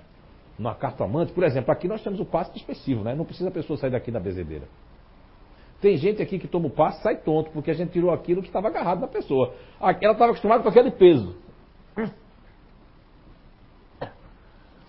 na 0.59 0.74
cartomante. 0.74 1.33
Por 1.33 1.44
exemplo, 1.44 1.72
aqui 1.72 1.88
nós 1.88 2.02
temos 2.02 2.20
o 2.20 2.24
passe 2.24 2.57
expressivo, 2.57 3.04
né? 3.04 3.14
Não 3.14 3.24
precisa 3.24 3.48
a 3.48 3.52
pessoa 3.52 3.76
sair 3.76 3.90
daqui 3.90 4.11
da 4.11 4.20
bezedeira. 4.20 4.66
Tem 5.81 5.96
gente 5.96 6.20
aqui 6.20 6.38
que 6.38 6.48
toma 6.48 6.66
o 6.66 6.70
passe 6.70 6.98
e 6.98 7.02
sai 7.02 7.16
tonto, 7.18 7.50
porque 7.52 7.70
a 7.70 7.74
gente 7.74 7.92
tirou 7.92 8.11
aquilo 8.11 8.42
que 8.42 8.48
estava 8.48 8.66
agarrado 8.66 9.00
na 9.00 9.07
pessoa. 9.07 9.54
Ela 9.81 9.92
estava 9.92 10.31
acostumada 10.33 10.62
com 10.62 10.68
aquele 10.68 10.90
peso. 10.90 11.37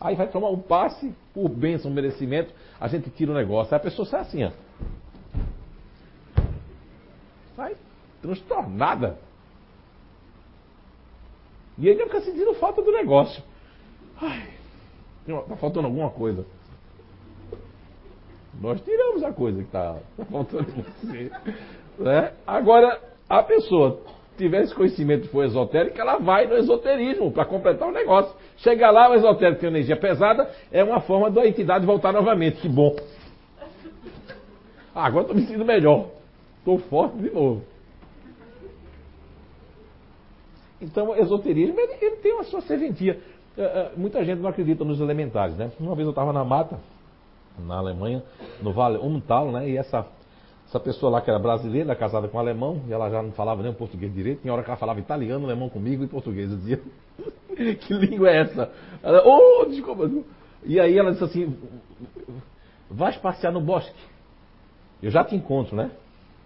Aí 0.01 0.15
vai 0.15 0.27
tomar 0.29 0.49
um 0.49 0.59
passe, 0.59 1.13
por 1.33 1.49
bênção, 1.49 1.91
merecimento, 1.91 2.53
a 2.79 2.87
gente 2.87 3.09
tira 3.11 3.31
o 3.31 3.35
negócio. 3.35 3.73
Aí 3.73 3.77
a 3.79 3.83
pessoa 3.83 4.07
sai 4.07 4.21
assim, 4.21 4.43
ó. 4.45 4.51
Sai 7.55 7.75
transtornada. 8.21 9.17
E 11.77 11.89
ainda 11.89 12.03
fica 12.05 12.21
sentindo 12.21 12.53
falta 12.55 12.81
do 12.81 12.91
negócio. 12.91 13.41
Ai, 14.21 14.49
tá 15.47 15.55
faltando 15.55 15.87
alguma 15.87 16.09
coisa. 16.09 16.45
Nós 18.59 18.81
tiramos 18.81 19.23
a 19.23 19.31
coisa 19.31 19.59
que 19.59 19.67
está 19.67 19.97
tá 20.17 20.25
faltando 20.29 20.69
em 20.69 20.81
você. 20.81 21.31
Né? 21.97 22.33
Agora, 22.45 22.99
a 23.29 23.41
pessoa 23.43 24.01
tivesse 24.37 24.73
conhecimento 24.73 25.27
for 25.29 25.43
esotérico, 25.43 25.99
ela 25.99 26.17
vai 26.17 26.47
no 26.47 26.55
esoterismo 26.55 27.31
para 27.31 27.45
completar 27.45 27.87
o 27.87 27.91
negócio. 27.91 28.33
Chega 28.57 28.89
lá, 28.89 29.09
o 29.09 29.15
esotérico 29.15 29.59
tem 29.59 29.69
energia 29.69 29.97
pesada, 29.97 30.49
é 30.71 30.83
uma 30.83 31.01
forma 31.01 31.29
da 31.29 31.45
entidade 31.45 31.85
voltar 31.85 32.13
novamente. 32.13 32.61
Que 32.61 32.69
bom. 32.69 32.95
Ah, 34.95 35.05
agora 35.05 35.23
estou 35.23 35.35
me 35.35 35.41
sentindo 35.43 35.65
melhor. 35.65 36.07
Estou 36.59 36.79
forte 36.79 37.17
de 37.17 37.29
novo. 37.29 37.63
Então, 40.81 41.09
o 41.09 41.15
esoterismo 41.15 41.79
ele, 41.79 41.93
ele 42.01 42.15
tem 42.17 42.33
uma 42.33 42.43
sua 42.43 42.61
serventia. 42.61 43.19
É, 43.57 43.61
é, 43.61 43.91
muita 43.97 44.23
gente 44.23 44.39
não 44.39 44.49
acredita 44.49 44.83
nos 44.85 45.01
elementares, 45.01 45.57
né? 45.57 45.71
Uma 45.79 45.95
vez 45.95 46.05
eu 46.05 46.11
estava 46.11 46.31
na 46.31 46.45
mata, 46.45 46.79
na 47.59 47.77
Alemanha, 47.77 48.23
no 48.61 48.71
Vale 48.71 48.97
Umtal, 48.97 49.51
né? 49.51 49.69
E 49.69 49.77
essa, 49.77 50.05
essa 50.67 50.79
pessoa 50.79 51.11
lá 51.11 51.21
que 51.21 51.29
era 51.29 51.39
brasileira, 51.39 51.95
casada 51.95 52.27
com 52.27 52.37
um 52.37 52.39
alemão, 52.39 52.81
e 52.87 52.93
ela 52.93 53.09
já 53.09 53.21
não 53.21 53.31
falava 53.31 53.61
nem 53.61 53.71
o 53.71 53.75
português 53.75 54.13
direito. 54.13 54.41
Tinha 54.41 54.53
hora 54.53 54.63
que 54.63 54.69
ela 54.69 54.77
falava 54.77 54.99
italiano, 54.99 55.45
alemão 55.45 55.67
comigo 55.67 56.03
e 56.03 56.07
português. 56.07 56.49
Eu 56.49 56.57
dizia, 56.57 56.81
que 57.75 57.93
língua 57.93 58.29
é 58.29 58.41
essa? 58.41 58.71
Ela, 59.03 59.23
oh, 59.25 59.65
desculpa. 59.65 60.09
E 60.63 60.79
aí 60.79 60.97
ela 60.97 61.11
disse 61.11 61.23
assim, 61.23 61.57
vai 62.89 63.11
passear 63.19 63.51
no 63.51 63.59
bosque. 63.59 63.99
Eu 65.01 65.11
já 65.11 65.23
te 65.23 65.35
encontro, 65.35 65.75
né? 65.75 65.91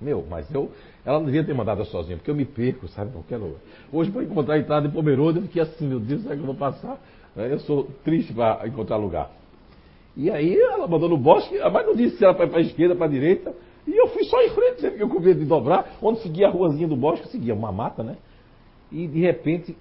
Meu, 0.04 0.26
mas 0.30 0.54
eu. 0.54 0.70
Ela 1.06 1.20
não 1.20 1.26
devia 1.26 1.44
ter 1.44 1.54
mandado 1.54 1.82
eu 1.82 1.86
sozinha, 1.86 2.18
porque 2.18 2.30
eu 2.30 2.36
me 2.36 2.46
perco, 2.46 2.88
sabe? 2.90 3.12
Qualquer 3.12 3.38
lugar. 3.38 3.60
Hoje, 3.92 4.12
para 4.12 4.24
encontrar 4.24 4.56
a 4.56 4.60
entrada 4.60 4.88
em 4.88 4.92
Pomerode, 4.92 5.38
eu 5.38 5.44
fiquei 5.44 5.62
assim, 5.62 5.88
meu 5.88 6.00
Deus, 6.00 6.24
será 6.24 6.36
que 6.36 6.42
eu 6.42 6.46
vou 6.46 6.56
passar? 6.56 7.00
Eu 7.36 7.60
sou 7.60 7.86
triste 8.04 8.34
para 8.34 8.68
encontrar 8.68 8.98
lugar. 8.98 9.32
E 10.16 10.30
aí 10.30 10.56
ela 10.56 10.88
mandou 10.88 11.10
no 11.10 11.18
bosque, 11.18 11.58
mas 11.58 11.86
não 11.86 11.96
disse 11.96 12.18
se 12.18 12.24
ela 12.24 12.36
foi 12.36 12.48
para 12.48 12.60
a 12.60 12.62
esquerda, 12.62 12.96
para 12.96 13.06
a 13.06 13.10
direita. 13.10 13.54
E 13.88 13.98
eu 13.98 14.08
fui 14.08 14.24
só 14.26 14.42
em 14.42 14.50
frente, 14.52 14.82
sempre 14.82 14.98
que 14.98 15.04
eu 15.04 15.10
com 15.10 15.20
medo 15.20 15.40
de 15.40 15.46
dobrar. 15.46 15.98
Onde 16.02 16.20
seguia 16.20 16.48
a 16.48 16.52
ruazinha 16.52 16.88
do 16.88 16.96
bosque, 16.96 17.28
seguia 17.30 17.54
uma 17.54 17.72
mata, 17.72 18.04
né? 18.04 18.18
E 18.92 19.08
de 19.08 19.20
repente 19.20 19.76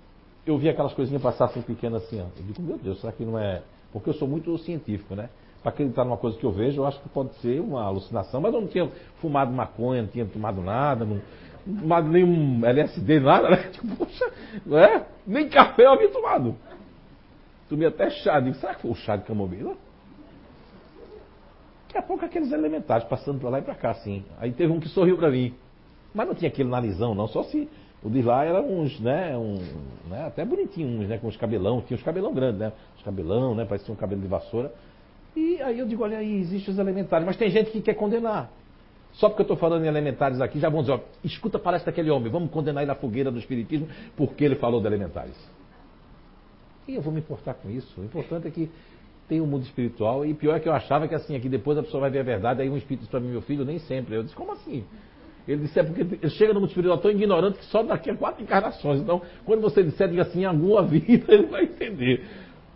eu 0.46 0.56
vi 0.58 0.68
aquelas 0.68 0.92
coisinhas 0.94 1.22
passar 1.22 1.44
assim 1.44 1.61
pequenas 1.61 2.02
assim, 2.04 2.20
ó. 2.20 2.24
Eu 2.24 2.44
digo, 2.46 2.62
meu 2.62 2.78
Deus, 2.78 3.00
será 3.00 3.12
que 3.12 3.24
não 3.24 3.38
é. 3.38 3.62
Porque 3.92 4.09
eu 4.09 4.14
sou 4.14 4.26
muito 4.26 4.57
científico, 4.59 5.14
né? 5.14 5.28
Para 5.62 5.70
acreditar 5.70 6.04
numa 6.04 6.16
coisa 6.16 6.36
que 6.36 6.44
eu 6.44 6.50
vejo, 6.50 6.80
eu 6.80 6.86
acho 6.86 7.00
que 7.00 7.08
pode 7.08 7.34
ser 7.36 7.60
uma 7.60 7.82
alucinação, 7.84 8.40
mas 8.40 8.52
eu 8.52 8.60
não 8.60 8.68
tinha 8.68 8.90
fumado 9.20 9.52
maconha, 9.52 10.02
não 10.02 10.08
tinha 10.08 10.26
tomado 10.26 10.60
nada, 10.60 11.04
não, 11.04 11.20
não 11.64 11.80
tomado 11.80 12.08
nenhum 12.08 12.64
LSD, 12.64 13.20
nada, 13.20 13.50
né? 13.50 13.56
Tipo, 13.70 13.96
poxa, 13.96 14.30
não 14.66 14.78
é? 14.78 15.06
Nem 15.26 15.48
café 15.48 15.86
eu 15.86 15.92
havia 15.92 16.10
tomado. 16.10 16.56
Tomei 17.68 17.86
até 17.86 18.10
chá, 18.10 18.40
digo, 18.40 18.56
será 18.56 18.74
que 18.74 18.82
foi 18.82 18.90
o 18.90 18.94
chá 18.94 19.16
de 19.16 19.24
camomila? 19.24 19.74
Daqui 21.86 21.98
a 21.98 22.02
pouco 22.02 22.24
aqueles 22.24 22.50
elementares 22.50 23.06
passando 23.06 23.38
para 23.38 23.50
lá 23.50 23.58
e 23.58 23.62
para 23.62 23.74
cá, 23.74 23.90
assim. 23.90 24.24
Aí 24.38 24.50
teve 24.50 24.72
um 24.72 24.80
que 24.80 24.88
sorriu 24.88 25.16
para 25.16 25.30
mim. 25.30 25.54
Mas 26.14 26.26
não 26.26 26.34
tinha 26.34 26.48
aquele 26.48 26.68
narizão, 26.68 27.14
não, 27.14 27.28
só 27.28 27.42
se. 27.44 27.68
O 28.02 28.10
de 28.10 28.20
lá 28.20 28.44
era 28.44 28.60
uns, 28.60 28.98
né, 28.98 29.36
um, 29.36 29.58
né, 30.08 30.26
até 30.26 30.44
bonitinho, 30.44 31.00
uns, 31.00 31.08
né, 31.08 31.18
com 31.18 31.28
os 31.28 31.36
cabelão, 31.36 31.80
tinha 31.82 31.96
os 31.96 32.02
cabelão 32.02 32.34
grandes, 32.34 32.58
né, 32.58 32.72
os 32.96 33.02
cabelão, 33.04 33.54
né, 33.54 33.64
parecia 33.64 33.94
um 33.94 33.96
cabelo 33.96 34.20
de 34.20 34.26
vassoura. 34.26 34.72
E 35.35 35.61
aí 35.62 35.78
eu 35.78 35.87
digo, 35.87 36.03
olha 36.03 36.18
aí, 36.18 36.41
existem 36.41 36.72
os 36.72 36.78
elementares, 36.78 37.26
mas 37.26 37.37
tem 37.37 37.51
gente 37.51 37.70
que 37.70 37.80
quer 37.80 37.95
condenar. 37.95 38.51
Só 39.12 39.28
porque 39.28 39.43
eu 39.43 39.45
estou 39.45 39.57
falando 39.57 39.85
em 39.85 39.89
elementares 39.89 40.41
aqui, 40.41 40.59
já 40.59 40.68
vão 40.68 40.80
dizer, 40.80 40.93
ó, 40.93 41.01
escuta 41.22 41.59
parece 41.59 41.85
daquele 41.85 42.11
homem, 42.11 42.30
vamos 42.30 42.51
condenar 42.51 42.83
ele 42.83 42.89
na 42.89 42.95
fogueira 42.95 43.30
do 43.30 43.39
Espiritismo 43.39 43.89
porque 44.16 44.45
ele 44.45 44.57
falou 44.57 44.80
de 44.80 44.87
elementares. 44.87 45.37
E 46.89 46.95
eu 46.95 47.03
vou 47.03 47.12
me 47.12 47.20
importar 47.20 47.55
com 47.55 47.70
isso. 47.70 48.01
O 48.01 48.05
importante 48.05 48.49
é 48.49 48.51
que 48.51 48.70
tem 49.28 49.41
o 49.41 49.45
um 49.45 49.47
mundo 49.47 49.62
espiritual. 49.62 50.26
E 50.26 50.35
pior 50.35 50.57
é 50.57 50.61
que 50.61 50.68
eu 50.68 50.72
achava 50.72 51.07
que 51.07 51.14
assim, 51.14 51.37
aqui 51.37 51.49
depois 51.49 51.78
a 51.78 51.83
pessoa 51.83 52.01
vai 52.01 52.11
ver 52.11 52.20
a 52.20 52.24
verdade. 52.24 52.62
Aí 52.62 52.68
um 52.68 52.76
espírito 52.76 53.01
disse 53.01 53.11
para 53.11 53.20
mim, 53.20 53.28
meu 53.28 53.43
filho, 53.43 53.64
nem 53.64 53.78
sempre. 53.78 54.16
Eu 54.16 54.22
disse, 54.22 54.35
como 54.35 54.53
assim? 54.53 54.85
Ele 55.47 55.62
disse, 55.62 55.78
é 55.78 55.83
porque 55.83 56.28
chega 56.30 56.53
no 56.53 56.61
mundo 56.61 56.68
espiritual 56.70 56.99
tão 56.99 57.11
ignorante 57.11 57.59
que 57.59 57.64
só 57.66 57.83
daqui 57.83 58.11
a 58.11 58.16
quatro 58.16 58.43
encarnações. 58.43 59.01
Então, 59.01 59.22
quando 59.45 59.61
você 59.61 59.83
disser, 59.83 60.09
diga 60.09 60.22
assim, 60.22 60.43
em 60.43 60.45
alguma 60.45 60.83
vida, 60.87 61.33
ele 61.33 61.47
vai 61.47 61.64
entender. 61.64 62.24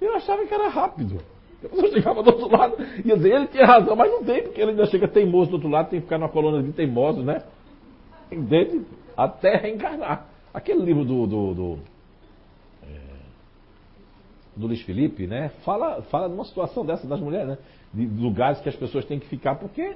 Eu 0.01 0.15
achava 0.15 0.45
que 0.47 0.55
era 0.55 0.69
rápido. 0.69 1.19
A 1.67 1.69
pessoa 1.69 1.93
chegava 1.93 2.23
do 2.23 2.31
outro 2.31 2.57
lado 2.57 2.77
e 3.05 3.09
ia 3.09 3.17
dizer, 3.17 3.35
ele 3.35 3.47
tinha 3.49 3.67
razão, 3.67 3.95
mas 3.97 4.11
não 4.11 4.25
tem, 4.25 4.43
porque 4.43 4.61
ele 4.61 4.71
ainda 4.71 4.87
chega 4.87 5.09
teimoso 5.09 5.51
do 5.51 5.55
outro 5.55 5.69
lado, 5.69 5.91
tem 5.91 6.01
que 6.01 6.07
ficar 6.07 6.19
numa 6.19 6.29
colônia 6.29 6.63
de 6.63 6.73
teimosos, 6.73 7.25
né? 7.25 7.43
Entende? 8.31 8.83
Até 9.17 9.57
reencarnar. 9.57 10.27
Aquele 10.53 10.83
livro 10.83 11.05
do, 11.05 11.27
do, 11.27 11.55
do, 11.55 11.79
é, 12.83 13.01
do 14.57 14.67
Luiz 14.67 14.81
Felipe, 14.83 15.27
né? 15.27 15.51
Fala, 15.65 16.03
fala 16.03 16.29
de 16.29 16.35
uma 16.35 16.45
situação 16.45 16.85
dessa 16.85 17.07
das 17.07 17.21
mulheres, 17.21 17.49
né? 17.49 17.59
De 17.93 18.07
lugares 18.07 18.61
que 18.61 18.69
as 18.69 18.77
pessoas 18.77 19.05
têm 19.05 19.19
que 19.19 19.27
ficar 19.27 19.57
porque 19.57 19.95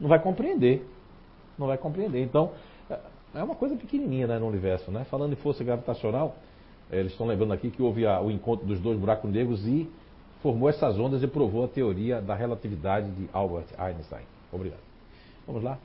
não 0.00 0.08
vai 0.08 0.20
compreender. 0.20 0.86
Não 1.58 1.66
vai 1.66 1.78
compreender. 1.78 2.22
Então, 2.22 2.52
é 3.34 3.42
uma 3.42 3.54
coisa 3.54 3.76
pequenininha 3.76 4.26
né, 4.26 4.38
no 4.38 4.46
universo, 4.46 4.90
né? 4.90 5.04
Falando 5.04 5.32
em 5.32 5.36
força 5.36 5.62
gravitacional, 5.62 6.36
é, 6.90 7.00
eles 7.00 7.12
estão 7.12 7.26
lembrando 7.26 7.52
aqui 7.52 7.70
que 7.70 7.82
houve 7.82 8.06
a, 8.06 8.20
o 8.20 8.30
encontro 8.30 8.66
dos 8.66 8.80
dois 8.80 8.98
buracos 8.98 9.30
negros 9.30 9.66
e 9.66 9.88
formou 10.46 10.68
essas 10.68 10.96
ondas 10.96 11.24
e 11.24 11.26
provou 11.26 11.64
a 11.64 11.68
teoria 11.68 12.22
da 12.22 12.36
relatividade 12.36 13.10
de 13.10 13.28
Albert 13.32 13.66
Einstein. 13.76 14.22
Obrigado. 14.52 14.78
Vamos 15.44 15.60
lá? 15.64 15.76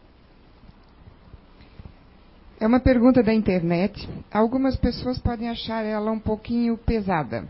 É 2.59 2.67
uma 2.67 2.79
pergunta 2.79 3.23
da 3.23 3.33
internet. 3.33 4.07
Algumas 4.31 4.75
pessoas 4.75 5.17
podem 5.17 5.49
achar 5.49 5.83
ela 5.83 6.11
um 6.11 6.19
pouquinho 6.19 6.77
pesada. 6.77 7.47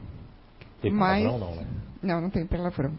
Tem 0.82 0.90
mas... 0.90 1.26
palavrão 1.26 1.50
não, 1.50 1.56
né? 1.58 1.68
Não, 2.02 2.22
não 2.22 2.30
tem 2.30 2.46
palavrão. 2.46 2.94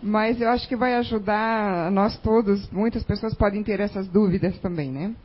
Mas 0.00 0.40
eu 0.40 0.48
acho 0.50 0.68
que 0.68 0.76
vai 0.76 0.94
ajudar 0.94 1.90
nós 1.90 2.16
todos. 2.18 2.70
Muitas 2.70 3.02
pessoas 3.02 3.34
podem 3.34 3.64
ter 3.64 3.80
essas 3.80 4.06
dúvidas 4.06 4.56
também, 4.60 4.92
né? 4.92 5.16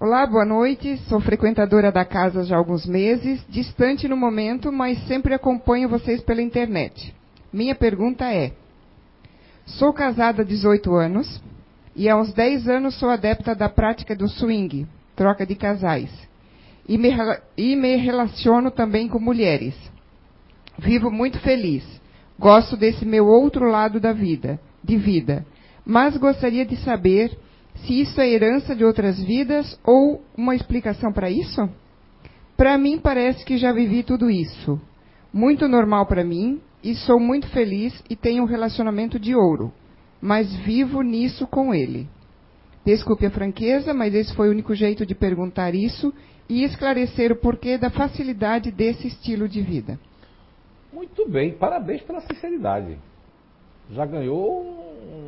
Olá, 0.00 0.24
boa 0.28 0.44
noite. 0.44 0.96
Sou 1.08 1.20
frequentadora 1.20 1.90
da 1.90 2.04
casa 2.04 2.44
já 2.44 2.54
há 2.54 2.58
alguns 2.58 2.86
meses, 2.86 3.44
distante 3.48 4.06
no 4.06 4.16
momento, 4.16 4.70
mas 4.70 4.96
sempre 5.08 5.34
acompanho 5.34 5.88
vocês 5.88 6.22
pela 6.22 6.40
internet. 6.40 7.12
Minha 7.52 7.74
pergunta 7.74 8.24
é: 8.32 8.52
Sou 9.66 9.92
casada 9.92 10.42
há 10.42 10.44
18 10.44 10.94
anos, 10.94 11.42
e 11.96 12.08
há 12.08 12.16
uns 12.16 12.32
10 12.32 12.68
anos 12.68 12.94
sou 12.94 13.10
adepta 13.10 13.56
da 13.56 13.68
prática 13.68 14.14
do 14.14 14.28
swing, 14.28 14.86
troca 15.16 15.44
de 15.44 15.56
casais. 15.56 16.10
E 16.88 16.96
me, 16.96 17.10
e 17.56 17.74
me 17.74 17.96
relaciono 17.96 18.70
também 18.70 19.08
com 19.08 19.18
mulheres. 19.18 19.74
Vivo 20.78 21.10
muito 21.10 21.40
feliz. 21.40 21.84
Gosto 22.38 22.76
desse 22.76 23.04
meu 23.04 23.26
outro 23.26 23.68
lado 23.68 23.98
da 23.98 24.12
vida, 24.12 24.60
de 24.80 24.96
vida. 24.96 25.44
Mas 25.84 26.16
gostaria 26.16 26.64
de 26.64 26.76
saber 26.76 27.36
se 27.84 28.00
isso 28.00 28.20
é 28.20 28.28
herança 28.28 28.74
de 28.74 28.84
outras 28.84 29.22
vidas 29.22 29.78
ou 29.84 30.22
uma 30.36 30.54
explicação 30.54 31.12
para 31.12 31.30
isso. 31.30 31.68
Para 32.56 32.76
mim 32.76 32.98
parece 32.98 33.44
que 33.44 33.56
já 33.56 33.72
vivi 33.72 34.02
tudo 34.02 34.30
isso. 34.30 34.80
Muito 35.32 35.68
normal 35.68 36.06
para 36.06 36.24
mim 36.24 36.60
e 36.82 36.94
sou 36.94 37.18
muito 37.20 37.48
feliz 37.48 38.02
e 38.08 38.16
tenho 38.16 38.42
um 38.42 38.46
relacionamento 38.46 39.18
de 39.18 39.34
ouro 39.34 39.72
mas 40.20 40.52
vivo 40.56 41.02
nisso 41.02 41.46
com 41.46 41.74
ele. 41.74 42.08
Desculpe 42.84 43.26
a 43.26 43.30
franqueza, 43.30 43.92
mas 43.92 44.14
esse 44.14 44.34
foi 44.34 44.48
o 44.48 44.52
único 44.52 44.74
jeito 44.74 45.04
de 45.04 45.14
perguntar 45.14 45.74
isso 45.74 46.12
e 46.48 46.64
esclarecer 46.64 47.30
o 47.32 47.36
porquê 47.36 47.76
da 47.76 47.90
facilidade 47.90 48.70
desse 48.70 49.08
estilo 49.08 49.48
de 49.48 49.60
vida. 49.60 49.98
Muito 50.92 51.28
bem, 51.28 51.52
parabéns 51.52 52.00
pela 52.02 52.20
sinceridade. 52.20 52.98
Já 53.90 54.04
ganhou 54.04 54.66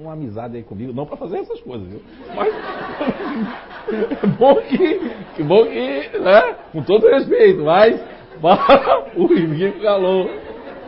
uma 0.02 0.12
amizade 0.12 0.56
aí 0.56 0.62
comigo, 0.62 0.92
não 0.92 1.06
para 1.06 1.16
fazer 1.16 1.38
essas 1.38 1.60
coisas, 1.60 1.86
viu? 1.88 2.00
Mas 2.34 2.54
é 4.22 4.26
bom 4.26 4.54
que, 4.56 5.10
que 5.36 5.42
bom 5.42 5.64
que, 5.64 6.18
né? 6.18 6.56
Com 6.72 6.82
todo 6.82 7.08
respeito, 7.08 7.62
mas 7.62 8.00
para 8.40 9.06
o 9.16 9.26
Rivinho 9.26 9.80
calou. 9.80 10.28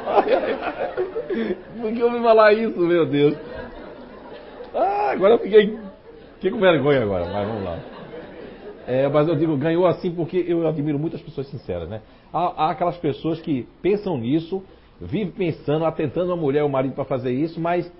Ai, 0.06 0.34
ai, 0.34 0.58
ai. 0.60 1.56
Por 1.80 1.92
que 1.92 2.00
eu 2.00 2.10
me 2.10 2.20
falar 2.20 2.52
isso, 2.52 2.78
meu 2.78 3.06
Deus? 3.06 3.36
Ah, 4.74 5.10
agora 5.12 5.34
eu 5.34 5.38
fiquei, 5.38 5.78
fiquei 6.34 6.50
com 6.50 6.58
vergonha 6.58 7.02
agora, 7.02 7.26
mas 7.26 7.46
vamos 7.46 7.64
lá. 7.64 7.78
É, 8.86 9.08
mas 9.08 9.28
eu 9.28 9.36
digo, 9.36 9.56
ganhou 9.56 9.86
assim 9.86 10.10
porque 10.10 10.44
eu 10.46 10.66
admiro 10.66 10.98
muitas 10.98 11.20
pessoas 11.20 11.46
sinceras, 11.48 11.88
né? 11.88 12.00
Há, 12.32 12.64
há 12.64 12.70
aquelas 12.70 12.96
pessoas 12.96 13.40
que 13.40 13.68
pensam 13.80 14.18
nisso, 14.18 14.62
vivem 15.06 15.30
pensando, 15.30 15.84
atentando 15.84 16.32
a 16.32 16.36
mulher 16.36 16.64
o 16.64 16.68
marido 16.68 16.94
para 16.94 17.04
fazer 17.04 17.32
isso, 17.32 17.60
mas 17.60 17.90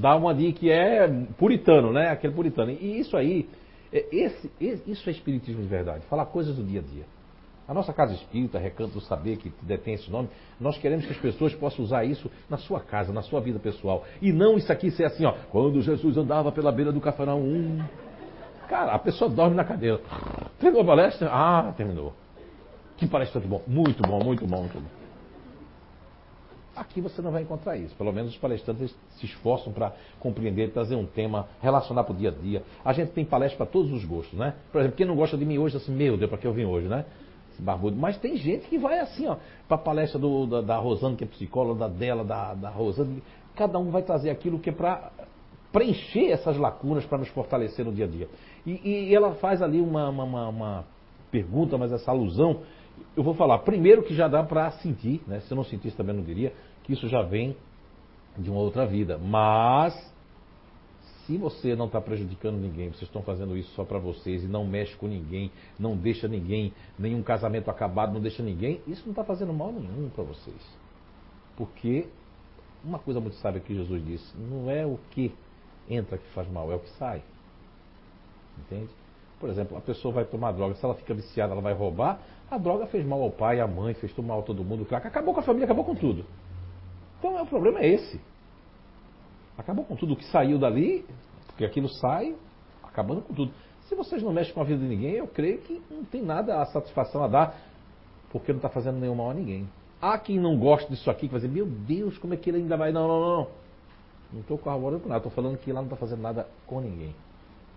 dá 0.00 0.16
uma 0.16 0.34
de 0.34 0.52
que 0.52 0.70
é 0.70 1.08
puritano, 1.38 1.92
né? 1.92 2.10
Aquele 2.10 2.34
puritano. 2.34 2.70
E 2.70 3.00
isso 3.00 3.16
aí, 3.16 3.48
é, 3.92 4.06
esse, 4.12 4.50
isso 4.60 5.08
é 5.08 5.12
espiritismo 5.12 5.62
de 5.62 5.68
verdade. 5.68 6.04
Falar 6.06 6.26
coisas 6.26 6.54
do 6.56 6.62
dia 6.62 6.80
a 6.80 6.82
dia. 6.82 7.04
A 7.70 7.74
nossa 7.74 7.92
casa 7.92 8.12
espírita, 8.14 8.58
Recanto 8.58 8.94
do 8.94 9.00
Saber, 9.00 9.36
que 9.36 9.52
detém 9.62 9.94
esse 9.94 10.10
nome, 10.10 10.28
nós 10.58 10.76
queremos 10.78 11.06
que 11.06 11.12
as 11.12 11.18
pessoas 11.18 11.54
possam 11.54 11.84
usar 11.84 12.04
isso 12.04 12.28
na 12.48 12.56
sua 12.56 12.80
casa, 12.80 13.12
na 13.12 13.22
sua 13.22 13.40
vida 13.40 13.60
pessoal. 13.60 14.04
E 14.20 14.32
não 14.32 14.56
isso 14.56 14.72
aqui 14.72 14.90
ser 14.90 15.04
assim, 15.04 15.24
ó. 15.24 15.34
Quando 15.50 15.80
Jesus 15.80 16.16
andava 16.16 16.50
pela 16.50 16.72
beira 16.72 16.90
do 16.90 17.00
Cafarnaum. 17.00 17.78
Cara, 18.68 18.92
a 18.92 18.98
pessoa 18.98 19.30
dorme 19.30 19.54
na 19.54 19.64
cadeira. 19.64 20.00
Terminou 20.58 20.82
a 20.82 20.86
palestra? 20.86 21.28
Ah, 21.32 21.72
terminou. 21.76 22.12
Que 22.96 23.06
palestra 23.06 23.40
bom. 23.40 23.62
Muito 23.66 24.02
bom, 24.02 24.18
muito 24.22 24.44
bom, 24.46 24.62
muito 24.62 24.80
bom. 24.80 24.99
Aqui 26.80 27.00
você 27.00 27.20
não 27.20 27.30
vai 27.30 27.42
encontrar 27.42 27.76
isso. 27.76 27.94
Pelo 27.94 28.10
menos 28.10 28.32
os 28.32 28.38
palestrantes 28.38 28.96
se 29.18 29.26
esforçam 29.26 29.70
para 29.70 29.92
compreender, 30.18 30.72
trazer 30.72 30.96
um 30.96 31.04
tema, 31.04 31.46
relacionar 31.60 32.04
para 32.04 32.14
o 32.14 32.16
dia 32.16 32.30
a 32.30 32.32
dia. 32.32 32.62
A 32.82 32.94
gente 32.94 33.12
tem 33.12 33.22
palestra 33.22 33.58
para 33.58 33.66
todos 33.66 33.92
os 33.92 34.02
gostos, 34.04 34.38
né? 34.38 34.54
Por 34.72 34.80
exemplo, 34.80 34.96
quem 34.96 35.06
não 35.06 35.14
gosta 35.14 35.36
de 35.36 35.44
mim 35.44 35.58
hoje, 35.58 35.76
assim, 35.76 35.92
meu 35.92 36.16
Deus, 36.16 36.30
para 36.30 36.38
que 36.38 36.46
eu 36.46 36.54
vim 36.54 36.64
hoje, 36.64 36.88
né? 36.88 37.04
barbudo. 37.58 37.94
Mas 37.94 38.16
tem 38.16 38.36
gente 38.38 38.66
que 38.68 38.78
vai 38.78 38.98
assim, 38.98 39.26
ó, 39.26 39.36
para 39.68 39.76
a 39.76 39.78
palestra 39.78 40.18
do, 40.18 40.46
da, 40.46 40.60
da 40.62 40.76
Rosana, 40.78 41.14
que 41.14 41.24
é 41.24 41.26
psicóloga, 41.26 41.80
da 41.80 41.88
dela, 41.88 42.24
da, 42.24 42.54
da 42.54 42.70
Rosana. 42.70 43.20
Cada 43.54 43.78
um 43.78 43.90
vai 43.90 44.02
trazer 44.02 44.30
aquilo 44.30 44.58
que 44.58 44.70
é 44.70 44.72
para 44.72 45.12
preencher 45.70 46.30
essas 46.30 46.56
lacunas, 46.56 47.04
para 47.04 47.18
nos 47.18 47.28
fortalecer 47.28 47.84
no 47.84 47.92
dia 47.92 48.06
a 48.06 48.08
dia. 48.08 48.28
E, 48.66 49.08
e 49.10 49.14
ela 49.14 49.34
faz 49.34 49.60
ali 49.60 49.80
uma, 49.80 50.08
uma, 50.08 50.48
uma, 50.48 50.84
pergunta, 51.30 51.78
mas 51.78 51.92
essa 51.92 52.10
alusão, 52.10 52.60
eu 53.16 53.22
vou 53.22 53.34
falar, 53.34 53.58
primeiro 53.58 54.02
que 54.02 54.14
já 54.14 54.26
dá 54.26 54.42
para 54.42 54.70
sentir, 54.72 55.22
né? 55.26 55.40
se 55.40 55.52
eu 55.52 55.56
não 55.56 55.64
sentisse 55.64 55.96
também 55.96 56.14
não 56.14 56.24
diria, 56.24 56.52
que 56.90 56.94
isso 56.94 57.08
já 57.08 57.22
vem 57.22 57.56
de 58.36 58.50
uma 58.50 58.58
outra 58.58 58.84
vida. 58.84 59.16
Mas 59.16 59.94
se 61.24 61.36
você 61.36 61.76
não 61.76 61.86
está 61.86 62.00
prejudicando 62.00 62.56
ninguém, 62.56 62.88
vocês 62.88 63.02
estão 63.02 63.22
fazendo 63.22 63.56
isso 63.56 63.72
só 63.74 63.84
para 63.84 63.98
vocês 63.98 64.42
e 64.42 64.48
não 64.48 64.66
mexe 64.66 64.96
com 64.96 65.06
ninguém, 65.06 65.52
não 65.78 65.96
deixa 65.96 66.26
ninguém, 66.26 66.72
nenhum 66.98 67.22
casamento 67.22 67.70
acabado, 67.70 68.12
não 68.12 68.20
deixa 68.20 68.42
ninguém, 68.42 68.80
isso 68.88 69.02
não 69.04 69.12
está 69.12 69.22
fazendo 69.22 69.52
mal 69.52 69.72
nenhum 69.72 70.10
para 70.10 70.24
vocês. 70.24 70.60
Porque 71.56 72.08
uma 72.82 72.98
coisa 72.98 73.20
muito 73.20 73.36
sábia 73.36 73.60
que 73.60 73.72
Jesus 73.72 74.04
disse, 74.04 74.36
não 74.36 74.68
é 74.68 74.84
o 74.84 74.98
que 75.10 75.32
entra 75.88 76.18
que 76.18 76.26
faz 76.30 76.50
mal, 76.50 76.72
é 76.72 76.74
o 76.74 76.80
que 76.80 76.90
sai. 76.98 77.22
Entende? 78.58 78.90
Por 79.38 79.48
exemplo, 79.48 79.76
a 79.76 79.80
pessoa 79.80 80.12
vai 80.12 80.24
tomar 80.24 80.52
droga, 80.52 80.74
se 80.74 80.84
ela 80.84 80.94
fica 80.94 81.14
viciada, 81.14 81.52
ela 81.52 81.62
vai 81.62 81.72
roubar, 81.72 82.20
a 82.50 82.58
droga 82.58 82.86
fez 82.86 83.06
mal 83.06 83.22
ao 83.22 83.30
pai, 83.30 83.60
à 83.60 83.66
mãe, 83.66 83.94
fez 83.94 84.14
mal 84.18 84.40
a 84.40 84.42
todo 84.42 84.64
mundo, 84.64 84.86
acabou 84.90 85.32
com 85.32 85.40
a 85.40 85.42
família, 85.42 85.66
acabou 85.66 85.84
com 85.84 85.94
tudo. 85.94 86.24
Então 87.20 87.40
o 87.40 87.46
problema 87.46 87.80
é 87.80 87.88
esse. 87.88 88.20
Acabou 89.56 89.84
com 89.84 89.94
tudo 89.94 90.16
que 90.16 90.24
saiu 90.24 90.58
dali, 90.58 91.04
porque 91.46 91.64
aquilo 91.64 91.88
sai 91.88 92.34
acabando 92.82 93.20
com 93.20 93.34
tudo. 93.34 93.52
Se 93.86 93.94
vocês 93.94 94.22
não 94.22 94.32
mexem 94.32 94.54
com 94.54 94.60
a 94.60 94.64
vida 94.64 94.80
de 94.80 94.88
ninguém, 94.88 95.12
eu 95.12 95.28
creio 95.28 95.58
que 95.58 95.82
não 95.90 96.02
tem 96.02 96.22
nada 96.22 96.60
a 96.62 96.66
satisfação 96.66 97.22
a 97.22 97.28
dar, 97.28 97.54
porque 98.32 98.52
não 98.52 98.58
está 98.58 98.70
fazendo 98.70 98.98
nenhum 98.98 99.14
mal 99.14 99.30
a 99.30 99.34
ninguém. 99.34 99.68
Há 100.00 100.18
quem 100.18 100.38
não 100.38 100.58
gosta 100.58 100.88
disso 100.88 101.10
aqui, 101.10 101.26
que 101.26 101.32
vai 101.32 101.40
dizer, 101.40 101.52
meu 101.52 101.66
Deus, 101.66 102.16
como 102.16 102.32
é 102.32 102.36
que 102.38 102.48
ele 102.48 102.58
ainda 102.58 102.76
vai. 102.76 102.90
Não, 102.90 103.06
não, 103.06 103.20
não. 103.20 103.48
Não 104.32 104.40
estou 104.40 104.56
corroborando 104.56 105.02
por 105.02 105.08
nada, 105.08 105.18
estou 105.18 105.32
falando 105.32 105.58
que 105.58 105.70
lá 105.72 105.80
não 105.80 105.88
está 105.88 105.96
fazendo 105.96 106.22
nada 106.22 106.48
com 106.66 106.80
ninguém. 106.80 107.14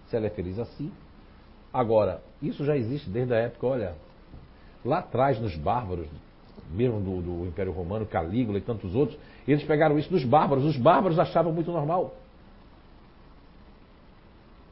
Se 0.07 0.15
ela 0.15 0.27
é 0.27 0.29
feliz 0.29 0.57
assim. 0.57 0.91
Agora, 1.73 2.21
isso 2.41 2.63
já 2.63 2.77
existe 2.77 3.09
desde 3.09 3.33
a 3.33 3.37
época, 3.37 3.65
olha, 3.65 3.95
lá 4.85 4.99
atrás 4.99 5.39
nos 5.39 5.55
bárbaros, 5.55 6.07
mesmo 6.73 6.99
do, 6.99 7.21
do 7.21 7.47
Império 7.47 7.71
Romano, 7.71 8.05
Calígula 8.05 8.57
e 8.57 8.61
tantos 8.61 8.95
outros, 8.95 9.17
eles 9.47 9.63
pegaram 9.63 9.97
isso 9.97 10.09
dos 10.09 10.23
bárbaros. 10.23 10.65
Os 10.65 10.77
bárbaros 10.77 11.19
achavam 11.19 11.51
muito 11.53 11.71
normal. 11.71 12.13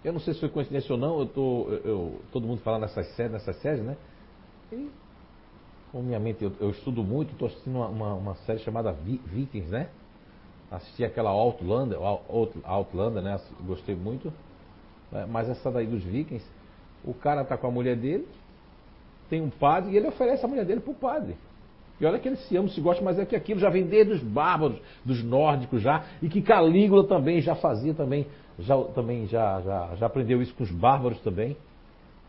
Eu 0.03 0.13
não 0.13 0.19
sei 0.19 0.33
se 0.33 0.39
foi 0.39 0.49
coincidência 0.49 0.91
ou 0.93 0.99
não, 0.99 1.19
eu 1.19 1.25
tô, 1.27 1.67
eu, 1.69 1.81
eu 1.85 2.21
todo 2.31 2.47
mundo 2.47 2.61
falando 2.61 2.81
nessas 2.81 3.07
séries, 3.15 3.31
nessas 3.31 3.55
séries, 3.57 3.83
né? 3.83 3.95
E, 4.71 4.89
com 5.91 6.01
minha 6.01 6.19
mente, 6.19 6.43
eu, 6.43 6.51
eu 6.59 6.71
estudo 6.71 7.03
muito, 7.03 7.33
estou 7.33 7.47
assistindo 7.47 7.75
uma, 7.75 7.87
uma, 7.87 8.13
uma, 8.13 8.35
série 8.35 8.59
chamada 8.59 8.91
Vikings, 8.91 9.69
né? 9.69 9.89
Assisti 10.71 11.03
aquela 11.03 11.29
Outlander, 11.29 11.99
Outlander, 12.63 13.21
né? 13.21 13.39
Gostei 13.65 13.93
muito. 13.93 14.33
Né? 15.11 15.27
Mas 15.29 15.49
essa 15.49 15.69
daí 15.69 15.85
dos 15.85 16.03
Vikings, 16.03 16.45
o 17.03 17.13
cara 17.13 17.43
tá 17.43 17.57
com 17.57 17.67
a 17.67 17.71
mulher 17.71 17.95
dele, 17.95 18.27
tem 19.29 19.41
um 19.41 19.49
padre 19.49 19.91
e 19.91 19.97
ele 19.97 20.07
oferece 20.07 20.43
a 20.43 20.47
mulher 20.47 20.65
dele 20.65 20.81
para 20.81 20.91
o 20.91 20.95
padre. 20.95 21.35
E 22.01 22.05
olha 22.05 22.17
que 22.17 22.27
eles 22.27 22.39
se 22.47 22.57
amam, 22.57 22.67
se 22.67 22.81
gostam, 22.81 23.05
mas 23.05 23.19
é 23.19 23.25
que 23.25 23.35
aquilo 23.35 23.59
já 23.59 23.69
vem 23.69 23.85
desde 23.85 24.13
os 24.13 24.23
bárbaros, 24.23 24.81
dos 25.05 25.23
nórdicos 25.23 25.83
já, 25.83 26.03
e 26.19 26.27
que 26.27 26.41
Calígula 26.41 27.05
também 27.07 27.39
já 27.41 27.53
fazia 27.53 27.93
também, 27.93 28.25
já, 28.57 28.75
também 28.85 29.27
já, 29.27 29.61
já, 29.61 29.95
já 29.95 30.05
aprendeu 30.07 30.41
isso 30.41 30.53
com 30.55 30.63
os 30.63 30.71
bárbaros 30.71 31.21
também. 31.21 31.55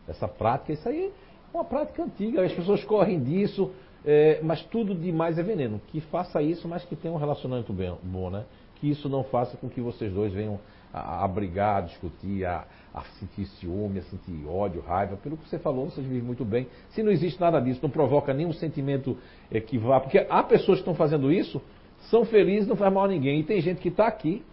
Essa 0.07 0.27
prática, 0.27 0.73
isso 0.73 0.87
aí 0.87 1.11
é 1.51 1.57
uma 1.57 1.65
prática 1.65 2.03
antiga, 2.03 2.43
as 2.43 2.53
pessoas 2.53 2.83
correm 2.83 3.19
disso, 3.19 3.71
é, 4.05 4.39
mas 4.43 4.61
tudo 4.65 4.93
demais 4.93 5.39
é 5.39 5.43
veneno. 5.43 5.81
Que 5.87 5.99
faça 6.01 6.39
isso, 6.39 6.67
mas 6.67 6.85
que 6.85 6.95
tenha 6.95 7.11
um 7.11 7.17
relacionamento 7.17 7.73
bem, 7.73 7.95
bom, 8.03 8.29
né? 8.29 8.43
Que 8.75 8.91
isso 8.91 9.09
não 9.09 9.23
faça 9.23 9.57
com 9.57 9.67
que 9.67 9.81
vocês 9.81 10.13
dois 10.13 10.31
venham 10.31 10.59
a, 10.93 11.23
a 11.23 11.27
brigar, 11.27 11.77
a 11.77 11.81
discutir, 11.81 12.45
a, 12.45 12.65
a 12.93 13.01
sentir 13.19 13.45
ciúme, 13.45 13.99
a 13.99 14.03
sentir 14.03 14.45
ódio, 14.47 14.81
raiva. 14.81 15.17
Pelo 15.17 15.35
que 15.35 15.49
você 15.49 15.57
falou, 15.57 15.89
vocês 15.89 16.05
vivem 16.05 16.21
muito 16.21 16.45
bem. 16.45 16.67
Se 16.89 17.01
não 17.01 17.11
existe 17.11 17.41
nada 17.41 17.59
disso, 17.59 17.79
não 17.81 17.89
provoca 17.89 18.33
nenhum 18.33 18.53
sentimento 18.53 19.17
é, 19.51 19.59
que 19.59 19.77
vá. 19.77 19.99
Porque 19.99 20.25
há 20.29 20.43
pessoas 20.43 20.77
que 20.77 20.81
estão 20.81 20.93
fazendo 20.93 21.31
isso, 21.31 21.61
são 22.09 22.23
felizes, 22.23 22.67
não 22.67 22.75
faz 22.75 22.93
mal 22.93 23.05
a 23.05 23.07
ninguém. 23.07 23.39
E 23.39 23.43
tem 23.43 23.59
gente 23.61 23.81
que 23.81 23.89
está 23.89 24.07
aqui, 24.07 24.43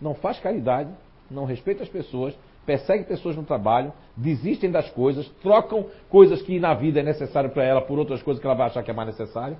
não 0.00 0.14
faz 0.14 0.38
caridade, 0.40 0.90
não 1.30 1.44
respeita 1.44 1.82
as 1.82 1.88
pessoas, 1.88 2.34
persegue 2.64 3.04
pessoas 3.04 3.36
no 3.36 3.42
trabalho, 3.42 3.92
desistem 4.16 4.70
das 4.70 4.88
coisas, 4.90 5.28
trocam 5.42 5.86
coisas 6.08 6.40
que 6.42 6.58
na 6.58 6.74
vida 6.74 7.00
é 7.00 7.02
necessário 7.02 7.50
para 7.50 7.64
ela 7.64 7.82
por 7.82 7.98
outras 7.98 8.22
coisas 8.22 8.40
que 8.40 8.46
ela 8.46 8.56
vai 8.56 8.68
achar 8.68 8.82
que 8.82 8.90
é 8.90 8.94
mais 8.94 9.08
necessário. 9.08 9.56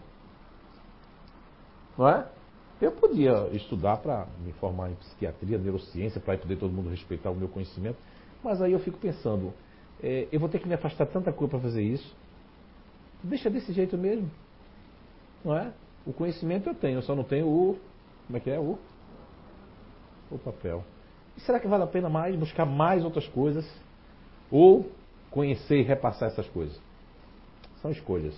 Não 1.99 2.09
é? 2.09 2.27
Eu 2.81 2.91
podia 2.91 3.49
estudar 3.53 3.99
para 3.99 4.27
me 4.45 4.53
formar 4.55 4.91
em 4.91 4.95
psiquiatria, 4.95 5.57
neurociência, 5.57 6.21
para 6.21 6.37
poder 6.37 6.57
todo 6.57 6.73
mundo 6.73 6.91
respeitar 6.91 7.31
o 7.31 7.35
meu 7.35 7.49
conhecimento, 7.49 7.97
mas 8.43 8.61
aí 8.61 8.73
eu 8.73 8.81
fico 8.81 8.99
pensando, 8.99 9.53
é, 10.03 10.29
eu 10.33 10.41
vou 10.41 10.49
ter 10.49 10.59
que 10.59 10.67
me 10.67 10.75
afastar 10.75 11.07
tanta 11.07 11.33
coisa 11.33 11.53
para 11.53 11.61
fazer 11.61 11.83
isso. 11.83 12.17
Deixa 13.23 13.49
desse 13.49 13.73
jeito 13.73 13.97
mesmo. 13.97 14.31
Não 15.45 15.57
é? 15.57 15.73
O 16.05 16.13
conhecimento 16.13 16.69
eu 16.69 16.75
tenho, 16.75 16.99
eu 16.99 17.03
só 17.03 17.15
não 17.15 17.23
tenho 17.23 17.47
o. 17.47 17.79
Como 18.27 18.37
é 18.37 18.41
que 18.41 18.51
é? 18.51 18.59
O, 18.59 18.79
o 20.31 20.39
papel. 20.39 20.85
E 21.37 21.41
será 21.41 21.61
que 21.61 21.69
vale 21.69 21.85
a 21.85 21.87
pena 21.87 22.09
mais 22.09 22.35
buscar 22.35 22.67
mais 22.67 23.05
outras 23.05 23.29
coisas? 23.29 23.65
Ou 24.51 24.91
conhecer 25.31 25.79
e 25.79 25.83
repassar 25.83 26.29
essas 26.29 26.49
coisas? 26.49 26.81
São 27.81 27.91
escolhas. 27.91 28.35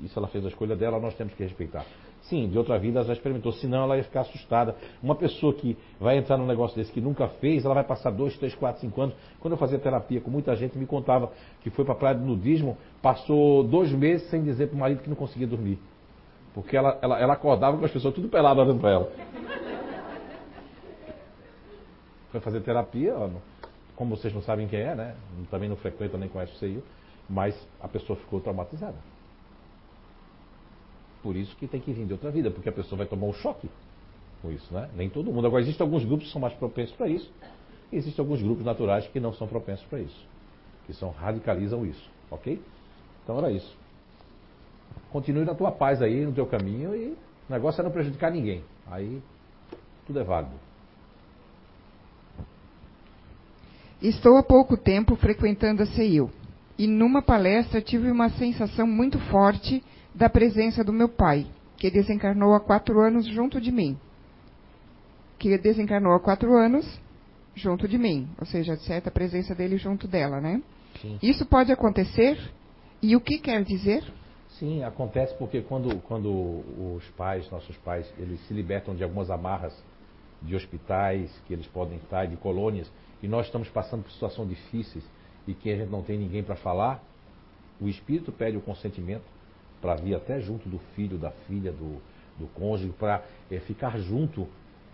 Isso 0.00 0.18
ela 0.18 0.28
fez 0.28 0.44
a 0.44 0.48
escolha 0.48 0.76
dela, 0.76 0.98
nós 0.98 1.14
temos 1.14 1.34
que 1.34 1.42
respeitar. 1.42 1.84
Sim, 2.22 2.48
de 2.48 2.58
outra 2.58 2.78
vida 2.78 2.98
ela 2.98 3.06
já 3.06 3.12
experimentou, 3.12 3.50
senão 3.52 3.84
ela 3.84 3.96
ia 3.96 4.04
ficar 4.04 4.20
assustada. 4.20 4.76
Uma 5.02 5.14
pessoa 5.14 5.54
que 5.54 5.76
vai 5.98 6.18
entrar 6.18 6.36
num 6.36 6.46
negócio 6.46 6.76
desse 6.76 6.92
que 6.92 7.00
nunca 7.00 7.28
fez, 7.28 7.64
ela 7.64 7.74
vai 7.74 7.84
passar 7.84 8.10
dois, 8.10 8.36
três, 8.36 8.54
quatro, 8.54 8.80
cinco 8.80 9.00
anos. 9.00 9.14
Quando 9.40 9.52
eu 9.52 9.58
fazia 9.58 9.78
terapia 9.78 10.20
com 10.20 10.30
muita 10.30 10.54
gente, 10.54 10.76
me 10.78 10.86
contava 10.86 11.32
que 11.62 11.70
foi 11.70 11.84
para 11.84 11.94
a 11.94 11.96
praia 11.96 12.14
do 12.14 12.24
nudismo, 12.24 12.76
passou 13.02 13.64
dois 13.64 13.90
meses 13.90 14.28
sem 14.28 14.42
dizer 14.42 14.68
para 14.68 14.76
o 14.76 14.78
marido 14.78 15.02
que 15.02 15.08
não 15.08 15.16
conseguia 15.16 15.46
dormir. 15.46 15.78
Porque 16.54 16.76
ela, 16.76 16.98
ela, 17.00 17.18
ela 17.18 17.32
acordava 17.32 17.78
com 17.78 17.84
as 17.84 17.90
pessoas 17.90 18.14
tudo 18.14 18.28
pelado 18.28 18.60
olhando 18.60 18.80
para 18.80 18.90
ela. 18.90 19.12
Foi 22.30 22.40
fazer 22.40 22.60
terapia, 22.60 23.14
como 23.96 24.16
vocês 24.16 24.32
não 24.32 24.42
sabem 24.42 24.68
quem 24.68 24.80
é, 24.80 24.94
né? 24.94 25.16
Também 25.50 25.68
não 25.68 25.76
frequenta 25.76 26.16
nem 26.16 26.28
conhece 26.28 26.52
o 26.52 26.56
CIU, 26.56 26.82
mas 27.28 27.54
a 27.80 27.88
pessoa 27.88 28.16
ficou 28.16 28.40
traumatizada. 28.40 29.09
Por 31.22 31.36
isso 31.36 31.54
que 31.56 31.66
tem 31.66 31.80
que 31.80 31.92
vir 31.92 32.06
de 32.06 32.12
outra 32.12 32.30
vida, 32.30 32.50
porque 32.50 32.68
a 32.68 32.72
pessoa 32.72 32.98
vai 32.98 33.06
tomar 33.06 33.26
um 33.26 33.32
choque 33.32 33.68
com 34.40 34.50
isso, 34.50 34.72
né? 34.72 34.88
Nem 34.96 35.08
todo 35.08 35.30
mundo. 35.30 35.46
Agora, 35.46 35.62
existem 35.62 35.84
alguns 35.84 36.04
grupos 36.04 36.26
que 36.26 36.32
são 36.32 36.40
mais 36.40 36.54
propensos 36.54 36.94
para 36.96 37.08
isso, 37.08 37.30
e 37.92 37.96
existem 37.96 38.22
alguns 38.22 38.42
grupos 38.42 38.64
naturais 38.64 39.06
que 39.08 39.20
não 39.20 39.32
são 39.32 39.46
propensos 39.46 39.84
para 39.86 40.00
isso, 40.00 40.26
que 40.86 40.94
são 40.94 41.10
radicalizam 41.10 41.84
isso, 41.84 42.10
ok? 42.30 42.60
Então 43.22 43.38
era 43.38 43.50
isso. 43.50 43.76
Continue 45.12 45.44
na 45.44 45.54
tua 45.54 45.70
paz 45.70 46.00
aí, 46.00 46.24
no 46.24 46.32
teu 46.32 46.46
caminho, 46.46 46.94
e 46.94 47.08
o 47.08 47.52
negócio 47.52 47.80
é 47.80 47.84
não 47.84 47.90
prejudicar 47.90 48.30
ninguém. 48.30 48.62
Aí 48.86 49.20
tudo 50.06 50.20
é 50.20 50.24
válido. 50.24 50.54
Estou 54.02 54.38
há 54.38 54.42
pouco 54.42 54.76
tempo 54.78 55.14
frequentando 55.14 55.82
a 55.82 55.86
CEIU 55.86 56.30
e 56.78 56.86
numa 56.86 57.20
palestra 57.20 57.82
tive 57.82 58.10
uma 58.10 58.30
sensação 58.30 58.86
muito 58.86 59.18
forte 59.30 59.84
da 60.14 60.28
presença 60.28 60.82
do 60.84 60.92
meu 60.92 61.08
pai, 61.08 61.46
que 61.76 61.90
desencarnou 61.90 62.54
há 62.54 62.60
quatro 62.60 63.00
anos 63.00 63.26
junto 63.26 63.60
de 63.60 63.70
mim. 63.70 63.98
Que 65.38 65.56
desencarnou 65.58 66.12
há 66.12 66.20
quatro 66.20 66.54
anos 66.56 67.00
junto 67.54 67.88
de 67.88 67.98
mim, 67.98 68.28
ou 68.38 68.46
seja, 68.46 68.76
certa 68.76 69.08
a 69.08 69.12
presença 69.12 69.54
dele 69.54 69.76
junto 69.76 70.06
dela, 70.06 70.40
né? 70.40 70.62
Sim. 71.00 71.18
Isso 71.22 71.46
pode 71.46 71.72
acontecer? 71.72 72.38
E 73.02 73.16
o 73.16 73.20
que 73.20 73.38
quer 73.38 73.64
dizer? 73.64 74.04
Sim, 74.58 74.84
acontece 74.84 75.34
porque 75.38 75.62
quando, 75.62 75.98
quando 76.02 76.28
os 76.96 77.04
pais, 77.16 77.50
nossos 77.50 77.76
pais, 77.78 78.12
eles 78.18 78.40
se 78.46 78.52
libertam 78.52 78.94
de 78.94 79.02
algumas 79.02 79.30
amarras 79.30 79.74
de 80.42 80.54
hospitais 80.54 81.30
que 81.46 81.52
eles 81.52 81.66
podem 81.66 81.96
estar, 81.98 82.26
de 82.26 82.36
colônias, 82.36 82.90
e 83.22 83.28
nós 83.28 83.46
estamos 83.46 83.68
passando 83.68 84.02
por 84.02 84.12
situações 84.12 84.48
difíceis 84.48 85.04
e 85.46 85.54
que 85.54 85.70
a 85.70 85.76
gente 85.76 85.90
não 85.90 86.02
tem 86.02 86.18
ninguém 86.18 86.42
para 86.42 86.56
falar, 86.56 87.02
o 87.80 87.88
espírito 87.88 88.30
pede 88.32 88.56
o 88.56 88.60
consentimento 88.60 89.24
para 89.80 89.94
vir 89.94 90.14
até 90.14 90.40
junto 90.40 90.68
do 90.68 90.78
filho, 90.94 91.18
da 91.18 91.30
filha, 91.46 91.72
do, 91.72 92.00
do 92.38 92.46
cônjuge, 92.54 92.92
para 92.98 93.22
é, 93.50 93.58
ficar 93.60 93.98
junto 93.98 94.46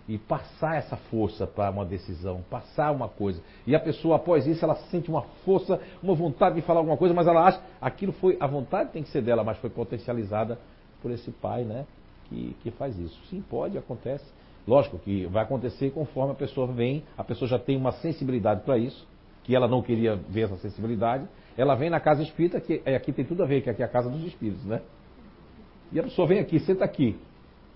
e 0.08 0.18
passar 0.18 0.76
essa 0.76 0.96
força 0.96 1.46
para 1.46 1.70
uma 1.70 1.84
decisão, 1.84 2.42
passar 2.48 2.92
uma 2.92 3.08
coisa. 3.08 3.42
E 3.66 3.74
a 3.74 3.80
pessoa, 3.80 4.16
após 4.16 4.46
isso, 4.46 4.64
ela 4.64 4.76
sente 4.90 5.10
uma 5.10 5.22
força, 5.44 5.80
uma 6.02 6.14
vontade 6.14 6.54
de 6.54 6.62
falar 6.62 6.80
alguma 6.80 6.96
coisa, 6.96 7.12
mas 7.12 7.26
ela 7.26 7.44
acha 7.44 7.60
aquilo 7.80 8.12
foi, 8.12 8.36
a 8.38 8.46
vontade 8.46 8.90
tem 8.92 9.02
que 9.02 9.08
ser 9.08 9.22
dela, 9.22 9.42
mas 9.42 9.58
foi 9.58 9.70
potencializada 9.70 10.58
por 11.02 11.10
esse 11.10 11.30
pai, 11.30 11.64
né? 11.64 11.86
Que, 12.28 12.56
que 12.62 12.70
faz 12.70 12.96
isso. 12.98 13.18
Sim, 13.28 13.42
pode, 13.48 13.76
acontece. 13.76 14.24
Lógico 14.66 14.98
que 14.98 15.26
vai 15.26 15.44
acontecer 15.44 15.90
conforme 15.90 16.32
a 16.32 16.36
pessoa 16.36 16.66
vem, 16.66 17.04
a 17.16 17.22
pessoa 17.22 17.48
já 17.48 17.58
tem 17.58 17.76
uma 17.76 17.92
sensibilidade 17.92 18.62
para 18.62 18.78
isso, 18.78 19.06
que 19.46 19.54
ela 19.54 19.68
não 19.68 19.80
queria 19.80 20.16
ver 20.16 20.42
essa 20.42 20.56
sensibilidade, 20.56 21.24
ela 21.56 21.76
vem 21.76 21.88
na 21.88 22.00
casa 22.00 22.20
espírita, 22.20 22.60
que 22.60 22.82
é, 22.84 22.96
aqui 22.96 23.12
tem 23.12 23.24
tudo 23.24 23.44
a 23.44 23.46
ver, 23.46 23.62
que 23.62 23.70
aqui 23.70 23.80
é 23.80 23.86
a 23.86 23.88
casa 23.88 24.10
dos 24.10 24.24
espíritos, 24.24 24.64
né? 24.64 24.82
E 25.92 26.00
a 26.00 26.02
pessoa 26.02 26.26
vem 26.26 26.40
aqui, 26.40 26.58
senta 26.58 26.84
aqui. 26.84 27.16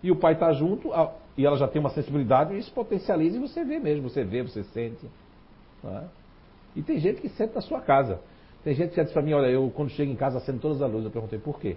E 0.02 0.10
o 0.10 0.16
pai 0.16 0.32
está 0.32 0.52
junto, 0.52 0.90
e 1.38 1.46
ela 1.46 1.56
já 1.56 1.68
tem 1.68 1.78
uma 1.78 1.90
sensibilidade, 1.90 2.54
e 2.54 2.58
isso 2.58 2.72
potencializa 2.72 3.36
e 3.36 3.40
você 3.40 3.64
vê 3.64 3.78
mesmo, 3.78 4.10
você 4.10 4.24
vê, 4.24 4.42
você 4.42 4.64
sente. 4.64 5.06
É? 5.84 6.02
E 6.74 6.82
tem 6.82 6.98
gente 6.98 7.20
que 7.20 7.28
sente 7.28 7.54
na 7.54 7.60
sua 7.60 7.80
casa. 7.80 8.20
Tem 8.64 8.74
gente 8.74 8.92
que 8.92 9.00
disse 9.00 9.12
para 9.12 9.22
mim, 9.22 9.32
olha, 9.32 9.46
eu 9.46 9.70
quando 9.70 9.90
chego 9.90 10.10
em 10.10 10.16
casa 10.16 10.38
acendo 10.38 10.58
todas 10.58 10.82
as 10.82 10.90
luzes, 10.90 11.04
eu 11.04 11.12
perguntei 11.12 11.38
por 11.38 11.60
quê? 11.60 11.76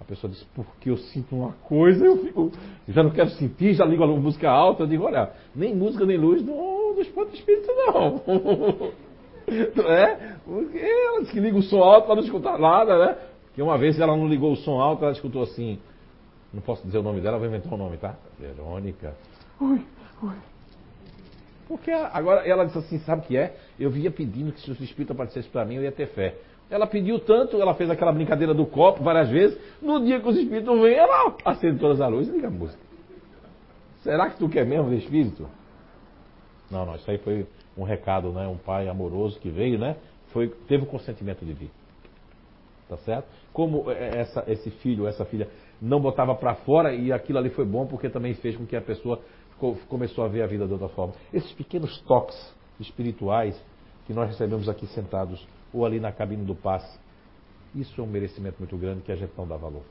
A 0.00 0.04
pessoa 0.04 0.28
disse, 0.28 0.44
porque 0.52 0.90
eu 0.90 0.96
sinto 0.96 1.36
uma 1.36 1.52
coisa, 1.62 2.04
eu 2.04 2.24
fico, 2.24 2.50
já 2.88 3.04
não 3.04 3.10
quero 3.10 3.30
sentir, 3.30 3.74
já 3.74 3.84
ligo 3.84 4.02
a 4.02 4.06
música 4.08 4.50
alta, 4.50 4.82
eu 4.82 4.86
digo, 4.88 5.04
olha, 5.04 5.30
nem 5.54 5.76
música 5.76 6.04
nem 6.04 6.16
luz 6.16 6.44
não, 6.44 6.79
não 7.00 7.02
espanta 7.02 7.34
espírito 7.34 7.68
não. 7.86 8.22
Não 9.74 9.90
é? 9.90 10.36
Porque 10.44 10.78
ela 10.78 11.20
disse 11.20 11.32
que 11.32 11.40
liga 11.40 11.56
o 11.56 11.62
som 11.62 11.82
alto 11.82 12.06
para 12.06 12.16
não 12.16 12.22
escutar 12.22 12.58
nada, 12.58 12.98
né? 12.98 13.16
Que 13.54 13.62
uma 13.62 13.76
vez 13.78 13.98
ela 13.98 14.16
não 14.16 14.28
ligou 14.28 14.52
o 14.52 14.56
som 14.56 14.80
alto, 14.80 15.04
ela 15.04 15.12
escutou 15.12 15.42
assim. 15.42 15.78
Não 16.52 16.60
posso 16.60 16.84
dizer 16.84 16.98
o 16.98 17.02
nome 17.02 17.20
dela, 17.20 17.38
vou 17.38 17.46
inventar 17.46 17.72
o 17.72 17.74
um 17.74 17.78
nome, 17.78 17.96
tá? 17.96 18.16
Verônica. 18.38 19.14
Ui, 19.60 19.80
ui. 20.22 20.34
Porque 21.68 21.90
agora 21.90 22.46
ela 22.46 22.64
disse 22.64 22.78
assim, 22.78 22.98
sabe 23.00 23.22
o 23.22 23.24
que 23.24 23.36
é? 23.36 23.54
Eu 23.78 23.90
vinha 23.90 24.10
pedindo 24.10 24.52
que 24.52 24.60
se 24.60 24.70
o 24.70 24.84
Espírito 24.84 25.12
aparecesse 25.12 25.48
para 25.48 25.64
mim, 25.64 25.76
eu 25.76 25.82
ia 25.82 25.92
ter 25.92 26.06
fé. 26.06 26.34
Ela 26.68 26.86
pediu 26.86 27.18
tanto, 27.20 27.60
ela 27.60 27.74
fez 27.74 27.88
aquela 27.90 28.12
brincadeira 28.12 28.52
do 28.52 28.66
copo 28.66 29.02
várias 29.02 29.28
vezes. 29.28 29.58
No 29.80 30.04
dia 30.04 30.20
que 30.20 30.28
os 30.28 30.36
espíritos 30.36 30.80
vêm, 30.80 30.94
ela 30.94 31.34
acende 31.44 31.78
todas 31.78 32.00
as 32.00 32.10
luzes 32.10 32.32
e 32.32 32.36
liga 32.36 32.48
a 32.48 32.50
música. 32.50 32.80
Será 34.02 34.30
que 34.30 34.38
tu 34.38 34.48
quer 34.48 34.66
mesmo 34.66 34.88
ver 34.88 34.98
espírito? 34.98 35.48
Não, 36.70 36.86
não, 36.86 36.94
isso 36.94 37.10
aí 37.10 37.18
foi 37.18 37.46
um 37.76 37.82
recado, 37.82 38.32
né? 38.32 38.46
Um 38.46 38.56
pai 38.56 38.88
amoroso 38.88 39.38
que 39.40 39.50
veio, 39.50 39.78
né? 39.78 39.96
Foi, 40.28 40.48
teve 40.68 40.84
o 40.84 40.86
consentimento 40.86 41.44
de 41.44 41.52
vir. 41.52 41.70
Tá 42.88 42.96
certo? 42.98 43.28
Como 43.52 43.90
essa, 43.90 44.44
esse 44.46 44.70
filho, 44.70 45.06
essa 45.06 45.24
filha 45.24 45.48
não 45.80 46.00
botava 46.00 46.34
para 46.34 46.54
fora 46.56 46.94
e 46.94 47.12
aquilo 47.12 47.38
ali 47.38 47.50
foi 47.50 47.64
bom 47.64 47.86
porque 47.86 48.08
também 48.08 48.34
fez 48.34 48.56
com 48.56 48.66
que 48.66 48.76
a 48.76 48.80
pessoa 48.80 49.20
começou 49.88 50.24
a 50.24 50.28
ver 50.28 50.42
a 50.42 50.46
vida 50.46 50.66
de 50.66 50.72
outra 50.72 50.88
forma. 50.88 51.14
Esses 51.32 51.52
pequenos 51.52 52.00
toques 52.02 52.54
espirituais 52.78 53.60
que 54.06 54.12
nós 54.12 54.28
recebemos 54.28 54.68
aqui 54.68 54.86
sentados 54.88 55.46
ou 55.72 55.84
ali 55.84 56.00
na 56.00 56.12
cabine 56.12 56.44
do 56.44 56.54
passe, 56.54 56.98
isso 57.74 58.00
é 58.00 58.04
um 58.04 58.06
merecimento 58.06 58.56
muito 58.58 58.76
grande 58.76 59.02
que 59.02 59.12
a 59.12 59.16
gente 59.16 59.32
não 59.36 59.46
dá 59.46 59.56
valor. 59.56 59.82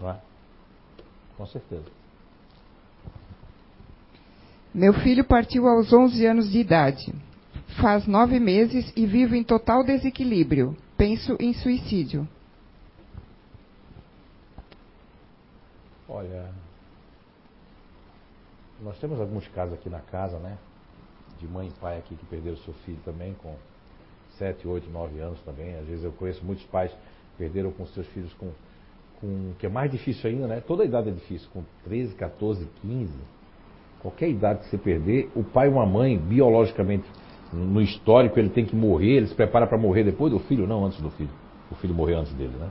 Não 0.00 0.10
é? 0.10 0.20
Com 1.36 1.46
certeza. 1.46 1.99
Meu 4.72 4.94
filho 4.94 5.24
partiu 5.24 5.66
aos 5.66 5.92
11 5.92 6.24
anos 6.26 6.50
de 6.50 6.60
idade. 6.60 7.12
Faz 7.80 8.06
nove 8.06 8.38
meses 8.38 8.92
e 8.96 9.04
vivo 9.04 9.34
em 9.34 9.42
total 9.42 9.82
desequilíbrio. 9.82 10.76
Penso 10.96 11.36
em 11.40 11.52
suicídio. 11.52 12.28
Olha, 16.08 16.50
nós 18.80 18.98
temos 18.98 19.20
alguns 19.20 19.46
casos 19.48 19.74
aqui 19.74 19.88
na 19.88 20.00
casa, 20.00 20.38
né? 20.38 20.56
De 21.38 21.46
mãe 21.48 21.68
e 21.68 21.80
pai 21.80 21.98
aqui 21.98 22.14
que 22.14 22.26
perderam 22.26 22.56
seu 22.58 22.74
filho 22.84 22.98
também 23.04 23.34
com 23.34 23.56
7, 24.38 24.68
8, 24.68 24.88
9 24.88 25.18
anos 25.20 25.40
também. 25.40 25.74
Às 25.78 25.86
vezes 25.86 26.04
eu 26.04 26.12
conheço 26.12 26.44
muitos 26.44 26.64
pais 26.66 26.92
que 26.92 26.98
perderam 27.38 27.72
com 27.72 27.86
seus 27.86 28.06
filhos 28.08 28.32
com, 28.34 28.52
com 29.20 29.52
que 29.58 29.66
é 29.66 29.68
mais 29.68 29.90
difícil 29.90 30.30
ainda, 30.30 30.46
né? 30.46 30.60
Toda 30.60 30.84
idade 30.84 31.08
é 31.08 31.12
difícil, 31.12 31.48
com 31.52 31.64
13, 31.84 32.14
14, 32.14 32.68
15. 32.82 33.12
Qualquer 34.00 34.28
idade 34.30 34.60
que 34.60 34.70
você 34.70 34.78
perder, 34.78 35.30
o 35.34 35.44
pai 35.44 35.68
ou 35.68 35.74
uma 35.74 35.86
mãe, 35.86 36.16
biologicamente, 36.18 37.04
no 37.52 37.80
histórico, 37.82 38.38
ele 38.38 38.48
tem 38.48 38.64
que 38.64 38.74
morrer, 38.74 39.16
ele 39.16 39.26
se 39.26 39.34
prepara 39.34 39.66
para 39.66 39.76
morrer 39.76 40.04
depois 40.04 40.32
do 40.32 40.38
filho, 40.38 40.66
não 40.66 40.84
antes 40.84 41.00
do 41.00 41.10
filho. 41.10 41.30
O 41.70 41.74
filho 41.74 41.94
morrer 41.94 42.14
antes 42.14 42.32
dele, 42.32 42.54
né? 42.58 42.70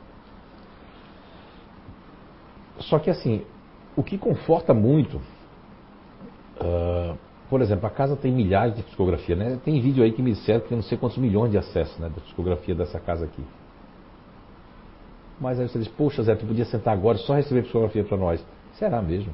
Só 2.80 2.98
que 2.98 3.10
assim, 3.10 3.44
o 3.96 4.02
que 4.02 4.18
conforta 4.18 4.74
muito, 4.74 5.18
uh, 6.62 7.18
por 7.50 7.62
exemplo, 7.62 7.86
a 7.86 7.90
casa 7.90 8.16
tem 8.16 8.32
milhares 8.32 8.76
de 8.76 8.84
psicografia, 8.84 9.36
né? 9.36 9.60
Tem 9.64 9.80
vídeo 9.82 10.04
aí 10.04 10.12
que 10.12 10.22
me 10.22 10.32
disseram 10.32 10.62
que 10.62 10.70
tem 10.70 10.78
não 10.78 10.84
sei 10.84 10.98
quantos 10.98 11.18
milhões 11.18 11.52
de 11.52 11.58
acessos, 11.58 11.98
né, 12.00 12.10
da 12.10 12.22
psicografia 12.22 12.74
dessa 12.74 13.00
casa 13.00 13.26
aqui. 13.26 13.44
Mas 15.40 15.60
aí 15.60 15.68
você 15.68 15.80
diz, 15.80 15.88
poxa 15.88 16.24
Zé, 16.24 16.36
tu 16.36 16.46
podia 16.46 16.66
sentar 16.66 16.94
agora 16.94 17.18
e 17.18 17.22
só 17.22 17.34
receber 17.34 17.64
psicografia 17.64 18.04
para 18.04 18.18
nós. 18.18 18.46
Será 18.74 19.02
mesmo? 19.02 19.34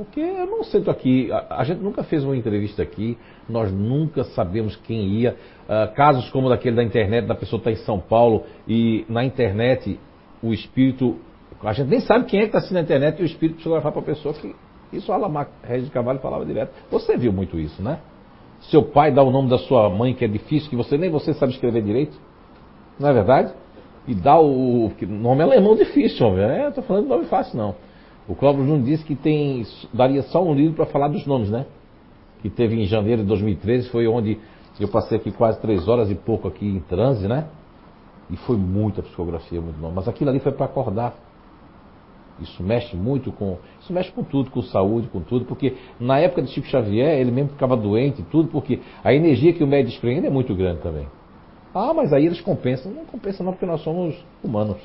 Porque 0.00 0.18
eu 0.18 0.46
não 0.46 0.64
sento 0.64 0.90
aqui, 0.90 1.30
a, 1.30 1.58
a, 1.58 1.64
gente 1.64 1.82
nunca 1.82 2.02
fez 2.02 2.24
uma 2.24 2.34
entrevista 2.34 2.82
aqui, 2.82 3.18
nós 3.46 3.70
nunca 3.70 4.24
sabemos 4.24 4.74
quem 4.74 5.08
ia. 5.08 5.36
Uh, 5.68 5.94
casos 5.94 6.30
como 6.30 6.48
daquele 6.48 6.74
da 6.74 6.82
internet, 6.82 7.26
da 7.26 7.34
pessoa 7.34 7.58
estar 7.58 7.70
tá 7.70 7.76
em 7.78 7.84
São 7.84 8.00
Paulo 8.00 8.44
e 8.66 9.04
na 9.10 9.22
internet 9.22 10.00
o 10.42 10.54
espírito 10.54 11.18
a 11.62 11.74
gente 11.74 11.88
nem 11.88 12.00
sabe 12.00 12.24
quem 12.24 12.38
é 12.38 12.42
que 12.44 12.48
está 12.48 12.58
assistindo 12.58 12.78
na 12.78 12.82
internet 12.82 13.18
e 13.18 13.22
o 13.22 13.26
espírito 13.26 13.56
psicografar 13.56 13.92
para 13.92 14.00
a 14.00 14.04
pessoa 14.04 14.32
que. 14.32 14.56
Isso 14.90 15.12
Alamar 15.12 15.48
Regis 15.62 15.84
de 15.84 15.92
Cavalho 15.92 16.18
falava 16.18 16.46
direto. 16.46 16.72
Você 16.90 17.18
viu 17.18 17.30
muito 17.30 17.58
isso, 17.58 17.82
né? 17.82 18.00
Seu 18.62 18.82
pai 18.82 19.12
dá 19.12 19.22
o 19.22 19.30
nome 19.30 19.50
da 19.50 19.58
sua 19.58 19.90
mãe, 19.90 20.14
que 20.14 20.24
é 20.24 20.28
difícil, 20.28 20.70
que 20.70 20.76
você 20.76 20.96
nem 20.96 21.10
você 21.10 21.34
sabe 21.34 21.52
escrever 21.52 21.82
direito. 21.82 22.18
Não 22.98 23.10
é 23.10 23.12
verdade? 23.12 23.52
E 24.08 24.14
dá 24.14 24.40
o. 24.40 24.90
nome 25.06 25.42
alemão 25.42 25.76
difícil, 25.76 26.26
homem. 26.26 26.42
É, 26.42 26.68
estou 26.68 26.82
falando 26.84 27.02
de 27.02 27.10
nome 27.10 27.26
fácil, 27.26 27.58
não. 27.58 27.89
O 28.30 28.34
Cláudio 28.36 28.64
Júnior 28.64 28.84
disse 28.84 29.04
que 29.04 29.16
tem, 29.16 29.66
daria 29.92 30.22
só 30.22 30.40
um 30.40 30.54
livro 30.54 30.76
para 30.76 30.86
falar 30.86 31.08
dos 31.08 31.26
nomes, 31.26 31.50
né? 31.50 31.66
Que 32.40 32.48
teve 32.48 32.80
em 32.80 32.86
janeiro 32.86 33.22
de 33.22 33.28
2013, 33.28 33.88
foi 33.88 34.06
onde 34.06 34.38
eu 34.78 34.86
passei 34.86 35.18
aqui 35.18 35.32
quase 35.32 35.60
três 35.60 35.88
horas 35.88 36.08
e 36.12 36.14
pouco 36.14 36.46
aqui 36.46 36.64
em 36.64 36.78
transe, 36.78 37.26
né? 37.26 37.48
E 38.30 38.36
foi 38.36 38.56
muita 38.56 39.02
psicografia, 39.02 39.60
muito 39.60 39.80
nome. 39.80 39.96
Mas 39.96 40.06
aquilo 40.06 40.30
ali 40.30 40.38
foi 40.38 40.52
para 40.52 40.66
acordar. 40.66 41.12
Isso 42.40 42.62
mexe 42.62 42.96
muito 42.96 43.32
com. 43.32 43.58
Isso 43.80 43.92
mexe 43.92 44.12
com 44.12 44.22
tudo, 44.22 44.48
com 44.48 44.62
saúde, 44.62 45.08
com 45.08 45.20
tudo, 45.20 45.44
porque 45.44 45.76
na 45.98 46.20
época 46.20 46.42
de 46.42 46.52
Chico 46.52 46.68
Xavier, 46.68 47.18
ele 47.18 47.32
mesmo 47.32 47.50
ficava 47.50 47.76
doente 47.76 48.22
e 48.22 48.24
tudo, 48.26 48.48
porque 48.48 48.78
a 49.02 49.12
energia 49.12 49.52
que 49.52 49.64
o 49.64 49.66
médico 49.66 49.90
desprende 49.90 50.28
é 50.28 50.30
muito 50.30 50.54
grande 50.54 50.80
também. 50.82 51.08
Ah, 51.74 51.92
mas 51.92 52.12
aí 52.12 52.26
eles 52.26 52.40
compensam. 52.40 52.92
Não 52.92 53.04
compensam 53.06 53.44
não, 53.44 53.52
porque 53.52 53.66
nós 53.66 53.80
somos 53.80 54.14
humanos. 54.40 54.78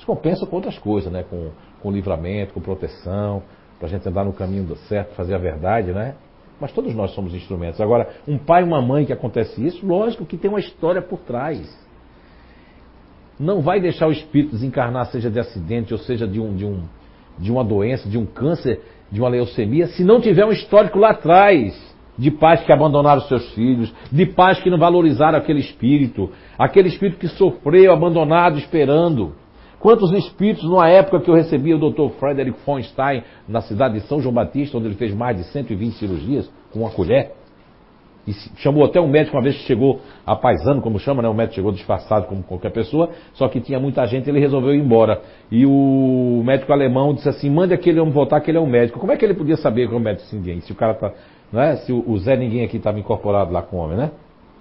Eles 0.00 0.04
compensam 0.06 0.48
com 0.48 0.56
outras 0.56 0.78
coisas, 0.78 1.12
né? 1.12 1.22
Com, 1.28 1.50
com 1.82 1.92
livramento, 1.92 2.54
com 2.54 2.60
proteção, 2.60 3.42
para 3.78 3.86
a 3.86 3.90
gente 3.90 4.08
andar 4.08 4.24
no 4.24 4.32
caminho 4.32 4.74
certo, 4.88 5.14
fazer 5.14 5.34
a 5.34 5.38
verdade, 5.38 5.92
né? 5.92 6.14
Mas 6.58 6.72
todos 6.72 6.94
nós 6.94 7.10
somos 7.12 7.34
instrumentos. 7.34 7.80
Agora, 7.80 8.08
um 8.26 8.38
pai 8.38 8.62
e 8.62 8.64
uma 8.64 8.80
mãe 8.80 9.04
que 9.04 9.12
acontece 9.12 9.64
isso, 9.64 9.86
lógico 9.86 10.24
que 10.24 10.38
tem 10.38 10.50
uma 10.50 10.60
história 10.60 11.02
por 11.02 11.20
trás 11.20 11.68
não 13.38 13.62
vai 13.62 13.80
deixar 13.80 14.06
o 14.06 14.12
espírito 14.12 14.52
desencarnar, 14.52 15.06
seja 15.06 15.30
de 15.30 15.40
acidente, 15.40 15.94
ou 15.94 15.98
seja 15.98 16.28
de, 16.28 16.38
um, 16.38 16.54
de, 16.54 16.66
um, 16.66 16.82
de 17.38 17.50
uma 17.50 17.64
doença, 17.64 18.06
de 18.06 18.18
um 18.18 18.26
câncer, 18.26 18.80
de 19.10 19.18
uma 19.18 19.30
leucemia, 19.30 19.86
se 19.88 20.04
não 20.04 20.20
tiver 20.20 20.44
um 20.44 20.52
histórico 20.52 20.98
lá 20.98 21.10
atrás 21.10 21.74
de 22.18 22.30
pais 22.30 22.62
que 22.62 22.72
abandonaram 22.72 23.22
seus 23.22 23.50
filhos, 23.54 23.90
de 24.12 24.26
pais 24.26 24.60
que 24.60 24.68
não 24.68 24.78
valorizaram 24.78 25.38
aquele 25.38 25.60
espírito, 25.60 26.30
aquele 26.58 26.88
espírito 26.88 27.18
que 27.18 27.28
sofreu, 27.28 27.92
abandonado, 27.92 28.58
esperando. 28.58 29.34
Quantos 29.80 30.12
espíritos, 30.12 30.64
numa 30.64 30.88
época 30.88 31.20
que 31.20 31.30
eu 31.30 31.34
recebia 31.34 31.74
o 31.74 31.90
Dr. 31.90 32.10
Frederick 32.18 32.58
von 32.64 32.82
Stein, 32.82 33.24
na 33.48 33.62
cidade 33.62 33.94
de 33.94 34.00
São 34.06 34.20
João 34.20 34.34
Batista, 34.34 34.76
onde 34.76 34.86
ele 34.86 34.94
fez 34.94 35.14
mais 35.14 35.36
de 35.36 35.44
120 35.44 35.94
cirurgias 35.94 36.50
com 36.70 36.80
uma 36.80 36.90
colher, 36.90 37.32
e 38.26 38.32
chamou 38.58 38.84
até 38.84 39.00
um 39.00 39.08
médico 39.08 39.36
uma 39.36 39.42
vez 39.42 39.56
que 39.56 39.62
chegou 39.64 40.00
apaisando, 40.26 40.82
como 40.82 40.98
chama, 40.98 41.22
né? 41.22 41.28
O 41.28 41.34
médico 41.34 41.54
chegou 41.54 41.72
disfarçado 41.72 42.26
como 42.26 42.42
qualquer 42.42 42.70
pessoa, 42.70 43.10
só 43.32 43.48
que 43.48 43.60
tinha 43.60 43.80
muita 43.80 44.06
gente 44.06 44.28
ele 44.28 44.38
resolveu 44.38 44.74
ir 44.74 44.78
embora. 44.78 45.22
E 45.50 45.64
o 45.64 46.42
médico 46.44 46.72
alemão 46.72 47.14
disse 47.14 47.28
assim: 47.28 47.48
mande 47.48 47.72
aquele 47.72 47.98
homem 47.98 48.12
voltar, 48.12 48.40
que 48.40 48.50
ele 48.50 48.58
é 48.58 48.60
um 48.60 48.66
médico. 48.66 49.00
Como 49.00 49.10
é 49.10 49.16
que 49.16 49.24
ele 49.24 49.34
podia 49.34 49.56
saber 49.56 49.88
que 49.88 49.94
é 49.94 49.96
um 49.96 50.00
médico 50.00 50.28
ninguém? 50.32 50.60
Se 50.60 50.70
o 50.70 50.74
cara 50.74 50.94
tá. 50.94 51.12
Não 51.50 51.60
é? 51.60 51.76
Se 51.76 51.92
o 51.92 52.18
Zé 52.18 52.36
Ninguém 52.36 52.64
aqui 52.64 52.76
estava 52.76 52.98
incorporado 52.98 53.52
lá 53.52 53.62
com 53.62 53.78
o 53.78 53.80
homem, 53.80 53.96
né? 53.96 54.10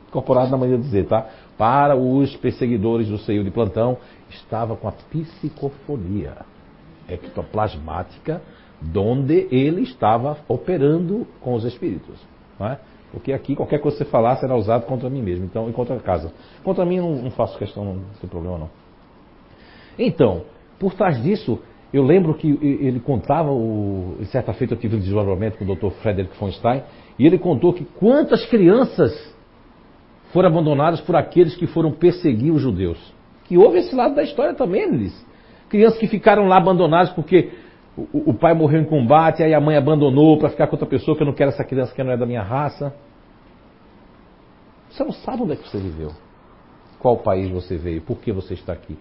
Incorporado 0.07 0.49
na 0.49 0.57
maneira 0.57 0.81
de 0.81 0.87
dizer, 0.87 1.05
tá? 1.05 1.27
Para 1.55 1.95
os 1.95 2.35
perseguidores 2.37 3.07
do 3.09 3.19
seio 3.19 3.43
de 3.43 3.51
plantão, 3.51 3.97
estava 4.29 4.75
com 4.75 4.87
a 4.87 4.91
psicofonia 4.91 6.37
ectoplasmática, 7.07 8.41
donde 8.81 9.47
ele 9.51 9.81
estava 9.81 10.37
operando 10.47 11.27
com 11.41 11.53
os 11.53 11.65
espíritos. 11.65 12.19
Não 12.59 12.67
é? 12.67 12.79
Porque 13.11 13.33
aqui 13.33 13.55
qualquer 13.55 13.79
coisa 13.79 13.97
que 13.97 14.03
você 14.03 14.09
falar 14.09 14.35
será 14.37 14.55
usado 14.55 14.85
contra 14.85 15.09
mim 15.09 15.21
mesmo, 15.21 15.45
então, 15.45 15.69
e 15.69 15.73
contra 15.73 15.95
a 15.95 15.99
casa. 15.99 16.31
Contra 16.63 16.85
mim 16.85 16.97
não, 16.97 17.15
não 17.23 17.31
faço 17.31 17.57
questão, 17.57 17.83
não 17.83 18.01
tem 18.21 18.29
problema 18.29 18.57
não. 18.57 18.69
Então, 19.97 20.43
por 20.77 20.93
trás 20.93 21.21
disso, 21.21 21.59
eu 21.91 22.03
lembro 22.03 22.35
que 22.35 22.47
ele 22.61 22.99
contava, 22.99 23.51
o, 23.51 24.17
certa 24.25 24.53
feita 24.53 24.75
eu 24.75 24.77
tive 24.77 24.95
um 24.95 24.99
desenvolvimento 24.99 25.57
com 25.57 25.65
o 25.65 25.75
Dr. 25.75 25.89
Frederick 26.01 26.37
von 26.37 26.51
Stein, 26.51 26.83
e 27.17 27.25
ele 27.25 27.39
contou 27.39 27.73
que 27.73 27.83
quantas 27.83 28.45
crianças 28.45 29.35
foram 30.31 30.49
abandonadas 30.49 31.01
por 31.01 31.15
aqueles 31.15 31.55
que 31.55 31.65
foram 31.65 31.91
perseguir 31.91 32.53
os 32.53 32.61
judeus. 32.61 32.99
Que 33.49 33.57
houve 33.57 33.79
esse 33.79 33.95
lado 33.95 34.13
da 34.13 34.21
história 34.21 34.53
também, 34.53 34.83
eles. 34.83 35.25
Crianças 35.69 35.97
que 35.97 36.07
ficaram 36.07 36.47
lá 36.47 36.57
abandonadas 36.57 37.11
porque 37.13 37.51
o, 37.97 38.29
o 38.29 38.33
pai 38.35 38.53
morreu 38.53 38.79
em 38.79 38.85
combate, 38.85 39.41
aí 39.41 39.55
a 39.55 39.59
mãe 39.59 39.75
abandonou 39.75 40.37
para 40.37 40.49
ficar 40.49 40.67
com 40.67 40.75
outra 40.75 40.87
pessoa 40.87 41.17
que 41.17 41.23
eu 41.23 41.25
não 41.25 41.33
quero 41.33 41.49
essa 41.49 41.63
criança 41.63 41.91
que 41.91 42.03
não 42.03 42.11
é 42.11 42.17
da 42.17 42.27
minha 42.27 42.43
raça. 42.43 42.93
Você 44.87 45.03
não 45.03 45.11
sabe 45.11 45.41
onde 45.41 45.53
é 45.53 45.55
que 45.55 45.67
você 45.67 45.79
viveu. 45.79 46.11
Qual 46.99 47.17
país 47.17 47.49
você 47.49 47.75
veio, 47.75 48.01
por 48.01 48.19
que 48.19 48.31
você 48.31 48.53
está 48.53 48.71
aqui, 48.71 48.95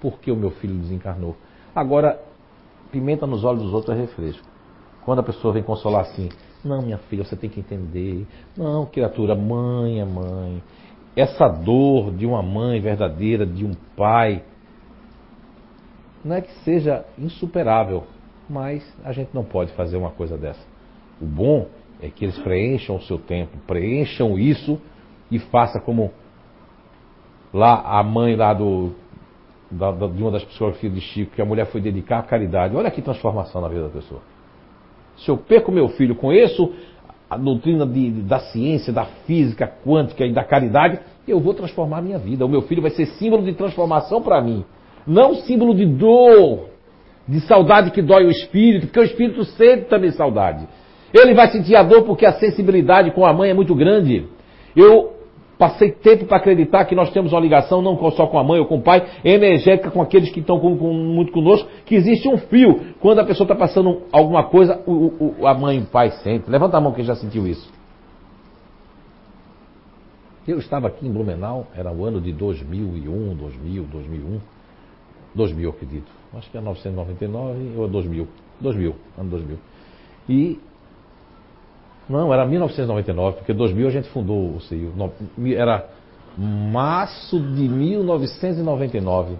por 0.00 0.20
que 0.20 0.30
o 0.30 0.36
meu 0.36 0.52
filho 0.52 0.74
desencarnou. 0.74 1.34
Agora, 1.74 2.20
pimenta 2.92 3.26
nos 3.26 3.42
olhos 3.42 3.64
dos 3.64 3.74
outros 3.74 3.96
é 3.96 4.00
refresco. 4.00 4.46
Quando 5.04 5.18
a 5.18 5.24
pessoa 5.24 5.52
vem 5.52 5.64
consolar 5.64 6.02
assim, 6.02 6.28
não, 6.64 6.80
minha 6.80 6.98
filha, 6.98 7.24
você 7.24 7.34
tem 7.34 7.50
que 7.50 7.58
entender. 7.58 8.24
Não, 8.56 8.86
criatura, 8.86 9.34
mãe 9.34 10.00
é 10.00 10.04
mãe. 10.04 10.62
Essa 11.16 11.48
dor 11.48 12.12
de 12.12 12.24
uma 12.26 12.42
mãe 12.42 12.80
verdadeira, 12.80 13.44
de 13.44 13.64
um 13.64 13.72
pai, 13.96 14.42
não 16.24 16.36
é 16.36 16.40
que 16.40 16.52
seja 16.64 17.04
insuperável, 17.18 18.04
mas 18.48 18.82
a 19.04 19.12
gente 19.12 19.34
não 19.34 19.44
pode 19.44 19.72
fazer 19.72 19.96
uma 19.96 20.10
coisa 20.10 20.36
dessa. 20.36 20.64
O 21.20 21.26
bom 21.26 21.68
é 22.00 22.08
que 22.08 22.24
eles 22.24 22.38
preencham 22.38 22.96
o 22.96 23.02
seu 23.02 23.18
tempo, 23.18 23.58
preencham 23.66 24.38
isso 24.38 24.80
e 25.30 25.38
faça 25.38 25.80
como 25.80 26.12
lá 27.52 27.98
a 27.98 28.02
mãe 28.02 28.36
lá 28.36 28.54
do 28.54 28.92
da, 29.70 29.92
da, 29.92 30.06
de 30.08 30.20
uma 30.20 30.32
das 30.32 30.44
psicografias 30.44 30.92
de 30.92 31.00
Chico, 31.00 31.32
que 31.34 31.42
a 31.42 31.44
mulher 31.44 31.66
foi 31.66 31.80
dedicar 31.80 32.18
à 32.18 32.22
caridade. 32.22 32.74
Olha 32.74 32.90
que 32.90 33.00
transformação 33.00 33.60
na 33.60 33.68
vida 33.68 33.84
da 33.84 33.90
pessoa. 33.90 34.20
Se 35.18 35.30
eu 35.30 35.36
perco 35.36 35.70
meu 35.70 35.88
filho, 35.90 36.16
conheço 36.16 36.74
a 37.30 37.36
doutrina 37.36 37.86
de, 37.86 38.10
da 38.10 38.40
ciência, 38.40 38.92
da 38.92 39.04
física 39.04 39.72
quântica 39.86 40.26
e 40.26 40.32
da 40.32 40.42
caridade, 40.42 40.98
eu 41.28 41.38
vou 41.38 41.54
transformar 41.54 41.98
a 41.98 42.02
minha 42.02 42.18
vida. 42.18 42.44
O 42.44 42.48
meu 42.48 42.62
filho 42.62 42.82
vai 42.82 42.90
ser 42.90 43.06
símbolo 43.06 43.44
de 43.44 43.52
transformação 43.52 44.20
para 44.20 44.42
mim, 44.42 44.64
não 45.06 45.36
símbolo 45.36 45.72
de 45.72 45.86
dor, 45.86 46.70
de 47.28 47.40
saudade 47.42 47.92
que 47.92 48.02
dói 48.02 48.26
o 48.26 48.30
espírito, 48.30 48.88
porque 48.88 48.98
o 48.98 49.04
espírito 49.04 49.44
sente 49.44 49.84
também 49.84 50.10
saudade. 50.10 50.66
Ele 51.14 51.32
vai 51.32 51.48
sentir 51.50 51.76
a 51.76 51.84
dor 51.84 52.02
porque 52.02 52.26
a 52.26 52.32
sensibilidade 52.32 53.12
com 53.12 53.24
a 53.24 53.32
mãe 53.32 53.50
é 53.50 53.54
muito 53.54 53.76
grande. 53.76 54.26
Eu 54.74 55.19
passei 55.60 55.92
tempo 55.92 56.24
para 56.24 56.38
acreditar 56.38 56.86
que 56.86 56.94
nós 56.94 57.10
temos 57.10 57.34
uma 57.34 57.40
ligação 57.40 57.82
não 57.82 58.10
só 58.12 58.26
com 58.26 58.38
a 58.38 58.42
mãe 58.42 58.58
ou 58.58 58.64
com 58.64 58.78
o 58.78 58.82
pai, 58.82 59.06
energética 59.22 59.90
com 59.90 60.00
aqueles 60.00 60.30
que 60.30 60.40
estão 60.40 60.58
com, 60.58 60.74
com, 60.78 60.90
muito 60.94 61.30
conosco, 61.32 61.68
que 61.84 61.94
existe 61.94 62.26
um 62.26 62.38
fio. 62.38 62.94
Quando 62.98 63.18
a 63.18 63.24
pessoa 63.26 63.44
está 63.44 63.54
passando 63.54 64.04
alguma 64.10 64.44
coisa, 64.44 64.82
o, 64.86 65.34
o, 65.38 65.46
a 65.46 65.52
mãe 65.52 65.76
e 65.76 65.82
o 65.82 65.84
pai 65.84 66.10
sentem. 66.22 66.50
Levanta 66.50 66.78
a 66.78 66.80
mão 66.80 66.92
quem 66.92 67.04
já 67.04 67.14
sentiu 67.14 67.46
isso. 67.46 67.70
Eu 70.48 70.58
estava 70.58 70.88
aqui 70.88 71.06
em 71.06 71.12
Blumenau, 71.12 71.66
era 71.76 71.92
o 71.92 72.06
ano 72.06 72.22
de 72.22 72.32
2001, 72.32 73.34
2000, 73.34 73.84
2001. 73.84 74.40
2000, 75.34 75.64
eu 75.64 75.70
acredito. 75.70 76.10
Acho 76.34 76.50
que 76.50 76.56
é 76.56 76.60
999 76.60 77.78
ou 77.78 77.86
2000. 77.86 78.26
2000, 78.62 78.94
ano 79.18 79.30
2000. 79.30 79.58
E. 80.30 80.69
Não, 82.10 82.34
era 82.34 82.44
1999, 82.44 83.36
porque 83.36 83.52
2000 83.52 83.86
a 83.86 83.90
gente 83.90 84.08
fundou 84.08 84.56
o 84.56 84.60
CIO. 84.60 84.92
Era 85.56 85.88
março 86.36 87.38
de 87.38 87.68
1999. 87.68 89.36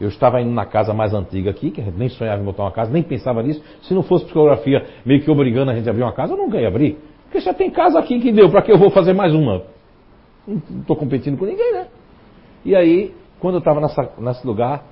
Eu 0.00 0.08
estava 0.08 0.40
indo 0.40 0.52
na 0.52 0.64
casa 0.64 0.94
mais 0.94 1.12
antiga 1.12 1.50
aqui, 1.50 1.72
que 1.72 1.80
a 1.80 1.84
gente 1.84 1.98
nem 1.98 2.08
sonhava 2.08 2.40
em 2.40 2.44
botar 2.44 2.62
uma 2.62 2.70
casa, 2.70 2.92
nem 2.92 3.02
pensava 3.02 3.42
nisso. 3.42 3.60
Se 3.82 3.92
não 3.92 4.04
fosse 4.04 4.24
psicografia 4.24 4.86
meio 5.04 5.20
que 5.20 5.30
obrigando 5.30 5.72
a 5.72 5.74
gente 5.74 5.88
a 5.88 5.90
abrir 5.90 6.02
uma 6.04 6.12
casa, 6.12 6.32
eu 6.32 6.36
nunca 6.36 6.60
ia 6.60 6.68
abrir. 6.68 6.96
Porque 7.24 7.40
já 7.40 7.52
tem 7.52 7.70
casa 7.70 7.98
aqui 7.98 8.20
que 8.20 8.30
deu, 8.30 8.48
para 8.50 8.62
que 8.62 8.70
eu 8.70 8.78
vou 8.78 8.90
fazer 8.90 9.12
mais 9.12 9.34
uma? 9.34 9.62
Não 10.46 10.62
estou 10.80 10.94
competindo 10.94 11.36
com 11.36 11.44
ninguém, 11.44 11.72
né? 11.72 11.88
E 12.64 12.76
aí, 12.76 13.12
quando 13.40 13.54
eu 13.54 13.58
estava 13.58 13.80
nesse 14.18 14.46
lugar, 14.46 14.84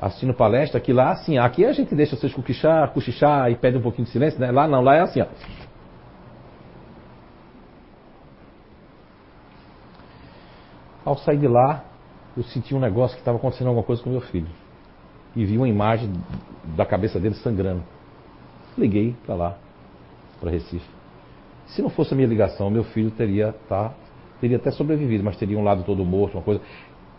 assistindo 0.00 0.32
palestra, 0.32 0.80
que 0.80 0.92
lá, 0.92 1.10
assim, 1.10 1.36
aqui 1.38 1.64
a 1.66 1.72
gente 1.72 1.94
deixa 1.94 2.16
vocês 2.16 2.32
cochichar, 2.32 2.90
cochichar 2.92 3.50
e 3.50 3.56
pede 3.56 3.76
um 3.76 3.82
pouquinho 3.82 4.04
de 4.04 4.10
silêncio, 4.10 4.40
né? 4.40 4.50
Lá 4.50 4.66
não, 4.66 4.82
lá 4.82 4.96
é 4.96 5.00
assim, 5.00 5.20
ó. 5.20 5.26
Ao 11.04 11.16
sair 11.16 11.38
de 11.38 11.48
lá, 11.48 11.84
eu 12.36 12.42
senti 12.44 12.74
um 12.74 12.80
negócio 12.80 13.16
que 13.16 13.20
estava 13.20 13.36
acontecendo 13.38 13.68
alguma 13.68 13.84
coisa 13.84 14.02
com 14.02 14.10
meu 14.10 14.20
filho. 14.20 14.48
E 15.34 15.44
vi 15.44 15.56
uma 15.56 15.68
imagem 15.68 16.12
da 16.76 16.84
cabeça 16.86 17.18
dele 17.18 17.34
sangrando. 17.36 17.82
Liguei 18.76 19.14
para 19.26 19.34
lá, 19.34 19.56
para 20.40 20.50
Recife. 20.50 20.86
Se 21.66 21.82
não 21.82 21.90
fosse 21.90 22.12
a 22.12 22.16
minha 22.16 22.28
ligação, 22.28 22.70
meu 22.70 22.84
filho 22.84 23.10
teria, 23.10 23.54
tá, 23.68 23.92
teria 24.40 24.56
até 24.56 24.70
sobrevivido, 24.70 25.24
mas 25.24 25.36
teria 25.36 25.58
um 25.58 25.64
lado 25.64 25.84
todo 25.84 26.04
morto, 26.04 26.34
uma 26.34 26.42
coisa. 26.42 26.60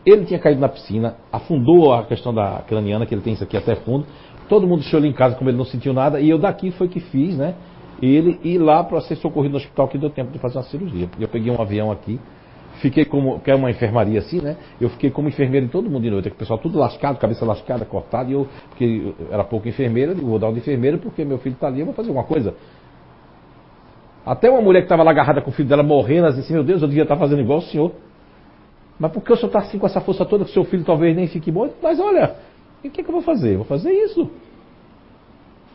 Ele 0.06 0.26
tinha 0.26 0.40
caído 0.40 0.60
na 0.60 0.70
piscina, 0.70 1.16
afundou 1.32 1.94
a 1.94 2.04
questão 2.04 2.34
da 2.34 2.62
craniana, 2.68 3.06
que 3.06 3.14
ele 3.14 3.22
tem 3.22 3.34
isso 3.34 3.44
aqui 3.44 3.56
até 3.56 3.76
fundo. 3.76 4.06
Todo 4.50 4.68
mundo 4.68 4.82
deixou 4.82 5.00
ele 5.00 5.08
em 5.08 5.14
casa 5.14 5.36
como 5.36 5.50
ele 5.50 5.58
não 5.58 5.66
sentiu 5.66 5.94
nada. 5.94 6.20
E 6.20 6.30
eu 6.30 6.38
daqui 6.38 6.72
foi 6.72 6.88
que 6.88 7.00
fiz, 7.00 7.38
né? 7.38 7.56
Ele 8.02 8.40
ir 8.44 8.58
lá 8.58 8.84
para 8.84 9.00
ser 9.02 9.16
socorrido 9.16 9.54
no 9.54 9.58
hospital 9.58 9.88
que 9.88 9.98
deu 9.98 10.10
tempo 10.10 10.32
de 10.32 10.40
fazer 10.40 10.58
uma 10.58 10.64
cirurgia. 10.64 11.10
Eu 11.18 11.28
peguei 11.28 11.52
um 11.52 11.62
avião 11.62 11.90
aqui, 11.90 12.20
fiquei 12.84 13.06
como, 13.06 13.40
que 13.40 13.50
é 13.50 13.56
uma 13.56 13.72
enfermaria 13.72 14.20
assim, 14.20 14.42
né? 14.42 14.58
Eu 14.80 14.90
fiquei 14.90 15.10
como 15.10 15.30
enfermeiro 15.30 15.66
em 15.66 15.70
todo 15.70 15.90
mundo 15.90 16.04
de 16.04 16.12
noite. 16.12 16.28
O 16.28 16.36
pessoal 16.36 16.60
tudo 16.60 16.78
lascado, 16.78 17.18
cabeça 17.18 17.46
lascada, 17.46 17.86
cortada. 17.86 18.30
E 18.30 18.34
eu, 18.34 18.46
porque 18.70 19.14
eu 19.20 19.28
era 19.32 19.42
pouco 19.46 19.70
enfermeira, 19.70 20.12
eu 20.12 20.18
vou 20.18 20.38
dar 20.38 20.50
um 20.50 20.54
de 20.54 20.60
enfermeiro 20.60 20.98
porque 20.98 21.24
meu 21.24 21.38
filho 21.38 21.54
está 21.54 21.68
ali, 21.68 21.80
eu 21.80 21.86
vou 21.86 21.96
fazer 21.96 22.10
alguma 22.10 22.26
coisa. 22.26 22.54
Até 24.26 24.50
uma 24.50 24.62
mulher 24.62 24.82
que 24.82 24.86
estava 24.86 25.02
lá 25.02 25.12
agarrada 25.12 25.42
com 25.42 25.50
o 25.50 25.54
filho 25.54 25.70
dela 25.70 25.82
morrendo, 25.82 26.26
ela 26.26 26.30
disse 26.32 26.42
assim, 26.42 26.54
meu 26.54 26.64
Deus, 26.64 26.82
eu 26.82 26.88
devia 26.90 27.04
estar 27.04 27.16
fazendo 27.16 27.42
igual 27.42 27.60
o 27.60 27.62
senhor. 27.62 27.94
Mas 29.00 29.12
por 29.12 29.24
que 29.24 29.32
o 29.32 29.36
senhor 29.38 29.48
está 29.48 29.60
assim 29.60 29.80
com 29.80 29.86
essa 29.86 30.02
força 30.02 30.26
toda 30.26 30.44
que 30.44 30.52
seu 30.52 30.66
filho 30.66 30.84
talvez 30.84 31.16
nem 31.16 31.28
fique 31.28 31.50
bom? 31.52 31.70
Mas 31.82 32.02
olha, 32.02 32.36
o 32.84 32.90
que, 32.90 33.00
é 33.00 33.04
que 33.04 33.10
eu 33.10 33.14
vou 33.14 33.22
fazer? 33.22 33.54
Eu 33.54 33.58
vou 33.60 33.66
fazer 33.66 33.92
isso. 33.92 34.30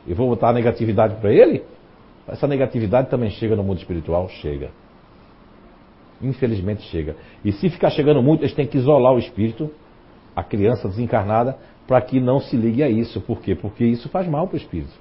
Eu 0.07 0.15
vou 0.15 0.29
botar 0.29 0.51
a 0.51 0.53
negatividade 0.53 1.17
para 1.23 1.33
ele? 1.33 1.65
Essa 2.27 2.47
negatividade 2.47 3.09
também 3.09 3.31
chega 3.31 3.57
no 3.57 3.65
mundo 3.65 3.79
espiritual? 3.79 4.29
Chega. 4.29 4.71
Infelizmente 6.23 6.83
chega. 6.83 7.17
E 7.45 7.53
se 7.53 7.69
ficar 7.71 7.91
chegando 7.91 8.23
muito, 8.23 8.43
eles 8.43 8.55
têm 8.55 8.67
que 8.67 8.77
isolar 8.77 9.13
o 9.15 9.19
espírito, 9.19 9.71
a 10.35 10.43
criança 10.43 10.89
desencarnada, 10.89 11.57
para 11.87 12.01
que 12.01 12.21
não 12.21 12.41
se 12.41 12.57
ligue 12.57 12.83
a 12.83 12.89
isso. 12.89 13.21
Por 13.21 13.41
quê? 13.41 13.55
Porque 13.55 13.85
isso 13.85 14.09
faz 14.09 14.29
mal 14.29 14.47
para 14.47 14.55
o 14.55 14.59
espírito. 14.59 14.93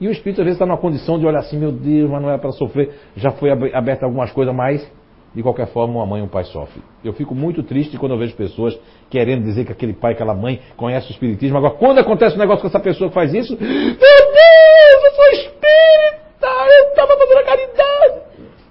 E 0.00 0.06
o 0.06 0.10
espírito 0.10 0.40
às 0.40 0.44
vezes 0.44 0.56
está 0.56 0.66
numa 0.66 0.78
condição 0.78 1.18
de 1.18 1.26
olhar 1.26 1.40
assim, 1.40 1.58
meu 1.58 1.72
Deus, 1.72 2.08
mas 2.10 2.22
não 2.22 2.30
é 2.30 2.38
para 2.38 2.52
sofrer. 2.52 2.94
Já 3.16 3.32
foi 3.32 3.50
aberta 3.50 4.04
algumas 4.04 4.30
coisas, 4.30 4.54
mas 4.54 4.88
de 5.34 5.42
qualquer 5.42 5.66
forma 5.68 5.94
uma 5.94 6.06
mãe 6.06 6.20
e 6.20 6.24
um 6.24 6.28
pai 6.28 6.44
sofrem. 6.44 6.82
Eu 7.04 7.12
fico 7.12 7.34
muito 7.34 7.62
triste 7.62 7.98
quando 7.98 8.12
eu 8.12 8.18
vejo 8.18 8.34
pessoas 8.36 8.78
querendo 9.10 9.42
dizer 9.44 9.64
que 9.64 9.72
aquele 9.72 9.92
pai, 9.92 10.12
aquela 10.12 10.34
mãe 10.34 10.60
conhece 10.76 11.08
o 11.08 11.12
espiritismo. 11.12 11.58
Agora, 11.58 11.74
quando 11.74 11.98
acontece 11.98 12.36
um 12.36 12.38
negócio 12.38 12.62
com 12.62 12.68
essa 12.68 12.80
pessoa 12.80 13.08
que 13.08 13.14
faz 13.14 13.34
isso, 13.34 13.52
meu 13.52 13.58
Deus, 13.60 15.04
eu 15.04 15.12
sou 15.14 15.24
espírita, 15.32 16.46
eu 16.46 16.88
estava 16.90 17.16
fazendo 17.16 17.38
a 17.38 17.44
caridade. 17.44 18.22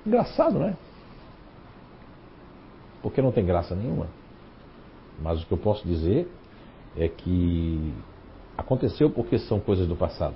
Engraçado, 0.06 0.60
né? 0.60 0.76
Porque 3.08 3.22
não 3.22 3.32
tem 3.32 3.46
graça 3.46 3.74
nenhuma. 3.74 4.08
Mas 5.22 5.42
o 5.42 5.46
que 5.46 5.54
eu 5.54 5.58
posso 5.58 5.88
dizer 5.88 6.28
é 6.98 7.08
que 7.08 7.94
aconteceu 8.58 9.10
porque 9.10 9.40
são 9.40 9.62
coisas 9.62 9.88
do 9.88 9.96
passado. 9.96 10.36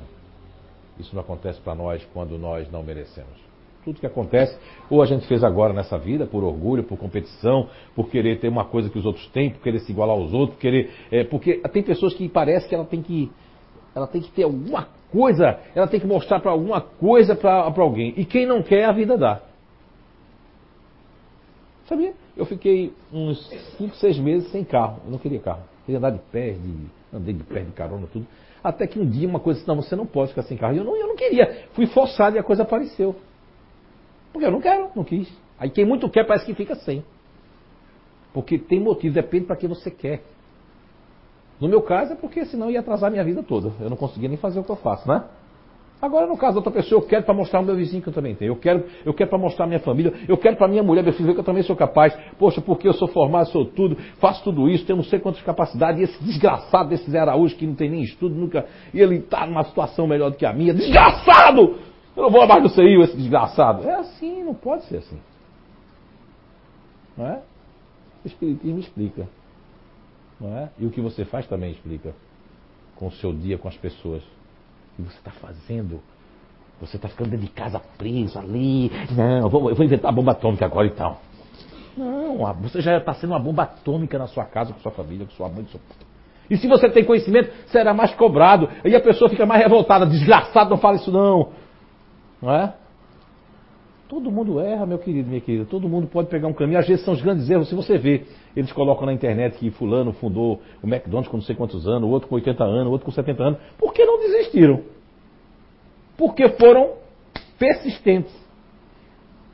Isso 0.97 1.13
não 1.13 1.21
acontece 1.21 1.59
para 1.59 1.75
nós 1.75 2.01
quando 2.13 2.37
nós 2.37 2.71
não 2.71 2.81
merecemos. 2.81 3.37
Tudo 3.83 3.99
que 3.99 4.05
acontece, 4.05 4.57
ou 4.89 5.01
a 5.01 5.05
gente 5.05 5.27
fez 5.27 5.43
agora 5.43 5.73
nessa 5.73 5.97
vida, 5.97 6.25
por 6.25 6.45
orgulho, 6.45 6.85
por 6.85 6.97
competição, 6.97 7.67
por 7.93 8.07
querer 8.07 8.39
ter 8.39 8.47
uma 8.47 8.63
coisa 8.63 8.89
que 8.89 8.97
os 8.97 9.05
outros 9.05 9.27
têm, 9.31 9.49
por 9.49 9.61
querer 9.61 9.79
se 9.79 9.91
igualar 9.91 10.15
aos 10.15 10.31
outros, 10.31 10.55
por 10.55 10.61
querer. 10.61 10.91
É, 11.11 11.25
porque 11.25 11.57
tem 11.73 11.83
pessoas 11.83 12.13
que 12.13 12.29
parece 12.29 12.69
que 12.69 12.73
ela 12.75 12.85
tem 12.85 13.01
que. 13.01 13.29
Ela 13.93 14.07
tem 14.07 14.21
que 14.21 14.31
ter 14.31 14.43
alguma 14.43 14.87
coisa, 15.11 15.59
ela 15.75 15.87
tem 15.87 15.99
que 15.99 16.07
mostrar 16.07 16.39
para 16.39 16.51
alguma 16.51 16.79
coisa 16.79 17.35
para 17.35 17.65
alguém. 17.65 18.13
E 18.15 18.23
quem 18.23 18.45
não 18.45 18.63
quer, 18.63 18.85
a 18.85 18.93
vida 18.93 19.17
dá. 19.17 19.41
Sabia? 21.91 22.13
Eu 22.41 22.45
fiquei 22.47 22.91
uns 23.13 23.47
5, 23.77 23.97
6 23.97 24.17
meses 24.17 24.51
sem 24.51 24.63
carro. 24.63 24.99
Eu 25.05 25.11
não 25.11 25.19
queria 25.19 25.39
carro. 25.39 25.61
Queria 25.85 25.99
andar 25.99 26.09
de 26.09 26.17
pé, 26.31 26.53
de, 26.53 26.75
andei 27.13 27.35
de 27.35 27.43
pé, 27.43 27.59
de 27.59 27.71
carona, 27.71 28.07
tudo. 28.11 28.25
Até 28.63 28.87
que 28.87 28.99
um 28.99 29.07
dia 29.07 29.27
uma 29.27 29.39
coisa 29.39 29.59
disse, 29.59 29.67
não, 29.67 29.75
você 29.75 29.95
não 29.95 30.07
pode 30.07 30.29
ficar 30.29 30.41
sem 30.41 30.57
carro. 30.57 30.73
E 30.73 30.77
eu 30.77 30.83
não, 30.83 30.97
eu 30.97 31.07
não 31.07 31.15
queria. 31.15 31.67
Fui 31.73 31.85
forçado 31.85 32.35
e 32.35 32.39
a 32.39 32.43
coisa 32.43 32.63
apareceu. 32.63 33.15
Porque 34.33 34.47
eu 34.47 34.49
não 34.49 34.59
quero, 34.59 34.89
não 34.95 35.03
quis. 35.03 35.31
Aí 35.59 35.69
quem 35.69 35.85
muito 35.85 36.09
quer 36.09 36.25
parece 36.25 36.43
que 36.43 36.55
fica 36.55 36.73
sem. 36.77 37.05
Porque 38.33 38.57
tem 38.57 38.79
motivo, 38.79 39.13
depende 39.13 39.45
para 39.45 39.55
que 39.55 39.67
você 39.67 39.91
quer. 39.91 40.23
No 41.59 41.67
meu 41.67 41.83
caso 41.83 42.13
é 42.13 42.15
porque 42.15 42.43
senão 42.45 42.71
ia 42.71 42.79
atrasar 42.79 43.11
minha 43.11 43.23
vida 43.23 43.43
toda. 43.43 43.71
Eu 43.79 43.87
não 43.87 43.97
conseguia 43.97 44.27
nem 44.27 44.37
fazer 44.39 44.59
o 44.59 44.63
que 44.63 44.71
eu 44.71 44.77
faço, 44.77 45.07
né? 45.07 45.25
Agora, 46.01 46.25
no 46.25 46.35
caso 46.35 46.53
da 46.53 46.59
outra 46.59 46.71
pessoa, 46.71 46.99
eu 46.99 47.07
quero 47.07 47.23
para 47.23 47.33
mostrar 47.33 47.59
o 47.59 47.63
meu 47.63 47.75
vizinho 47.75 48.01
que 48.01 48.09
eu 48.09 48.13
também 48.13 48.33
tenho. 48.33 48.49
Eu 48.49 48.55
quero, 48.55 48.85
eu 49.05 49.13
quero 49.13 49.29
para 49.29 49.37
mostrar 49.37 49.65
a 49.65 49.67
minha 49.67 49.79
família. 49.79 50.11
Eu 50.27 50.35
quero 50.35 50.57
para 50.57 50.67
minha 50.67 50.81
mulher, 50.81 51.03
meu 51.03 51.13
filho, 51.13 51.27
ver 51.27 51.33
que 51.35 51.39
eu 51.41 51.43
também 51.43 51.61
sou 51.61 51.75
capaz. 51.75 52.17
Poxa, 52.39 52.59
porque 52.59 52.87
eu 52.87 52.93
sou 52.93 53.07
formado, 53.07 53.49
sou 53.49 53.65
tudo, 53.65 53.95
faço 54.19 54.43
tudo 54.43 54.67
isso, 54.67 54.83
tenho 54.83 54.97
não 54.97 55.03
sei 55.03 55.19
quantas 55.19 55.43
capacidades. 55.43 56.01
E 56.01 56.03
esse 56.05 56.23
desgraçado 56.23 56.89
desse 56.89 57.09
Zé 57.11 57.19
Araújo, 57.19 57.55
que 57.55 57.67
não 57.67 57.75
tem 57.75 57.87
nem 57.87 58.01
estudo, 58.01 58.33
nunca. 58.33 58.65
E 58.91 58.99
ele 58.99 59.17
está 59.17 59.45
numa 59.45 59.63
situação 59.63 60.07
melhor 60.07 60.31
do 60.31 60.37
que 60.37 60.45
a 60.45 60.51
minha. 60.51 60.73
Desgraçado! 60.73 61.77
Eu 62.17 62.23
não 62.23 62.31
vou 62.31 62.41
abaixo 62.41 62.63
do 62.63 62.69
CI, 62.69 62.99
esse 63.03 63.15
desgraçado. 63.15 63.87
É 63.87 63.93
assim, 63.97 64.43
não 64.43 64.55
pode 64.55 64.85
ser 64.85 64.97
assim. 64.97 65.19
Não 67.15 67.27
é? 67.27 67.41
O 68.25 68.27
Espiritismo 68.27 68.79
explica. 68.79 69.27
Não 70.39 70.57
é? 70.57 70.69
E 70.79 70.85
o 70.87 70.89
que 70.89 70.99
você 70.99 71.25
faz 71.25 71.45
também 71.45 71.71
explica. 71.71 72.15
Com 72.95 73.05
o 73.05 73.11
seu 73.11 73.31
dia, 73.31 73.59
com 73.59 73.67
as 73.67 73.77
pessoas 73.77 74.23
que 75.05 75.13
você 75.13 75.19
está 75.19 75.31
fazendo. 75.31 76.01
Você 76.79 76.95
está 76.95 77.07
ficando 77.07 77.29
dentro 77.29 77.45
de 77.45 77.51
casa 77.51 77.79
preso 77.97 78.39
ali. 78.39 78.91
Não, 79.11 79.39
eu 79.39 79.49
vou, 79.49 79.71
inventar 79.83 80.09
a 80.09 80.13
bomba 80.13 80.31
atômica 80.31 80.65
agora 80.65 80.87
e 80.87 80.91
tal. 80.91 81.21
Não, 81.95 82.37
você 82.55 82.81
já 82.81 82.97
está 82.97 83.13
sendo 83.13 83.31
uma 83.31 83.39
bomba 83.39 83.63
atômica 83.63 84.17
na 84.17 84.27
sua 84.27 84.45
casa, 84.45 84.73
com 84.73 84.79
sua 84.79 84.91
família, 84.91 85.25
com 85.25 85.31
sua 85.33 85.47
mãe, 85.47 85.63
com 85.63 85.69
seu. 85.69 85.79
E 86.49 86.57
se 86.57 86.67
você 86.67 86.89
tem 86.89 87.05
conhecimento, 87.05 87.51
será 87.67 87.93
mais 87.93 88.13
cobrado. 88.15 88.67
E 88.83 88.95
a 88.95 88.99
pessoa 88.99 89.29
fica 89.29 89.45
mais 89.45 89.61
revoltada. 89.61 90.05
Desgraçado, 90.05 90.69
não 90.69 90.77
fala 90.77 90.97
isso 90.97 91.11
não. 91.11 91.49
Não 92.41 92.51
é? 92.53 92.73
Todo 94.11 94.29
mundo 94.29 94.59
erra, 94.59 94.85
meu 94.85 94.99
querido, 94.99 95.29
minha 95.29 95.39
querida. 95.39 95.63
Todo 95.63 95.87
mundo 95.87 96.05
pode 96.05 96.27
pegar 96.27 96.45
um 96.45 96.53
caminho. 96.53 96.77
Às 96.77 96.85
vezes 96.85 97.05
são 97.05 97.13
os 97.13 97.21
grandes 97.21 97.49
erros. 97.49 97.69
Se 97.69 97.73
você 97.73 97.97
vê, 97.97 98.25
eles 98.53 98.69
colocam 98.73 99.05
na 99.05 99.13
internet 99.13 99.57
que 99.57 99.71
fulano 99.71 100.11
fundou 100.11 100.61
o 100.83 100.85
McDonald's 100.85 101.31
com 101.31 101.37
não 101.37 101.43
sei 101.43 101.55
quantos 101.55 101.87
anos, 101.87 102.09
outro 102.09 102.27
com 102.27 102.35
80 102.35 102.61
anos, 102.61 102.91
outro 102.91 103.05
com 103.05 103.11
70 103.13 103.41
anos. 103.41 103.59
Por 103.77 103.93
que 103.93 104.03
não 104.03 104.19
desistiram? 104.19 104.81
Porque 106.17 106.49
foram 106.49 106.95
persistentes. 107.57 108.35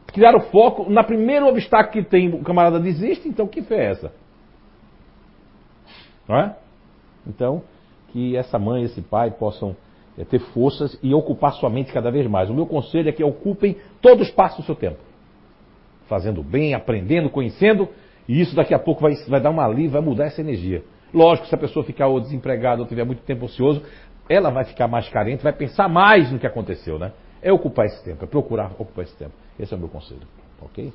Criaram 0.08 0.40
foco. 0.50 0.90
Na 0.90 1.04
primeiro 1.04 1.46
obstáculo 1.46 2.04
que 2.04 2.10
tem, 2.10 2.28
o 2.34 2.42
camarada 2.42 2.80
desiste, 2.80 3.30
então 3.30 3.48
que 3.48 3.62
fé 3.62 3.76
é 3.76 3.92
essa? 3.92 4.12
Não 6.28 6.36
é? 6.36 6.58
Então, 7.28 7.62
que 8.08 8.36
essa 8.36 8.58
mãe, 8.58 8.82
esse 8.86 9.04
pai 9.04 9.30
possam 9.30 9.76
é 10.18 10.26
ter 10.26 10.40
forças 10.40 10.98
e 11.04 11.14
ocupar 11.14 11.54
sua 11.54 11.70
mente 11.70 11.94
cada 11.94 12.10
vez 12.10 12.26
mais. 12.28 12.50
O 12.50 12.54
meu 12.54 12.66
conselho 12.66 13.08
é 13.10 13.12
que 13.12 13.24
ocupem 13.24 13.78
todo 14.02 14.20
o 14.22 14.24
espaço 14.24 14.62
do 14.62 14.66
seu 14.66 14.76
tempo. 14.76 14.98
Fazendo 16.08 16.42
bem, 16.42 16.74
aprendendo, 16.74 17.30
conhecendo, 17.30 17.88
e 18.28 18.42
isso 18.42 18.56
daqui 18.56 18.74
a 18.74 18.80
pouco 18.80 19.02
vai, 19.02 19.14
vai 19.28 19.40
dar 19.40 19.50
uma 19.50 19.64
alívio, 19.64 19.92
vai 19.92 20.02
mudar 20.02 20.26
essa 20.26 20.42
energia. 20.42 20.84
Lógico, 21.14 21.48
se 21.48 21.56
a 21.56 21.58
pessoa 21.58 21.86
ficar 21.86 22.08
ou 22.08 22.20
desempregada 22.20 22.82
ou 22.82 22.88
tiver 22.88 23.06
muito 23.06 23.22
tempo 23.24 23.46
ocioso, 23.46 23.82
ela 24.30 24.50
vai 24.50 24.66
ficar 24.66 24.88
mais 24.88 25.08
carente, 25.10 25.44
vai 25.44 25.54
pensar 25.54 25.88
mais 25.88 26.32
no 26.32 26.40
que 26.40 26.48
aconteceu, 26.48 26.98
né? 26.98 27.14
É 27.42 27.52
ocupar 27.54 27.86
esse 27.86 28.04
tempo, 28.04 28.24
é 28.24 28.28
procurar 28.28 28.72
ocupar 28.78 29.06
esse 29.06 29.16
tempo. 29.16 29.34
Esse 29.60 29.74
é 29.74 29.78
o 29.78 29.80
meu 29.80 29.90
conselho, 29.90 30.22
ok? 30.62 30.92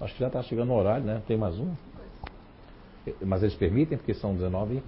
Acho 0.00 0.14
que 0.14 0.20
já 0.20 0.28
está 0.28 0.42
chegando 0.42 0.72
o 0.72 0.76
horário, 0.76 1.04
né? 1.04 1.20
Tem 1.26 1.36
mais 1.36 1.58
um? 1.58 1.72
Mas 3.20 3.42
eles 3.42 3.54
permitem, 3.54 3.98
porque 3.98 4.14
são 4.14 4.32
19. 4.32 4.82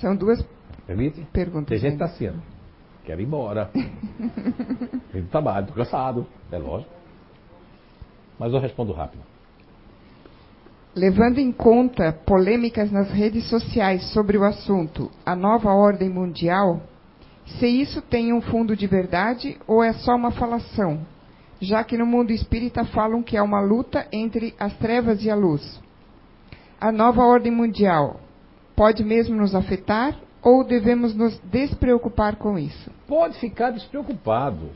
São 0.00 0.16
duas 0.16 0.44
Permite? 0.86 1.22
perguntas. 1.32 1.68
Tem 1.68 1.78
gente 1.78 1.98
que 1.98 2.04
está 2.04 2.16
sendo. 2.16 2.55
Quero 3.06 3.20
ir 3.20 3.24
embora. 3.24 3.70
Vim 5.14 5.22
do 5.22 5.28
trabalho, 5.28 5.68
tô 5.68 5.74
cansado. 5.74 6.26
É 6.50 6.58
lógico. 6.58 6.90
Mas 8.36 8.52
eu 8.52 8.58
respondo 8.58 8.92
rápido. 8.92 9.22
Levando 10.94 11.38
em 11.38 11.52
conta 11.52 12.12
polêmicas 12.12 12.90
nas 12.90 13.10
redes 13.10 13.48
sociais 13.48 14.12
sobre 14.12 14.36
o 14.36 14.44
assunto, 14.44 15.10
a 15.24 15.36
nova 15.36 15.70
ordem 15.72 16.08
mundial, 16.08 16.80
se 17.58 17.66
isso 17.66 18.02
tem 18.02 18.32
um 18.32 18.40
fundo 18.40 18.74
de 18.74 18.86
verdade 18.86 19.56
ou 19.68 19.84
é 19.84 19.92
só 19.92 20.16
uma 20.16 20.32
falação, 20.32 21.06
já 21.60 21.84
que 21.84 21.96
no 21.96 22.06
mundo 22.06 22.32
espírita 22.32 22.84
falam 22.86 23.22
que 23.22 23.36
é 23.36 23.42
uma 23.42 23.60
luta 23.60 24.06
entre 24.10 24.54
as 24.58 24.76
trevas 24.78 25.22
e 25.22 25.30
a 25.30 25.34
luz. 25.36 25.80
A 26.80 26.90
nova 26.90 27.22
ordem 27.22 27.52
mundial 27.52 28.20
pode 28.74 29.04
mesmo 29.04 29.36
nos 29.36 29.54
afetar 29.54 30.18
ou 30.46 30.62
devemos 30.62 31.12
nos 31.12 31.36
despreocupar 31.50 32.36
com 32.36 32.56
isso? 32.56 32.88
Pode 33.08 33.36
ficar 33.40 33.72
despreocupado. 33.72 34.70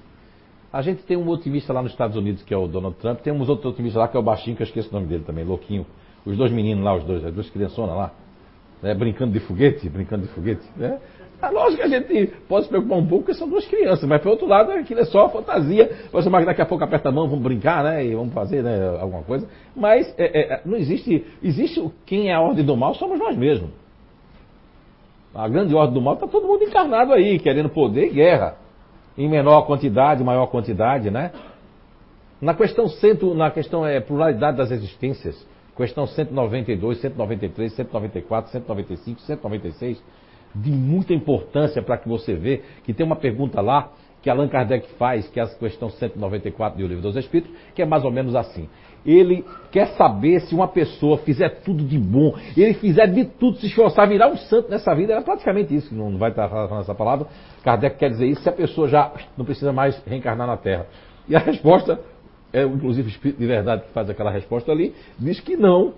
A 0.73 0.83
gente 0.83 1.05
tem 1.05 1.17
um 1.17 1.29
otimista 1.29 1.73
lá 1.73 1.81
nos 1.81 1.93
Estados 1.93 2.17
Unidos, 2.17 2.43
que 2.43 2.53
é 2.53 2.57
o 2.57 2.67
Donald 2.67 2.97
Trump, 2.97 3.21
tem 3.21 3.33
uns 3.33 3.49
outros 3.49 3.73
otimistas 3.73 4.01
lá, 4.01 4.09
que 4.09 4.17
é 4.17 4.21
o 4.21 4.23
baixinho, 4.23 4.57
que 4.57 4.63
eu 4.63 4.67
esqueço 4.67 4.91
o 4.91 4.93
nome 4.93 5.07
dele 5.07 5.23
também, 5.25 5.45
louquinho. 5.45 5.87
Os 6.27 6.37
dois 6.37 6.51
meninos 6.51 6.83
lá, 6.83 6.97
os 6.97 7.05
dois, 7.05 7.25
as 7.25 7.33
duas 7.33 7.49
criançonas 7.51 7.95
lá, 7.95 8.11
né, 8.83 8.93
brincando 8.95 9.33
de 9.33 9.39
foguete, 9.39 9.87
brincando 9.89 10.27
de 10.27 10.33
foguete. 10.33 10.67
Né? 10.77 10.99
É 11.41 11.51
lógico 11.51 11.77
que 11.77 11.83
a 11.95 12.01
gente 12.01 12.27
pode 12.49 12.65
se 12.65 12.69
preocupar 12.69 12.99
um 12.99 13.07
pouco, 13.07 13.27
porque 13.27 13.39
são 13.39 13.49
duas 13.49 13.65
crianças, 13.67 14.09
mas 14.09 14.21
por 14.21 14.31
outro 14.31 14.49
lado, 14.49 14.73
aquilo 14.73 14.99
é 14.99 15.05
só 15.05 15.29
fantasia. 15.29 16.09
Você 16.11 16.29
mais 16.29 16.47
daqui 16.47 16.63
a 16.63 16.67
pouco 16.67 16.83
aperta 16.83 17.11
a 17.11 17.13
mão, 17.13 17.29
vamos 17.29 17.45
brincar, 17.45 17.85
né? 17.85 18.05
E 18.05 18.13
vamos 18.13 18.35
fazer 18.35 18.65
né, 18.65 18.99
alguma 19.01 19.23
coisa. 19.23 19.49
Mas 19.77 20.13
é, 20.19 20.55
é, 20.55 20.61
não 20.65 20.77
existe. 20.77 21.25
Existe 21.41 21.81
quem 22.05 22.29
é 22.29 22.35
a 22.35 22.41
ordem 22.41 22.65
do 22.65 22.77
mal, 22.77 22.93
somos 22.97 23.21
nós 23.21 23.37
mesmos. 23.37 23.71
A 25.35 25.49
grande 25.49 25.75
ordem 25.75 25.95
do 25.95 26.01
mal 26.01 26.15
está 26.15 26.27
todo 26.27 26.47
mundo 26.47 26.65
encarnado 26.65 27.13
aí, 27.13 27.39
querendo 27.39 27.69
poder 27.69 28.07
e 28.07 28.11
guerra. 28.11 28.57
Em 29.17 29.29
menor 29.29 29.63
quantidade, 29.63 30.25
maior 30.25 30.47
quantidade, 30.47 31.11
né? 31.11 31.33
Na 32.41 32.55
questão, 32.55 32.89
cento, 32.89 33.35
na 33.35 33.51
questão 33.51 33.87
é, 33.87 34.01
pluralidade 34.01 34.57
das 34.57 34.71
existências, 34.71 35.47
questão 35.77 36.07
192, 36.07 37.01
193, 37.01 37.73
194, 37.75 38.51
195, 38.51 39.21
196 39.21 40.03
de 40.55 40.71
muita 40.71 41.15
importância 41.15 41.81
para 41.81 41.97
que 41.97 42.09
você 42.09 42.35
vê 42.35 42.63
que 42.85 42.93
tem 42.93 43.07
uma 43.07 43.17
pergunta 43.17 43.61
lá 43.61 43.91
que 44.23 44.29
Allan 44.29 44.49
Kardec 44.49 44.87
faz, 44.99 45.29
que 45.29 45.41
é 45.41 45.43
a 45.43 45.47
questão 45.47 45.89
194 45.89 46.79
do 46.79 46.87
Livro 46.87 47.03
dos 47.03 47.17
Espíritos, 47.17 47.55
que 47.75 47.81
é 47.81 47.87
mais 47.87 48.05
ou 48.05 48.11
menos 48.11 48.35
assim. 48.35 48.69
Ele 49.05 49.45
quer 49.71 49.87
saber 49.97 50.41
se 50.41 50.55
uma 50.55 50.69
pessoa 50.69 51.19
fizer 51.19 51.49
tudo 51.63 51.85
de 51.85 51.99
bom, 51.99 52.35
ele 52.57 52.75
fizer 52.75 53.07
de 53.07 53.25
tudo, 53.25 53.57
se 53.59 53.67
esforçar, 53.67 54.09
virar 54.09 54.29
um 54.29 54.37
santo 54.37 54.71
nessa 54.71 54.95
vida, 54.95 55.15
é 55.15 55.21
praticamente 55.21 55.75
isso, 55.75 55.95
não 55.95 56.19
vai 56.19 56.31
estar 56.31 56.49
falando 56.49 56.81
essa 56.81 56.95
palavra. 56.95 57.27
Kardec 57.63 57.97
quer 57.97 58.11
dizer 58.11 58.27
isso 58.27 58.43
se 58.43 58.49
a 58.49 58.53
pessoa 58.53 58.89
já 58.89 59.13
não 59.37 59.45
precisa 59.45 59.73
mais 59.73 59.97
reencarnar 60.05 60.47
na 60.47 60.57
Terra. 60.57 60.87
E 61.29 61.35
a 61.35 61.39
resposta, 61.39 62.01
é 62.53 62.63
inclusive 62.63 63.09
o 63.09 63.11
Espírito 63.11 63.39
de 63.39 63.47
Verdade 63.47 63.85
que 63.85 63.93
faz 63.93 64.11
aquela 64.11 64.31
resposta 64.31 64.71
ali, 64.73 64.95
diz 65.19 65.41
que 65.41 65.57
não, 65.57 65.95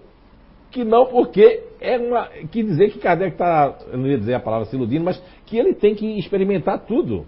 que 0.70 0.84
não, 0.84 1.06
porque 1.06 1.62
é 1.80 1.98
uma. 1.98 2.28
Que 2.50 2.62
dizer 2.62 2.90
que 2.90 2.98
Kardec 2.98 3.32
está, 3.32 3.76
eu 3.92 3.98
não 3.98 4.06
ia 4.06 4.18
dizer 4.18 4.34
a 4.34 4.40
palavra 4.40 4.66
se 4.66 4.74
iludindo, 4.74 5.04
mas 5.04 5.22
que 5.44 5.58
ele 5.58 5.74
tem 5.74 5.94
que 5.94 6.18
experimentar 6.18 6.80
tudo. 6.86 7.26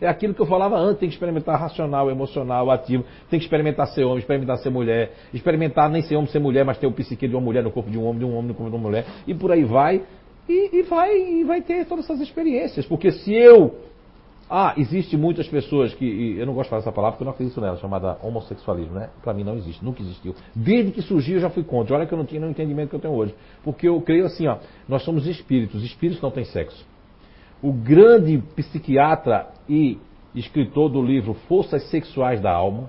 É 0.00 0.06
aquilo 0.06 0.34
que 0.34 0.40
eu 0.40 0.46
falava 0.46 0.76
antes, 0.76 1.00
tem 1.00 1.08
que 1.08 1.14
experimentar 1.14 1.58
racional, 1.58 2.10
emocional, 2.10 2.70
ativo, 2.70 3.04
tem 3.28 3.38
que 3.38 3.44
experimentar 3.44 3.86
ser 3.88 4.04
homem, 4.04 4.18
experimentar 4.18 4.58
ser 4.58 4.70
mulher, 4.70 5.12
experimentar 5.34 5.90
nem 5.90 6.02
ser 6.02 6.16
homem, 6.16 6.30
ser 6.30 6.38
mulher, 6.38 6.64
mas 6.64 6.78
ter 6.78 6.86
o 6.86 6.92
psique 6.92 7.26
de 7.26 7.34
uma 7.34 7.42
mulher 7.42 7.62
no 7.62 7.70
corpo 7.70 7.90
de 7.90 7.98
um 7.98 8.04
homem, 8.04 8.18
de 8.18 8.24
um 8.24 8.32
homem 8.36 8.48
no 8.48 8.54
corpo 8.54 8.70
de 8.70 8.76
uma 8.76 8.82
mulher, 8.82 9.04
e 9.26 9.34
por 9.34 9.50
aí 9.50 9.64
vai, 9.64 10.02
e, 10.48 10.78
e 10.78 10.82
vai, 10.82 11.16
e 11.16 11.44
vai 11.44 11.60
ter 11.60 11.84
todas 11.86 12.04
essas 12.04 12.20
experiências. 12.20 12.86
Porque 12.86 13.10
se 13.10 13.32
eu 13.32 13.74
ah, 14.50 14.72
existe 14.78 15.16
muitas 15.16 15.46
pessoas 15.46 15.92
que, 15.94 16.36
eu 16.38 16.46
não 16.46 16.54
gosto 16.54 16.66
de 16.66 16.70
falar 16.70 16.80
essa 16.80 16.92
palavra 16.92 17.16
porque 17.16 17.24
eu 17.24 17.26
não 17.26 17.32
acredito 17.32 17.60
nela, 17.60 17.76
chamada 17.76 18.18
homossexualismo, 18.22 18.94
né? 18.94 19.10
Para 19.22 19.34
mim 19.34 19.44
não 19.44 19.56
existe, 19.56 19.84
nunca 19.84 20.00
existiu. 20.00 20.34
Desde 20.54 20.90
que 20.90 21.02
surgiu 21.02 21.34
eu 21.34 21.40
já 21.40 21.50
fui 21.50 21.62
contra. 21.62 21.94
Olha 21.94 22.06
que 22.06 22.14
eu 22.14 22.18
não 22.18 22.24
tinha 22.24 22.40
o 22.40 22.48
entendimento 22.48 22.88
que 22.88 22.96
eu 22.96 23.00
tenho 23.00 23.14
hoje. 23.14 23.34
Porque 23.62 23.86
eu 23.86 24.00
creio 24.00 24.24
assim, 24.24 24.46
ó, 24.46 24.56
nós 24.88 25.02
somos 25.02 25.26
espíritos, 25.26 25.84
espíritos 25.84 26.22
não 26.22 26.30
têm 26.30 26.44
sexo. 26.44 26.86
O 27.62 27.72
grande 27.72 28.38
psiquiatra 28.54 29.48
e 29.68 29.98
escritor 30.34 30.88
do 30.90 31.02
livro 31.02 31.34
Forças 31.48 31.90
Sexuais 31.90 32.40
da 32.40 32.52
Alma, 32.52 32.88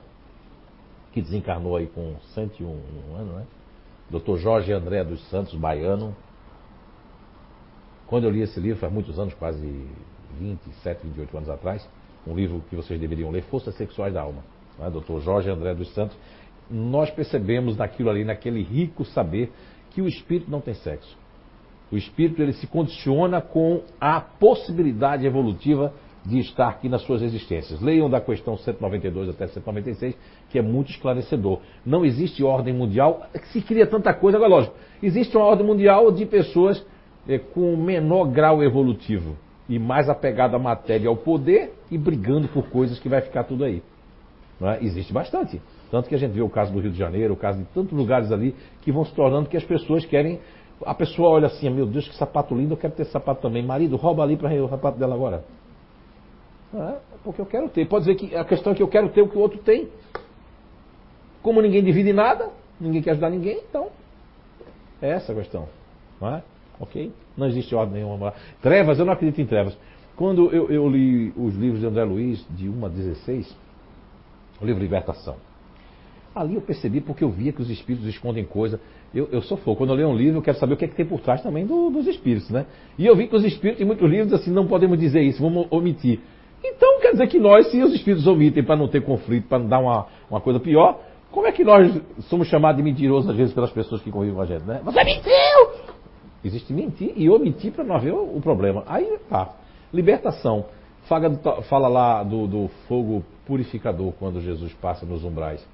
que 1.12 1.22
desencarnou 1.22 1.76
aí 1.76 1.88
com 1.88 2.16
101 2.36 3.16
anos, 3.16 3.36
né? 3.36 3.46
Dr. 4.12 4.38
Jorge 4.38 4.72
André 4.72 5.04
dos 5.04 5.28
Santos, 5.30 5.56
baiano. 5.56 6.16
Quando 8.08 8.26
eu 8.26 8.30
li 8.30 8.42
esse 8.42 8.60
livro, 8.60 8.80
faz 8.80 8.92
muitos 8.92 9.20
anos, 9.20 9.34
quase 9.34 9.88
27, 10.40 11.06
28 11.06 11.38
anos 11.38 11.50
atrás, 11.50 11.90
um 12.26 12.36
livro 12.36 12.64
que 12.70 12.76
vocês 12.76 13.00
deveriam 13.00 13.32
ler, 13.32 13.44
Forças 13.44 13.76
Sexuais 13.76 14.14
da 14.14 14.22
Alma, 14.22 14.44
né, 14.78 14.90
Dr. 14.90 15.20
Jorge 15.20 15.50
André 15.50 15.74
dos 15.74 15.94
Santos, 15.94 16.18
nós 16.70 17.10
percebemos 17.10 17.76
naquilo 17.76 18.10
ali, 18.10 18.24
naquele 18.24 18.62
rico 18.64 19.04
saber, 19.06 19.52
que 19.90 20.02
o 20.02 20.08
espírito 20.08 20.50
não 20.50 20.62
tem 20.62 20.76
sexo. 20.76 21.18
O 21.92 21.98
espírito 21.98 22.42
ele 22.42 22.54
se 22.54 22.68
condiciona 22.68 23.42
com 23.42 23.82
a 24.00 24.22
possibilidade 24.22 25.26
evolutiva 25.26 25.94
de 26.26 26.40
estar 26.40 26.68
aqui 26.68 26.88
nas 26.90 27.02
suas 27.02 27.22
existências. 27.22 27.82
Leiam 27.82 28.10
da 28.10 28.22
questão 28.22 28.58
192 28.58 29.30
até 29.30 29.48
196, 29.48 30.16
que 30.50 30.60
é 30.60 30.62
muito 30.62 30.92
esclarecedor. 30.92 31.60
Não 31.86 32.06
existe 32.06 32.44
ordem 32.44 32.74
mundial, 32.74 33.24
se 33.52 33.62
cria 33.62 33.88
tanta 33.88 34.14
coisa, 34.14 34.38
agora 34.38 34.52
lógico, 34.52 34.76
existe 35.02 35.36
uma 35.36 35.46
ordem 35.46 35.66
mundial 35.66 36.12
de 36.12 36.26
pessoas 36.26 36.86
é, 37.28 37.38
com 37.40 37.76
menor 37.76 38.26
grau 38.26 38.64
evolutivo 38.64 39.36
e 39.68 39.78
mais 39.80 40.10
apegado 40.10 40.56
à 40.56 40.60
matéria 40.60 41.06
e 41.06 41.08
ao 41.08 41.16
poder 41.16 41.74
e 41.90 41.98
brigando 41.98 42.48
por 42.48 42.70
coisas 42.70 43.00
que 43.00 43.08
vai 43.08 43.22
ficar 43.22 43.44
tudo 43.44 43.64
aí. 43.64 43.82
É? 44.62 44.84
Existe 44.84 45.14
bastante. 45.14 45.62
Tanto 45.90 46.10
que 46.10 46.16
a 46.16 46.18
gente 46.18 46.34
vê 46.34 46.42
o 46.42 46.50
caso 46.50 46.72
do 46.74 46.80
Rio 46.80 46.92
de 46.92 46.98
Janeiro, 46.98 47.34
o 47.34 47.38
caso 47.38 47.60
de 47.60 47.66
tantos 47.66 47.98
lugares 47.98 48.32
ali 48.32 48.54
que 48.82 48.92
vão 48.92 49.06
se 49.06 49.14
tornando 49.14 49.48
que 49.48 49.58
as 49.58 49.64
pessoas 49.64 50.06
querem. 50.06 50.40
A 50.86 50.94
pessoa 50.94 51.30
olha 51.30 51.48
assim, 51.48 51.70
meu 51.70 51.86
Deus, 51.86 52.08
que 52.08 52.16
sapato 52.16 52.56
lindo, 52.56 52.74
eu 52.74 52.78
quero 52.78 52.94
ter 52.94 53.06
sapato 53.06 53.42
também. 53.42 53.64
Marido, 53.64 53.96
rouba 53.98 54.24
ali 54.24 54.38
para 54.38 54.54
o 54.64 54.70
sapato 54.70 54.98
dela 54.98 55.14
agora. 55.14 55.44
É, 56.74 56.98
porque 57.24 57.42
eu 57.42 57.46
quero 57.46 57.68
ter. 57.70 57.88
Pode 57.88 58.06
dizer 58.06 58.16
que 58.16 58.36
a 58.36 58.46
questão 58.46 58.72
é 58.72 58.76
que 58.76 58.84
eu 58.84 58.88
quero 58.88 59.10
ter 59.10 59.22
o 59.22 59.28
que 59.28 59.38
o 59.38 59.42
outro 59.42 59.60
tem. 59.60 59.90
Como 61.42 61.62
ninguém 61.62 61.84
divide 61.84 62.14
nada, 62.14 62.50
ninguém 62.80 63.02
quer 63.02 63.12
ajudar 63.12 63.30
ninguém, 63.30 63.62
então. 63.70 63.88
É 65.02 65.10
essa 65.10 65.32
a 65.32 65.36
questão. 65.36 65.68
Não 66.20 66.36
é? 66.36 66.44
Ok? 66.80 67.12
Não 67.36 67.48
existe 67.48 67.74
ordem 67.74 68.04
nenhuma. 68.04 68.34
Trevas, 68.62 69.00
eu 69.00 69.06
não 69.06 69.14
acredito 69.14 69.42
em 69.42 69.46
trevas. 69.46 69.78
Quando 70.16 70.54
eu, 70.54 70.70
eu 70.70 70.88
li 70.90 71.34
os 71.36 71.56
livros 71.56 71.80
de 71.80 71.88
André 71.88 72.04
Luiz, 72.04 72.46
de 72.50 72.70
1 72.70 72.86
a 72.86 72.90
16, 72.90 73.58
o 74.62 74.66
livro 74.66 74.82
Libertação, 74.82 75.38
ali 76.40 76.56
eu 76.56 76.62
percebi 76.62 77.02
porque 77.02 77.24
eu 77.24 77.30
via 77.30 77.52
que 77.52 77.62
os 77.62 77.70
espíritos 77.70 78.08
escondem 78.08 78.44
coisa. 78.44 78.80
Eu, 79.14 79.28
eu 79.32 79.42
sou 79.42 79.58
fogo. 79.58 79.78
Quando 79.78 79.92
eu 79.92 79.96
leio 79.96 80.10
um 80.10 80.16
livro, 80.16 80.38
eu 80.38 80.42
quero 80.42 80.58
saber 80.58 80.74
o 80.74 80.78
que 80.78 80.86
é 80.86 80.88
que 80.88 80.96
tem 80.96 81.06
por 81.06 81.20
trás 81.20 81.42
também 81.42 81.66
do, 81.66 81.90
dos 81.90 82.08
espíritos, 82.08 82.50
né? 82.50 82.66
E 82.98 83.06
eu 83.06 83.16
vi 83.16 83.28
que 83.28 83.36
os 83.36 83.44
espíritos, 83.44 83.82
em 83.82 83.86
muitos 83.86 84.10
livros, 84.10 84.34
assim, 84.34 84.52
não 84.52 84.68
podemos 84.68 84.98
dizer 85.00 85.22
isso, 85.22 85.42
vamos 85.42 85.68
omitir. 85.70 86.20
Então 86.64 87.00
quer 87.00 87.12
dizer 87.12 87.28
que 87.28 87.40
nós, 87.40 87.70
se 87.72 87.82
os 87.82 87.94
espíritos 87.94 88.28
omitem 88.28 88.64
para 88.64 88.76
não 88.76 88.88
ter 88.88 89.02
conflito, 89.02 89.48
para 89.48 89.60
não 89.60 89.68
dar 89.68 89.80
uma, 89.80 90.08
uma 90.30 90.42
coisa 90.42 90.60
pior, 90.60 91.00
como 91.32 91.48
é 91.48 91.52
que 91.52 91.64
nós 91.64 92.02
somos 92.22 92.48
chamados 92.48 92.78
de 92.78 92.84
mentirosos 92.84 93.30
às 93.30 93.36
vezes 93.36 93.54
pelas 93.54 93.72
pessoas 93.72 94.02
que 94.02 94.12
convivem 94.12 94.36
com 94.36 94.42
a 94.42 94.46
gente, 94.46 94.64
né? 94.64 94.82
Você 94.84 95.04
mentiu! 95.04 95.90
Existe 96.44 96.74
mentir 96.74 97.14
e 97.16 97.30
omitir 97.30 97.72
para 97.72 97.84
não 97.84 97.96
haver 97.96 98.14
o, 98.14 98.38
o, 98.38 98.42
problema. 98.42 98.84
Aí 98.88 99.20
tá. 99.30 99.54
Libertação. 99.94 100.66
Fala 101.70 101.88
lá 101.88 102.24
do, 102.24 102.48
do, 102.48 102.68
fogo 102.88 103.24
purificador 103.46 104.14
quando 104.20 104.40
Jesus 104.42 104.74
passa 104.74 105.06
nos 105.06 105.24
umbrais. 105.24 105.66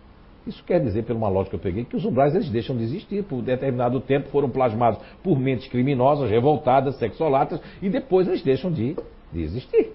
Isso 0.47 0.63
quer 0.63 0.79
dizer, 0.79 1.03
por 1.03 1.15
uma 1.15 1.27
lógica 1.27 1.57
que 1.57 1.67
eu 1.67 1.71
peguei, 1.71 1.85
que 1.85 1.95
os 1.95 2.05
umbrais 2.05 2.35
eles 2.35 2.49
deixam 2.49 2.77
de 2.77 2.83
existir. 2.83 3.23
Por 3.23 3.41
determinado 3.41 3.99
tempo 3.99 4.29
foram 4.29 4.49
plasmados 4.49 4.99
por 5.23 5.39
mentes 5.39 5.67
criminosas, 5.67 6.29
revoltadas, 6.29 6.97
sexolatas, 6.97 7.59
e 7.81 7.89
depois 7.89 8.27
eles 8.27 8.43
deixam 8.43 8.71
de, 8.71 8.95
de 9.33 9.41
existir. 9.41 9.91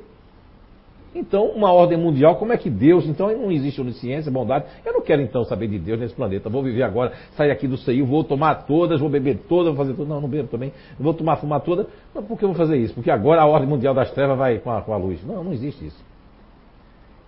Então, 1.15 1.47
uma 1.47 1.73
ordem 1.73 1.99
mundial, 1.99 2.37
como 2.37 2.53
é 2.53 2.57
que 2.57 2.71
Deus, 2.71 3.05
então 3.05 3.37
não 3.37 3.51
existe 3.51 3.81
onisciência, 3.81 4.31
bondade. 4.31 4.67
Eu 4.85 4.93
não 4.93 5.01
quero 5.01 5.21
então 5.21 5.45
saber 5.45 5.67
de 5.67 5.79
Deus 5.79 5.99
nesse 5.99 6.15
planeta. 6.15 6.49
Vou 6.49 6.63
viver 6.63 6.85
agora, 6.85 7.13
sair 7.37 7.51
aqui 7.51 7.67
do 7.67 7.77
CEI, 7.77 8.01
vou 8.03 8.23
tomar 8.23 8.67
todas, 8.67 9.01
vou 9.01 9.09
beber 9.09 9.39
todas, 9.49 9.75
vou 9.75 9.77
fazer 9.77 9.95
tudo. 9.95 10.09
Não, 10.09 10.21
não 10.21 10.29
bebo 10.29 10.49
também. 10.49 10.73
Vou 10.99 11.13
tomar, 11.13 11.37
fumar 11.37 11.61
toda. 11.63 11.89
Não, 12.15 12.23
por 12.23 12.39
que 12.39 12.45
eu 12.45 12.49
vou 12.51 12.57
fazer 12.57 12.77
isso? 12.77 12.95
Porque 12.95 13.11
agora 13.11 13.43
a 13.43 13.47
ordem 13.47 13.69
mundial 13.69 13.93
das 13.93 14.13
trevas 14.13 14.39
vai 14.39 14.59
com 14.59 14.71
a, 14.71 14.83
com 14.83 14.93
a 14.93 14.97
luz. 14.97 15.21
Não, 15.25 15.43
não 15.43 15.53
existe 15.53 15.85
isso. 15.85 16.10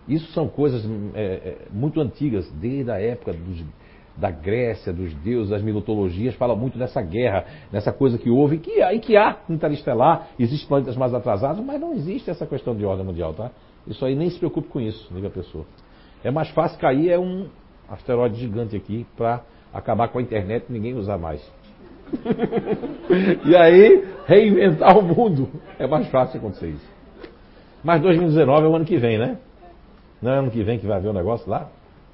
Isso 0.08 0.32
são 0.32 0.48
coisas 0.48 0.84
é, 1.14 1.22
é, 1.22 1.58
muito 1.70 2.00
antigas, 2.00 2.50
desde 2.52 2.90
a 2.90 3.00
época 3.00 3.32
dos, 3.32 3.64
da 4.16 4.30
Grécia, 4.30 4.92
dos 4.92 5.14
deuses, 5.14 5.50
das 5.50 5.62
mitologias, 5.62 6.34
fala 6.34 6.56
muito 6.56 6.76
dessa 6.76 7.00
guerra, 7.00 7.44
nessa 7.70 7.92
coisa 7.92 8.18
que 8.18 8.28
houve, 8.28 8.58
que, 8.58 8.82
e 8.82 8.98
que 8.98 9.16
há 9.16 9.38
interestelar, 9.48 10.28
existem 10.38 10.68
planetas 10.68 10.96
mais 10.96 11.14
atrasados, 11.14 11.64
mas 11.64 11.80
não 11.80 11.92
existe 11.92 12.30
essa 12.30 12.46
questão 12.46 12.74
de 12.74 12.84
ordem 12.84 13.06
mundial, 13.06 13.32
tá? 13.32 13.50
Isso 13.86 14.04
aí 14.04 14.14
nem 14.14 14.28
se 14.30 14.38
preocupe 14.38 14.68
com 14.68 14.80
isso, 14.80 15.12
liga 15.14 15.28
a 15.28 15.30
pessoa. 15.30 15.64
É 16.24 16.30
mais 16.30 16.48
fácil 16.50 16.78
cair 16.78 17.10
é 17.10 17.18
um 17.18 17.46
asteroide 17.88 18.36
gigante 18.36 18.76
aqui 18.76 19.06
para 19.16 19.42
acabar 19.72 20.08
com 20.08 20.18
a 20.18 20.22
internet 20.22 20.66
e 20.68 20.72
ninguém 20.72 20.94
usar 20.94 21.18
mais. 21.18 21.42
e 23.44 23.56
aí, 23.56 24.04
reinventar 24.26 24.98
o 24.98 25.02
mundo. 25.02 25.48
É 25.78 25.86
mais 25.86 26.08
fácil 26.08 26.38
acontecer 26.38 26.68
isso. 26.68 26.92
Mas 27.82 28.00
2019 28.02 28.66
é 28.66 28.68
o 28.68 28.76
ano 28.76 28.84
que 28.84 28.98
vem, 28.98 29.18
né? 29.18 29.38
Não 30.22 30.30
é 30.30 30.38
ano 30.38 30.50
que 30.50 30.62
vem 30.62 30.78
que 30.78 30.86
vai 30.86 30.96
haver 30.96 31.08
o 31.08 31.10
um 31.10 31.14
negócio 31.14 31.50
lá? 31.50 31.68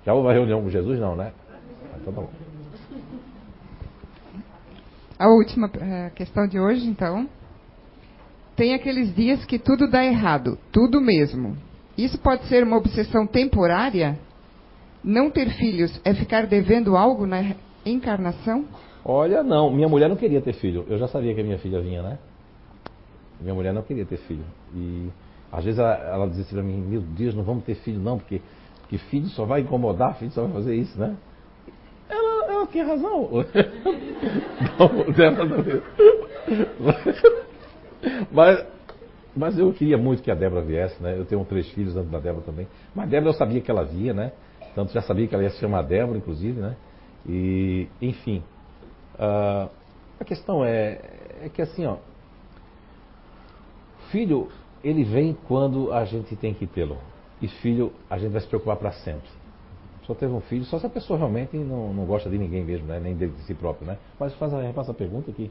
Já 0.04 0.14
houve 0.14 0.30
a 0.30 0.32
reunião 0.32 0.62
com 0.62 0.70
Jesus? 0.70 0.98
Não, 0.98 1.14
né? 1.14 1.32
Então 2.00 2.14
tá 2.14 2.20
bom. 2.22 2.30
A 5.18 5.28
última 5.28 5.70
eh, 5.78 6.10
questão 6.14 6.46
de 6.46 6.58
hoje, 6.58 6.86
então. 6.86 7.28
Tem 8.56 8.74
aqueles 8.74 9.14
dias 9.14 9.44
que 9.44 9.58
tudo 9.58 9.90
dá 9.90 10.04
errado, 10.04 10.58
tudo 10.72 11.00
mesmo. 11.00 11.56
Isso 11.96 12.18
pode 12.18 12.46
ser 12.46 12.64
uma 12.64 12.76
obsessão 12.76 13.26
temporária? 13.26 14.18
Não 15.04 15.30
ter 15.30 15.50
filhos 15.50 16.00
é 16.04 16.14
ficar 16.14 16.46
devendo 16.46 16.96
algo 16.96 17.26
na 17.26 17.54
encarnação? 17.84 18.64
Olha, 19.04 19.42
não. 19.42 19.70
Minha 19.70 19.88
mulher 19.88 20.08
não 20.08 20.16
queria 20.16 20.40
ter 20.40 20.54
filho. 20.54 20.86
Eu 20.88 20.98
já 20.98 21.08
sabia 21.08 21.34
que 21.34 21.40
a 21.40 21.44
minha 21.44 21.58
filha 21.58 21.80
vinha, 21.80 22.02
né? 22.02 22.18
Minha 23.40 23.54
mulher 23.54 23.72
não 23.72 23.82
queria 23.82 24.04
ter 24.04 24.18
filho. 24.18 24.44
E 24.74 25.08
às 25.50 25.64
vezes 25.64 25.78
ela, 25.78 25.94
ela 25.94 26.28
dizia 26.28 26.44
assim 26.44 26.54
para 26.54 26.62
mim: 26.62 26.78
Meu 26.80 27.00
Deus, 27.00 27.34
não 27.34 27.42
vamos 27.42 27.64
ter 27.64 27.74
filho, 27.76 28.00
não, 28.00 28.18
porque 28.18 28.40
Que 28.88 28.98
filho 28.98 29.26
só 29.28 29.44
vai 29.44 29.60
incomodar, 29.62 30.16
filho 30.18 30.30
só 30.30 30.42
vai 30.44 30.52
fazer 30.52 30.74
isso, 30.74 30.98
né? 30.98 31.16
Ela, 32.08 32.52
ela 32.52 32.66
tem 32.66 32.82
razão. 32.82 33.28
Mas, 38.30 38.64
mas 39.36 39.58
eu 39.58 39.72
queria 39.72 39.98
muito 39.98 40.22
que 40.22 40.30
a 40.30 40.34
Débora 40.34 40.62
viesse, 40.62 41.02
né? 41.02 41.18
Eu 41.18 41.24
tenho 41.24 41.44
três 41.44 41.68
filhos 41.70 41.96
antes 41.96 42.10
da 42.10 42.18
Débora 42.18 42.44
também. 42.44 42.66
Mas 42.94 43.06
a 43.06 43.08
Débora 43.08 43.30
eu 43.30 43.34
sabia 43.34 43.60
que 43.60 43.70
ela 43.70 43.84
via, 43.84 44.14
né? 44.14 44.32
Tanto 44.74 44.92
já 44.92 45.02
sabia 45.02 45.26
que 45.26 45.34
ela 45.34 45.42
ia 45.42 45.50
se 45.50 45.58
chamar 45.58 45.82
Débora, 45.82 46.16
inclusive, 46.16 46.60
né? 46.60 46.76
E, 47.26 47.88
enfim. 48.00 48.42
Uh, 49.14 49.68
a 50.20 50.24
questão 50.24 50.64
é, 50.64 51.00
é 51.42 51.48
que 51.48 51.60
assim, 51.60 51.86
ó. 51.86 51.96
Filho, 54.10 54.48
ele 54.82 55.04
vem 55.04 55.36
quando 55.46 55.92
a 55.92 56.04
gente 56.04 56.34
tem 56.36 56.54
que 56.54 56.66
tê-lo. 56.66 56.96
E 57.40 57.48
filho, 57.48 57.92
a 58.10 58.18
gente 58.18 58.32
vai 58.32 58.40
se 58.40 58.46
preocupar 58.46 58.76
para 58.76 58.92
sempre. 58.92 59.28
Só 60.06 60.14
teve 60.14 60.32
um 60.32 60.40
filho, 60.40 60.64
só 60.64 60.78
se 60.78 60.86
a 60.86 60.88
pessoa 60.88 61.18
realmente 61.18 61.56
não, 61.56 61.92
não 61.92 62.04
gosta 62.04 62.30
de 62.30 62.38
ninguém 62.38 62.64
mesmo, 62.64 62.86
né? 62.86 62.98
nem 62.98 63.14
de 63.14 63.28
si 63.42 63.54
próprio, 63.54 63.86
né? 63.86 63.98
Mas 64.18 64.34
faz 64.34 64.54
a, 64.54 64.62
repassa 64.62 64.90
a 64.90 64.94
pergunta 64.94 65.30
aqui. 65.30 65.50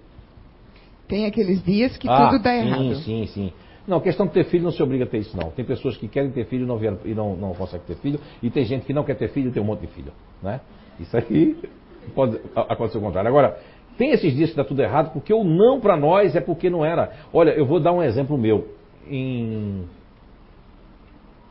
Tem 1.07 1.25
aqueles 1.25 1.63
dias 1.63 1.95
que 1.95 2.09
ah, 2.09 2.29
tudo 2.29 2.43
dá 2.43 2.51
sim, 2.51 2.67
errado. 2.67 2.95
Sim, 2.95 3.03
sim, 3.03 3.27
sim. 3.27 3.53
Não, 3.87 4.01
questão 4.01 4.25
de 4.25 4.33
ter 4.33 4.45
filho 4.45 4.63
não 4.63 4.71
se 4.71 4.81
obriga 4.83 5.05
a 5.05 5.07
ter 5.07 5.19
isso, 5.19 5.37
não. 5.37 5.51
Tem 5.51 5.63
pessoas 5.63 5.95
que 5.95 6.07
querem 6.07 6.31
ter 6.31 6.45
filho 6.45 6.65
não 6.65 6.77
vieram, 6.77 6.97
e 7.05 7.13
não, 7.13 7.37
não 7.37 7.53
conseguem 7.53 7.85
ter 7.85 7.95
filho, 7.97 8.19
e 8.43 8.49
tem 8.49 8.65
gente 8.65 8.85
que 8.85 8.93
não 8.93 9.03
quer 9.03 9.15
ter 9.15 9.29
filho 9.29 9.49
e 9.49 9.51
tem 9.51 9.61
um 9.61 9.65
monte 9.65 9.81
de 9.81 9.87
filho. 9.87 10.11
Né? 10.41 10.59
Isso 10.99 11.15
aí 11.15 11.55
pode 12.13 12.39
acontecer 12.55 12.97
o 12.97 13.01
contrário. 13.01 13.29
Agora, 13.29 13.57
tem 13.97 14.11
esses 14.11 14.35
dias 14.35 14.49
que 14.49 14.57
dá 14.57 14.63
tudo 14.63 14.81
errado, 14.81 15.13
porque 15.13 15.33
o 15.33 15.43
não 15.43 15.79
para 15.79 15.95
nós 15.95 16.35
é 16.35 16.41
porque 16.41 16.69
não 16.69 16.83
era. 16.83 17.11
Olha, 17.31 17.51
eu 17.51 17.65
vou 17.65 17.79
dar 17.79 17.93
um 17.93 18.03
exemplo 18.03 18.37
meu. 18.37 18.67
Em 19.09 19.85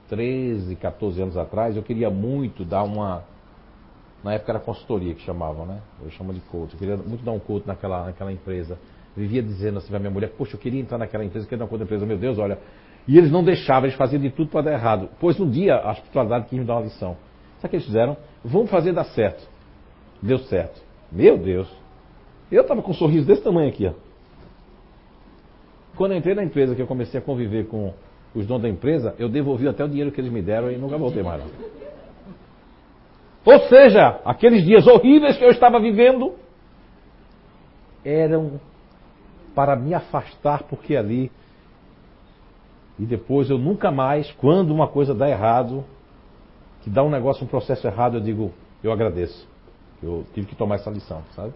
13, 0.09 0.77
14 0.77 1.23
anos 1.23 1.37
atrás, 1.37 1.77
eu 1.77 1.83
queria 1.83 2.11
muito 2.11 2.65
dar 2.65 2.83
uma. 2.83 3.25
Na 4.23 4.35
época 4.35 4.53
era 4.53 4.61
consultoria 4.61 5.15
que 5.15 5.23
chamavam, 5.23 5.67
né? 5.67 5.81
Eu 6.03 6.11
chamo 6.11 6.33
de 6.33 6.41
coach. 6.41 6.73
Eu 6.73 6.79
queria 6.79 6.97
muito 6.97 7.25
dar 7.25 7.33
um 7.33 7.39
coach 7.39 7.67
naquela, 7.67 8.07
naquela 8.07 8.33
empresa. 8.33 8.79
vivia 9.17 9.43
dizendo 9.43 9.79
assim 9.79 9.89
pra 9.89 9.99
minha 9.99 10.11
mulher: 10.11 10.31
Poxa, 10.37 10.57
eu 10.57 10.61
queria 10.61 10.81
entrar 10.81 10.99
naquela 10.99 11.25
empresa, 11.25 11.45
eu 11.45 11.49
queria 11.49 11.59
dar 11.59 11.65
um 11.65 11.69
coach 11.69 11.81
na 11.81 11.85
empresa. 11.85 12.07
Meu 12.07 12.19
Deus, 12.19 12.39
olha. 12.39 12.59
E 13.09 13.17
eles 13.17 13.31
não 13.31 13.45
deixavam, 13.45 13.85
eles 13.85 13.97
faziam 13.97 14.21
de 14.21 14.31
tudo 14.31 14.51
para 14.51 14.63
dar 14.63 14.73
errado. 14.73 15.09
Pois 15.21 15.39
um 15.39 15.49
dia 15.49 15.77
a 15.77 15.93
espiritualidade 15.93 16.47
quis 16.49 16.59
me 16.59 16.65
dar 16.65 16.75
uma 16.75 16.83
lição. 16.83 17.17
Sabe 17.61 17.67
o 17.67 17.71
que 17.71 17.77
eles 17.77 17.87
fizeram? 17.87 18.17
Vamos 18.45 18.69
fazer 18.71 18.93
dar 18.93 19.05
certo. 19.05 19.49
Deu 20.21 20.39
certo. 20.39 20.81
Meu 21.11 21.39
Deus. 21.39 21.69
Eu 22.51 22.63
estava 22.63 22.83
com 22.83 22.91
um 22.91 22.95
sorriso 22.95 23.27
desse 23.27 23.43
tamanho 23.43 23.69
aqui, 23.69 23.87
ó. 23.87 24.06
Quando 25.97 26.13
eu 26.13 26.19
entrei 26.19 26.35
na 26.35 26.45
empresa, 26.45 26.75
que 26.75 26.83
eu 26.83 26.87
comecei 26.87 27.19
a 27.19 27.23
conviver 27.23 27.67
com 27.67 27.93
os 28.35 28.47
donos 28.47 28.63
da 28.63 28.69
empresa, 28.69 29.15
eu 29.19 29.29
devolvi 29.29 29.67
até 29.67 29.83
o 29.83 29.89
dinheiro 29.89 30.13
que 30.13 30.21
eles 30.21 30.31
me 30.31 30.43
deram 30.43 30.71
e 30.71 30.77
nunca 30.77 30.99
voltei 30.99 31.23
mais. 31.23 31.43
Ou 33.45 33.61
seja, 33.69 34.21
aqueles 34.25 34.65
dias 34.65 34.87
horríveis 34.87 35.39
que 35.39 35.45
eu 35.45 35.51
estava 35.51 35.81
vivendo 35.81 36.35
eram 38.05 38.61
para 39.55 39.75
me 39.75 39.95
afastar, 39.95 40.65
porque 40.65 40.97
ali. 40.97 41.31
E 42.99 43.05
depois 43.05 43.49
eu 43.49 43.59
nunca 43.59 43.91
mais, 43.91 44.31
quando 44.33 44.73
uma 44.75 44.89
coisa 44.89 45.15
dá 45.15 45.29
errado, 45.29 45.85
que 46.83 46.91
dá 46.91 47.03
um 47.03 47.11
negócio, 47.11 47.45
um 47.45 47.49
processo 47.49 47.87
errado, 47.87 48.17
eu 48.19 48.21
digo, 48.21 48.53
eu 48.83 48.93
agradeço. 48.93 49.49
Eu 50.03 50.25
tive 50.35 50.47
que 50.47 50.55
tomar 50.55 50.77
essa 50.77 50.91
lição, 50.91 51.23
sabe? 51.35 51.53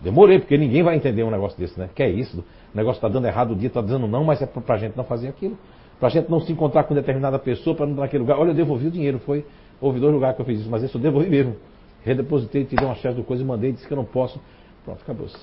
Demorei, 0.00 0.38
porque 0.38 0.56
ninguém 0.56 0.82
vai 0.82 0.96
entender 0.96 1.22
um 1.22 1.30
negócio 1.30 1.58
desse, 1.58 1.78
né? 1.78 1.88
Que 1.94 2.02
é 2.02 2.10
isso? 2.10 2.44
O 2.74 2.76
negócio 2.76 2.98
está 2.98 3.08
dando 3.08 3.26
errado, 3.26 3.52
o 3.52 3.56
dia 3.56 3.68
está 3.68 3.80
dizendo 3.80 4.08
não, 4.08 4.24
mas 4.24 4.42
é 4.42 4.46
para 4.46 4.74
a 4.74 4.78
gente 4.78 4.96
não 4.96 5.04
fazer 5.04 5.28
aquilo. 5.28 5.56
Para 6.00 6.08
a 6.08 6.10
gente 6.10 6.28
não 6.28 6.40
se 6.40 6.52
encontrar 6.52 6.84
com 6.84 6.94
determinada 6.94 7.38
pessoa, 7.38 7.76
para 7.76 7.86
não 7.86 7.92
estar 7.92 8.02
naquele 8.02 8.22
lugar. 8.22 8.38
Olha, 8.38 8.50
eu 8.50 8.54
devolvi 8.54 8.88
o 8.88 8.90
dinheiro, 8.90 9.20
foi. 9.20 9.46
Houve 9.80 10.00
dois 10.00 10.12
lugares 10.12 10.34
que 10.34 10.42
eu 10.42 10.46
fiz 10.46 10.60
isso, 10.60 10.70
mas 10.70 10.82
esse 10.82 10.94
eu 10.94 11.00
devolvi 11.00 11.30
mesmo. 11.30 11.56
Redepositei, 12.02 12.64
tirei 12.64 12.84
uma 12.84 12.96
chefe 12.96 13.14
do 13.14 13.24
coisa 13.24 13.42
e 13.42 13.46
mandei, 13.46 13.72
disse 13.72 13.86
que 13.86 13.92
eu 13.92 13.96
não 13.96 14.04
posso. 14.04 14.40
Pronto, 14.84 15.00
acabou-se. 15.00 15.38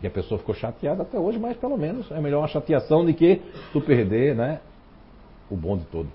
E 0.00 0.06
a 0.06 0.10
pessoa 0.10 0.38
ficou 0.38 0.54
chateada 0.54 1.02
até 1.02 1.18
hoje, 1.18 1.38
mas 1.40 1.56
pelo 1.56 1.76
menos 1.76 2.08
é 2.12 2.20
melhor 2.20 2.38
uma 2.38 2.48
chateação 2.48 3.04
do 3.04 3.12
que 3.12 3.42
tu 3.72 3.80
perder, 3.80 4.34
né? 4.34 4.60
O 5.50 5.56
bonde 5.56 5.84
todo. 5.90 6.08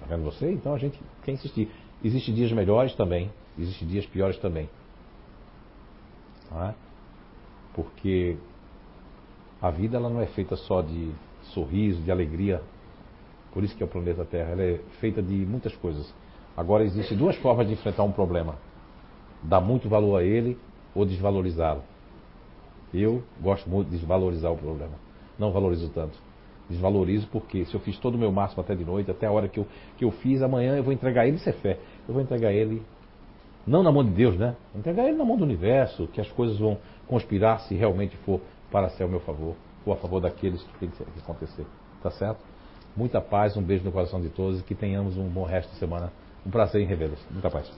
Tá 0.00 0.06
vendo 0.08 0.22
você? 0.22 0.52
Então 0.52 0.72
a 0.72 0.78
gente 0.78 1.00
quer 1.24 1.32
insistir. 1.32 1.68
Existem 2.02 2.32
dias 2.32 2.52
melhores 2.52 2.94
também, 2.94 3.30
existem 3.58 3.88
dias 3.88 4.06
piores 4.06 4.38
também. 4.38 4.68
É? 6.52 6.74
Porque 7.74 8.36
a 9.64 9.70
vida 9.70 9.96
ela 9.96 10.10
não 10.10 10.20
é 10.20 10.26
feita 10.26 10.56
só 10.56 10.82
de 10.82 11.10
sorriso, 11.54 12.02
de 12.02 12.12
alegria. 12.12 12.60
Por 13.50 13.64
isso 13.64 13.74
que 13.74 13.82
é 13.82 13.86
o 13.86 13.88
planeta 13.88 14.22
Terra. 14.22 14.50
Ela 14.50 14.62
é 14.62 14.80
feita 15.00 15.22
de 15.22 15.34
muitas 15.34 15.74
coisas. 15.76 16.14
Agora 16.54 16.84
existem 16.84 17.16
duas 17.16 17.34
formas 17.36 17.66
de 17.66 17.72
enfrentar 17.72 18.02
um 18.02 18.12
problema: 18.12 18.56
dar 19.42 19.62
muito 19.62 19.88
valor 19.88 20.18
a 20.18 20.22
ele 20.22 20.58
ou 20.94 21.06
desvalorizá-lo. 21.06 21.82
Eu 22.92 23.22
gosto 23.40 23.66
muito 23.70 23.88
de 23.88 23.96
desvalorizar 23.96 24.52
o 24.52 24.58
problema. 24.58 24.96
Não 25.38 25.50
valorizo 25.50 25.88
tanto. 25.94 26.18
Desvalorizo 26.68 27.26
porque 27.28 27.64
se 27.64 27.74
eu 27.74 27.80
fiz 27.80 27.98
todo 27.98 28.16
o 28.16 28.18
meu 28.18 28.30
máximo 28.30 28.60
até 28.60 28.74
de 28.74 28.84
noite, 28.84 29.10
até 29.10 29.26
a 29.26 29.32
hora 29.32 29.48
que 29.48 29.60
eu, 29.60 29.66
que 29.96 30.04
eu 30.04 30.10
fiz, 30.10 30.42
amanhã 30.42 30.76
eu 30.76 30.84
vou 30.84 30.92
entregar 30.92 31.26
ele, 31.26 31.38
é 31.42 31.52
fé. 31.52 31.78
Eu 32.06 32.12
vou 32.12 32.22
entregar 32.22 32.52
ele 32.52 32.82
não 33.66 33.82
na 33.82 33.90
mão 33.90 34.04
de 34.04 34.10
Deus, 34.10 34.36
né? 34.36 34.56
Entregar 34.76 35.08
ele 35.08 35.16
na 35.16 35.24
mão 35.24 35.38
do 35.38 35.44
universo, 35.44 36.06
que 36.08 36.20
as 36.20 36.30
coisas 36.32 36.58
vão 36.58 36.76
conspirar 37.06 37.60
se 37.60 37.74
realmente 37.74 38.14
for 38.18 38.42
para 38.74 38.88
ser 38.88 39.04
ao 39.04 39.08
meu 39.08 39.20
favor, 39.20 39.54
ou 39.86 39.92
a 39.92 39.96
favor 39.96 40.18
daqueles 40.18 40.60
que 40.60 40.78
tem 40.80 40.90
que 40.90 41.20
acontecer. 41.20 41.64
Tá 42.02 42.10
certo? 42.10 42.40
Muita 42.96 43.20
paz, 43.20 43.56
um 43.56 43.62
beijo 43.62 43.84
no 43.84 43.92
coração 43.92 44.20
de 44.20 44.28
todos 44.30 44.58
e 44.58 44.64
que 44.64 44.74
tenhamos 44.74 45.16
um 45.16 45.28
bom 45.28 45.44
resto 45.44 45.70
de 45.70 45.78
semana. 45.78 46.10
Um 46.44 46.50
prazer 46.50 46.82
em 46.82 46.84
revê-los. 46.84 47.20
Muita 47.30 47.48
paz. 47.48 47.70